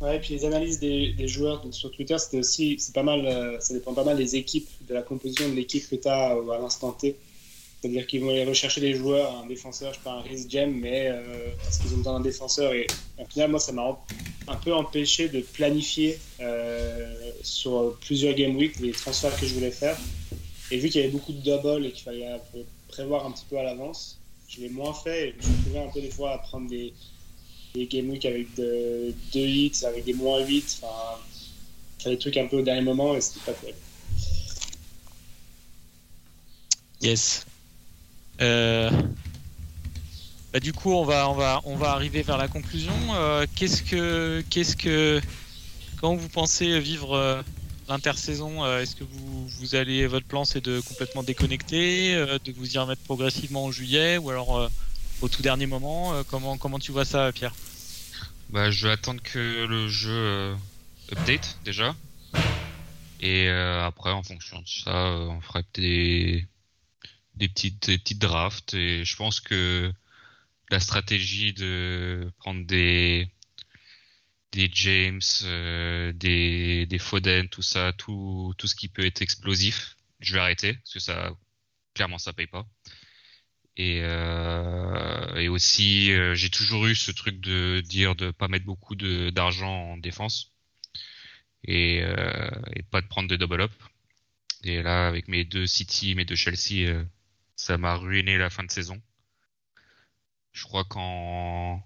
[0.01, 3.27] Ouais, et puis les analyses des, des joueurs sur Twitter, c'était aussi, c'est pas mal,
[3.27, 6.35] euh, ça dépend pas mal des équipes, de la composition de l'équipe que tu as
[6.35, 7.17] euh, à l'instant T.
[7.81, 11.09] C'est-à-dire qu'ils vont aller rechercher des joueurs, un défenseur, je pas, un Rhys Gem, mais
[11.09, 11.23] euh,
[11.63, 12.75] parce qu'ils ont besoin d'un défenseur.
[12.75, 12.87] Et
[13.19, 13.99] au final, moi, ça m'a
[14.49, 19.71] un peu empêché de planifier euh, sur plusieurs game week les transferts que je voulais
[19.71, 19.97] faire.
[20.71, 22.29] Et vu qu'il y avait beaucoup de double et qu'il fallait
[22.89, 25.89] prévoir un petit peu à l'avance, je l'ai moins fait et je me trouvais un
[25.89, 26.93] peu des fois à prendre des,
[27.75, 32.63] game week avec 2 hits, avec des moins 8, enfin, des trucs un peu au
[32.63, 33.79] dernier moment et c'était pas terrible.
[37.01, 37.47] Yes.
[38.41, 38.91] Euh...
[40.53, 42.95] Bah, du coup, on va, on va, on va arriver vers la conclusion.
[43.15, 45.21] Euh, qu'est-ce que, qu'est-ce que,
[46.01, 47.41] quand vous pensez vivre euh,
[47.89, 52.79] l'intersaison, est-ce que vous, vous allez, votre plan c'est de complètement déconnecter, de vous y
[52.79, 54.71] remettre progressivement en juillet, ou alors
[55.21, 56.15] au tout dernier moment.
[56.29, 57.55] Comment, comment tu vois ça, Pierre?
[58.51, 60.55] Bah, Je vais attendre que le jeu
[61.13, 61.95] update déjà.
[63.21, 66.47] Et après, en fonction de ça, on ferait des,
[67.41, 68.75] des, petites, des petites drafts.
[68.75, 69.93] Et je pense que
[70.71, 73.29] la stratégie de prendre des,
[74.53, 79.97] des James, euh, des, des Foden, tout ça, tout, tout ce qui peut être explosif,
[80.21, 81.33] je vais arrêter parce que ça,
[81.95, 82.67] clairement, ça paye pas.
[83.77, 88.67] Et, euh, et aussi, euh, j'ai toujours eu ce truc de dire de pas mettre
[88.67, 90.53] beaucoup d'argent en défense
[91.65, 93.73] et, euh, et pas de prendre de double up.
[94.65, 97.05] Et là, avec mes deux City, mes deux Chelsea,
[97.61, 99.01] ça m'a ruiné la fin de saison.
[100.53, 101.83] Je crois qu'en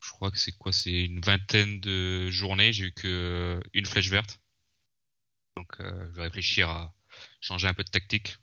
[0.00, 3.86] je crois que c'est quoi C'est une vingtaine de journées, j'ai eu que euh, une
[3.86, 4.40] flèche verte.
[5.56, 6.94] Donc euh, je vais réfléchir à
[7.40, 8.38] changer un peu de tactique.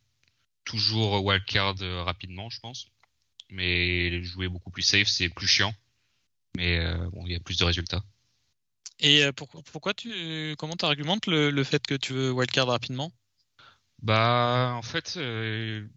[0.65, 2.88] Toujours wildcard euh, rapidement, je pense.
[3.49, 5.73] Mais jouer beaucoup plus safe, c'est plus chiant.
[6.57, 6.79] Mais
[7.11, 8.03] bon, il y a plus de résultats.
[8.99, 13.11] Et pourquoi, pourquoi tu, comment tu argumentes le fait que tu veux wildcard rapidement?
[14.01, 15.87] Bah, en fait, euh,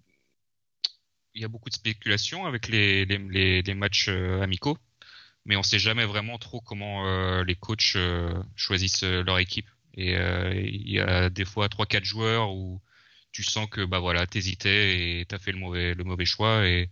[1.35, 4.77] il y a beaucoup de spéculation avec les, les, les, les matchs euh, amicaux,
[5.47, 9.69] mais on sait jamais vraiment trop comment euh, les coachs euh, choisissent leur équipe.
[9.97, 12.81] Et il y a des fois trois quatre joueurs où
[13.33, 16.91] tu sens que bah voilà, t'hésitais et t'as fait le mauvais le mauvais choix et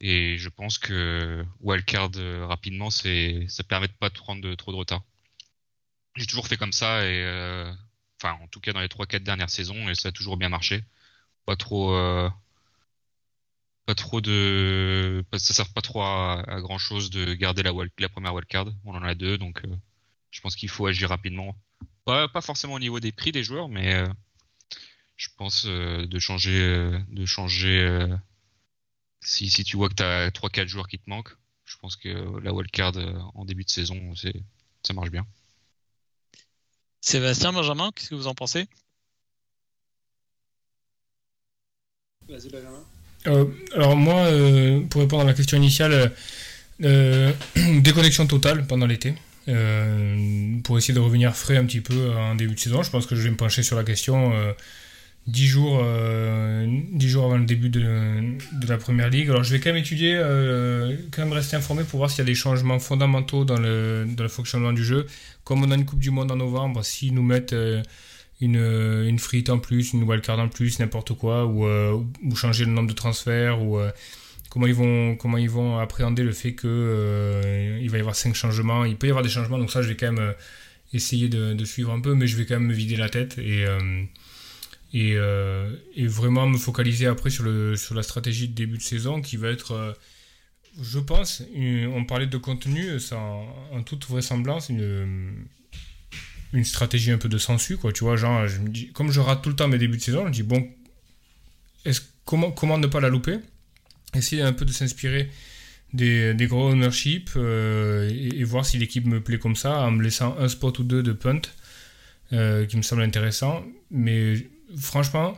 [0.00, 2.10] et je pense que wildcard
[2.48, 5.02] rapidement, c'est ça permet de pas de prendre de, trop de retard.
[6.16, 7.22] J'ai toujours fait comme ça et
[8.34, 10.84] en tout cas dans les trois quatre dernières saisons et ça a toujours bien marché.
[11.46, 12.28] Pas trop euh,
[13.86, 18.66] pas trop de ça sert pas trop à, grand chose de garder la première wildcard.
[18.84, 19.76] On en a deux donc euh,
[20.30, 21.56] je pense qu'il faut agir rapidement.
[22.04, 24.06] Pas forcément au niveau des prix des joueurs mais euh,
[25.16, 28.16] je pense de changer de changer
[29.20, 32.38] si, si tu vois que tu as 3-4 joueurs qui te manquent, je pense que
[32.40, 32.92] la wildcard
[33.34, 34.14] en début de saison,
[34.82, 35.26] ça marche bien.
[37.06, 38.66] Sébastien, Benjamin, qu'est-ce que vous en pensez?
[42.28, 42.82] Vas-y, Benjamin.
[43.28, 43.44] Euh,
[43.76, 46.12] alors moi, euh, pour répondre à la question initiale,
[46.82, 47.32] euh,
[47.80, 49.14] déconnexion totale pendant l'été.
[49.46, 52.82] Euh, pour essayer de revenir frais un petit peu en début de saison.
[52.82, 54.52] Je pense que je vais me pencher sur la question euh,
[55.26, 58.36] 10 jours, euh, 10 jours avant le début de,
[58.68, 59.28] la première ligue.
[59.28, 62.22] Alors je vais quand même étudier, euh, quand même rester informé pour voir s'il y
[62.22, 65.06] a des changements fondamentaux dans le, fonctionnement du jeu.
[65.42, 67.82] Comme on a une Coupe du Monde en novembre, s'ils nous mettent euh,
[68.40, 71.66] une, une hit en plus, une wildcard en plus, n'importe quoi, ou,
[72.36, 73.80] changer le nombre de transferts, ou
[74.48, 74.66] comment
[75.38, 78.84] ils vont appréhender le fait euh, il va y avoir cinq changements.
[78.84, 80.34] Il peut y avoir des changements, donc ça je vais quand même
[80.92, 83.64] essayer de, suivre un peu, mais je vais quand même me vider la tête et
[84.96, 88.82] et, euh, et vraiment me focaliser après sur le sur la stratégie de début de
[88.82, 89.92] saison qui va être euh,
[90.80, 95.46] je pense, on parlait de contenu, ça en, toute vraisemblance, une,
[96.52, 97.92] une stratégie un peu de sensu, quoi.
[97.92, 100.02] Tu vois, genre, je me dis, comme je rate tout le temps mes débuts de
[100.02, 100.68] saison, je me dis, bon,
[102.26, 103.38] comment, comment ne pas la louper?
[104.14, 105.30] Essayer un peu de s'inspirer
[105.94, 109.92] des, des gros ownership euh, et, et voir si l'équipe me plaît comme ça, en
[109.92, 111.40] me laissant un spot ou deux de punt
[112.30, 113.64] qui me semble intéressant.
[113.90, 114.46] Mais
[114.78, 115.36] franchement,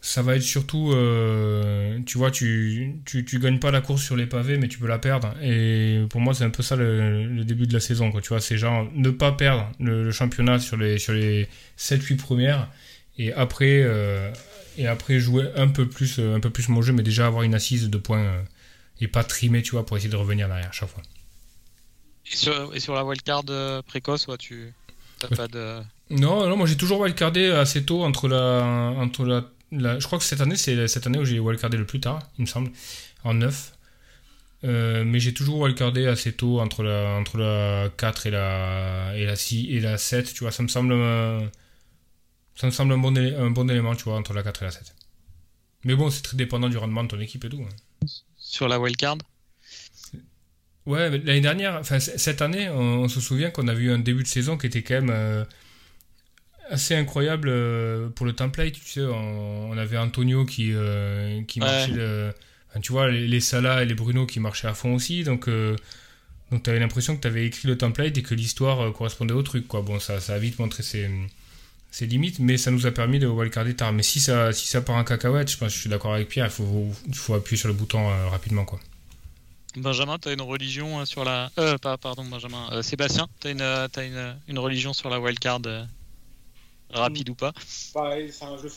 [0.00, 4.14] ça va être surtout, euh, tu vois, tu, tu, tu gagnes pas la course sur
[4.16, 5.34] les pavés, mais tu peux la perdre.
[5.42, 8.20] Et pour moi, c'est un peu ça le, le début de la saison, quoi.
[8.20, 12.16] Tu vois, c'est genre ne pas perdre le, le championnat sur les, sur les 7-8
[12.16, 12.70] premières,
[13.18, 14.30] et après, euh,
[14.76, 17.42] et après jouer un peu plus, euh, un peu plus mon jeu, mais déjà avoir
[17.42, 18.44] une assise de points,
[19.00, 21.02] et pas trimer, tu vois, pour essayer de revenir derrière chaque fois.
[22.30, 23.44] et sur, et sur la wildcard
[23.86, 24.72] précoce, ouais, tu
[25.18, 25.36] t'as Ouais.
[25.36, 25.82] pas de.
[26.10, 28.62] Non, non, moi j'ai toujours wildcardé assez tôt entre la,
[28.96, 31.84] entre la, la- je crois que cette année c'est cette année où j'ai wildcardé le
[31.86, 32.70] plus tard, il me semble,
[33.24, 33.74] en 9.
[34.64, 39.24] Euh, mais j'ai toujours wildcardé assez tôt entre la, entre la 4 et la, et
[39.26, 40.94] la 6 et la 7, tu vois, ça me semble,
[42.54, 44.70] ça me semble un bon, un bon élément, tu vois, entre la 4 et la
[44.70, 44.94] 7.
[45.84, 47.62] Mais bon, c'est très dépendant du rendement de ton équipe et tout.
[47.62, 48.06] hein.
[48.36, 49.18] Sur la wildcard?
[50.86, 53.98] Ouais, mais l'année dernière, enfin cette année, on, on se souvient qu'on a vu un
[53.98, 55.44] début de saison qui était quand même euh,
[56.70, 58.72] assez incroyable euh, pour le template.
[58.74, 61.66] Tu sais, on, on avait Antonio qui, euh, qui Ouais.
[61.66, 62.32] marchait,
[62.70, 65.24] enfin, tu vois, les, les Salah et les Bruno qui marchaient à fond aussi.
[65.24, 65.76] Donc, euh,
[66.50, 69.34] donc tu avais l'impression que tu avais écrit le template et que l'histoire euh, correspondait
[69.34, 69.66] au truc.
[69.68, 69.82] Quoi.
[69.82, 71.10] Bon, ça, ça a vite montré ses,
[71.90, 73.92] ses limites, mais ça nous a permis de wildcarder tard.
[73.92, 76.28] Mais si ça, si ça part en cacahuète, je pense que je suis d'accord avec
[76.28, 78.64] Pierre, il faut, il faut appuyer sur le bouton euh, rapidement.
[78.64, 78.78] Quoi.
[79.76, 81.50] Benjamin, t'as une religion sur la.
[81.58, 82.68] Euh, pas, pardon, Benjamin.
[82.72, 85.84] Euh, Sébastien, t'as une, euh, t'as une, une religion sur la wildcard euh,
[86.90, 87.52] rapide ou pas
[87.92, 88.68] Pareil, enfin, je,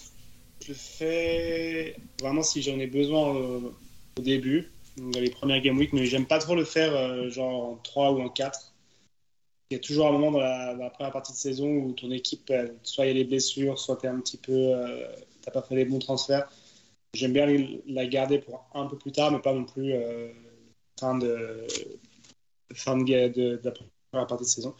[0.64, 3.60] je le fais vraiment si j'en ai besoin euh,
[4.18, 7.72] au début, dans les premières game week, mais j'aime pas trop le faire euh, genre
[7.72, 8.74] en 3 ou en 4.
[9.70, 12.52] Il y a toujours un moment dans la, première partie de saison où ton équipe,
[12.84, 14.52] soit il y a des blessures, soit tu un petit peu.
[14.52, 15.08] Euh,
[15.42, 16.52] t'as pas fait les bons transferts.
[17.14, 17.48] J'aime bien
[17.88, 19.94] la garder pour un peu plus tard, mais pas non plus
[21.00, 21.68] fin de,
[22.74, 24.76] fin de, de, la première partie de saison.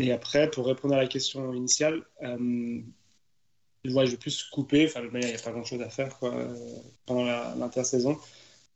[0.00, 2.80] Et après, pour répondre à la question initiale, euh,
[3.84, 4.86] je vais plus couper.
[4.86, 6.34] Enfin, il n'y a pas grand-chose à faire quoi,
[7.06, 7.24] pendant
[7.56, 8.18] l'intersaison.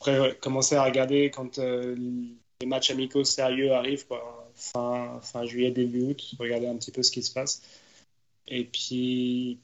[0.01, 1.97] Après, commencer à regarder quand euh,
[2.61, 4.07] les matchs amicaux sérieux arrivent,
[4.55, 7.62] fin, fin juillet, début août, regarder un petit peu ce qui se passe.
[8.47, 9.59] Et puis,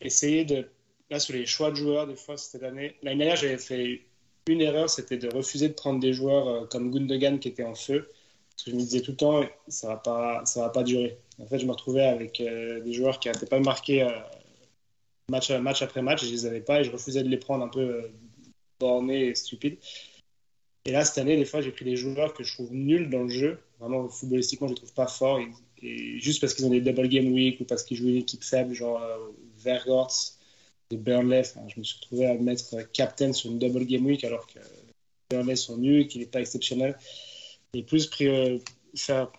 [0.00, 0.68] essayer de.
[1.10, 2.96] Là, sur les choix de joueurs, des fois, cette année.
[3.02, 4.02] L'année dernière, j'avais fait
[4.48, 7.74] une erreur, c'était de refuser de prendre des joueurs euh, comme Gundogan qui était en
[7.74, 8.10] feu.
[8.52, 11.18] Parce que je me disais tout le temps, ça va pas, ça va pas durer.
[11.38, 14.10] En fait, je me retrouvais avec euh, des joueurs qui n'étaient pas marqués euh,
[15.30, 17.64] match, match après match, et je les avais pas, et je refusais de les prendre
[17.64, 18.12] un peu euh,
[18.78, 19.78] bornés et stupides.
[20.84, 23.22] Et là, cette année, des fois, j'ai pris des joueurs que je trouve nuls dans
[23.22, 23.60] le jeu.
[23.78, 25.38] Vraiment, footballistiquement, je les trouve pas forts.
[25.38, 25.48] Et,
[25.82, 28.42] et juste parce qu'ils ont des double game week ou parce qu'ils jouent une équipe
[28.42, 29.16] faible, genre euh,
[29.58, 30.32] Vergorts,
[30.90, 31.42] de Burnley.
[31.68, 34.58] Je me suis retrouvé à mettre captain sur une double game week alors que
[35.30, 36.98] Burnley sont nuls, qu'il n'est pas exceptionnel.
[37.74, 38.10] Et plus
[38.94, 39.32] faire,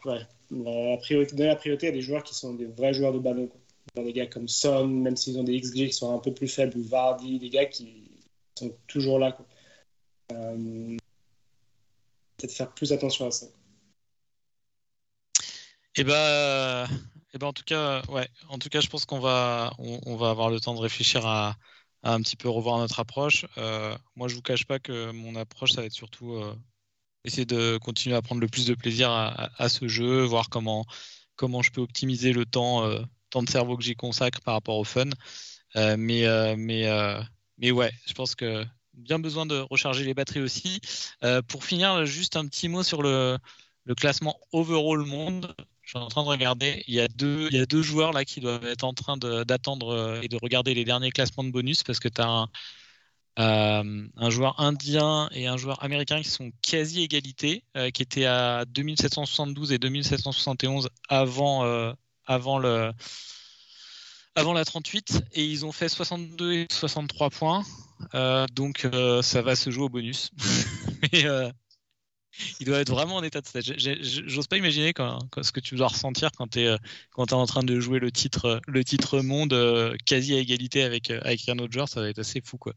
[0.51, 3.49] la priorité, donner la priorité à des joueurs qui sont des vrais joueurs de ballon.
[3.95, 6.77] Des gars comme Son, même s'ils ont des XG qui sont un peu plus faibles,
[6.77, 8.09] ou Vardy, des gars qui
[8.57, 9.37] sont toujours là.
[10.31, 10.97] Euh,
[12.37, 13.45] Peut-être faire plus attention à ça.
[15.95, 16.87] Et bah,
[17.33, 20.29] et ben en tout cas, ouais, en tout cas, je pense qu'on va, on, va
[20.29, 21.55] avoir le temps de réfléchir à,
[22.03, 23.45] à un petit peu revoir notre approche.
[23.57, 26.55] Euh, moi, je vous cache pas que mon approche, ça va être surtout euh,
[27.25, 30.85] essayer de continuer à prendre le plus de plaisir à, ce jeu, voir comment,
[31.35, 34.77] comment je peux optimiser le temps, euh, temps de cerveau que j'y consacre par rapport
[34.77, 35.09] au fun.
[35.75, 36.89] Euh, mais, euh, mais,
[37.57, 40.81] mais ouais, je pense que bien besoin de recharger les batteries aussi.
[41.47, 43.37] Pour finir, juste un petit mot sur le,
[43.97, 45.55] classement overall monde.
[45.81, 46.83] Je suis en train de regarder.
[46.87, 49.17] Il y a deux, il y a deux joueurs là qui doivent être en train
[49.17, 52.49] d'attendre et de regarder les derniers classements de bonus parce que tu as un,
[53.39, 58.25] euh, un joueur indien et un joueur américain qui sont quasi égalité, euh, qui étaient
[58.25, 61.93] à 2772 et 2771 avant, euh,
[62.25, 62.91] avant le,
[64.35, 67.63] avant la 38 et ils ont fait 62 et 63 points.
[68.53, 68.87] Donc
[69.21, 70.29] ça va se jouer au bonus.
[72.59, 73.73] il doit être vraiment en état de stage.
[73.77, 76.75] J'ose pas imaginer quand, quand- ce que tu dois ressentir quand tu es,
[77.11, 80.83] quand es en train de jouer le titre, le titre monde euh, quasi à égalité
[80.83, 81.87] avec, euh, avec un autre joueur.
[81.89, 82.57] Ça va être assez fou.
[82.57, 82.73] quoi.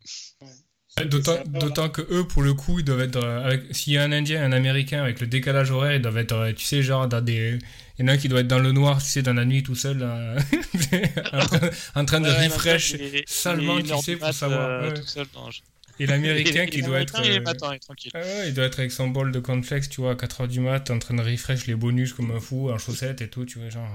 [1.05, 3.23] D'autant, que eux, pour le coup, ils doivent être.
[3.23, 6.16] euh, S'il y a un Indien et un Américain avec le décalage horaire, ils doivent
[6.16, 7.59] être, euh, tu sais, genre dans des.
[7.99, 9.45] Il y en a un qui doit être dans le noir, tu sais, dans la
[9.45, 10.37] nuit tout seul, là,
[11.35, 12.97] en, train, en train de Ouais, refresh
[13.27, 14.69] salement, tu sais, pour savoir.
[14.70, 14.95] euh, ouais.
[14.95, 15.61] tout seul, non, je-
[15.98, 17.20] Et l'Américain qui doit être.
[17.24, 18.10] il est euh, matin, il est tranquille.
[18.14, 20.60] ah ouais, il doit être avec son bol de cornflakes, tu vois, à 4h du
[20.60, 23.59] mat, en train de refresh les bonus comme un fou, en chaussettes et tout, tu
[23.59, 23.89] vois, genre.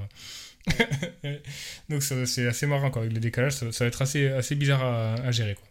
[1.26, 1.38] euh.
[1.90, 4.56] Donc ça- c'est assez marrant, quoi, avec le décalage, ça, ça va être assez, assez
[4.56, 5.66] bizarre à, à gérer, quoi.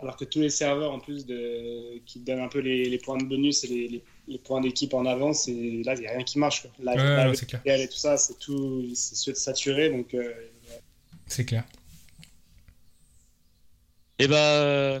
[0.00, 3.16] Alors que tous les serveurs, en plus, de, qui donnent un peu les, les points
[3.16, 6.12] de bonus et les, les- les points d'équipe en avance, et là, il n'y a
[6.12, 6.62] rien qui marche.
[6.62, 6.70] Quoi.
[6.82, 7.80] Là, Ouais, clair.
[7.80, 9.90] Et tout ça, c'est tout, c'est saturé.
[9.90, 10.32] Donc, euh,
[11.26, 11.64] C'est clair.
[14.18, 15.00] Eh ben, euh,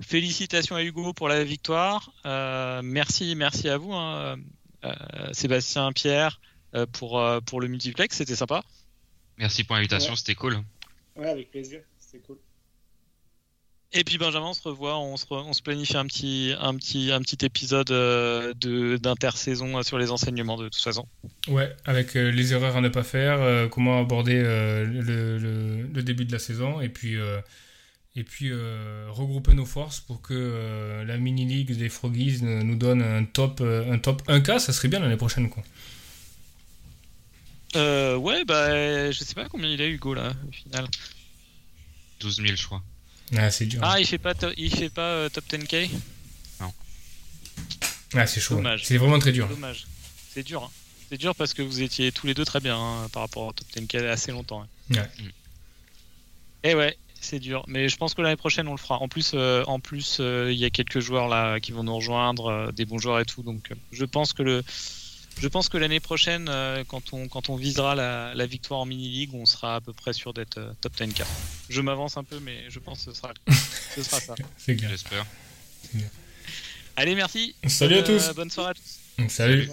[0.00, 2.12] félicitations à Hugo pour la victoire.
[2.26, 4.36] Euh, merci, merci à vous, hein,
[4.84, 4.92] euh,
[5.32, 6.40] Sébastien, Pierre,
[6.74, 8.16] euh, pour, euh, pour le multiplex.
[8.16, 8.62] C'était sympa.
[9.38, 10.16] Merci pour l'invitation, Ouais.
[10.16, 10.58] c'était cool.
[11.16, 11.80] ouais, avec plaisir.
[11.98, 12.38] C'était cool.
[13.94, 16.74] Et puis Benjamin, on se revoit, on se, re- on se planifie un petit, un
[16.76, 21.06] petit, un petit épisode euh, de d'intersaison sur les enseignements de toute façon.
[21.48, 25.82] Ouais, avec euh, les erreurs à ne pas faire, euh, comment aborder euh, le, le-
[25.82, 27.38] le début de la saison, et puis, euh,
[28.14, 33.02] et puis euh, regrouper nos forces pour que euh, la mini-league des Froggies nous donne
[33.02, 35.48] un top, euh, un top 1K, ça serait bien l'année prochaine.
[35.48, 35.62] Quoi.
[37.76, 40.86] Euh, ouais, bah, je sais pas combien il a Hugo là au final.
[42.20, 42.82] 12 000, je crois.
[43.34, 43.80] Ah, c'est dur.
[43.82, 45.88] Ah, il fait pas, to- il fait pas euh, top 10k.
[48.14, 48.56] Ah, c'est chaud.
[48.56, 48.84] dommage.
[48.84, 49.48] C'est vraiment très dur.
[49.48, 49.86] Dommage.
[50.34, 50.64] C'est dur.
[50.64, 50.70] hein.
[51.08, 53.52] C'est dur parce que vous étiez tous les deux très bien hein, par rapport au
[53.52, 54.62] top 10k assez longtemps.
[54.62, 54.94] hein.
[54.94, 55.08] Ouais.
[56.64, 57.64] Et ouais, c'est dur.
[57.68, 58.98] Mais je pense que l'année prochaine on le fera.
[58.98, 61.94] En plus, euh, en plus, euh, il y a quelques joueurs là qui vont nous
[61.96, 63.42] rejoindre, euh, des bons joueurs et tout.
[63.42, 64.62] Donc, euh, je pense que le,
[65.40, 68.86] je pense que l'année prochaine, euh, quand on quand on visera la, la victoire en
[68.86, 71.24] mini league, on sera à peu près sûr d'être euh, top 10k.
[71.68, 73.32] Je m'avance un peu, mais je pense que ce sera,
[73.94, 74.34] ce sera ça.
[74.58, 74.90] C'est clair.
[74.90, 75.26] J'espère.
[76.96, 77.54] Allez, merci.
[77.66, 78.30] Salut à tous.
[78.34, 79.28] bonne soirée à tous.
[79.28, 79.68] Salut.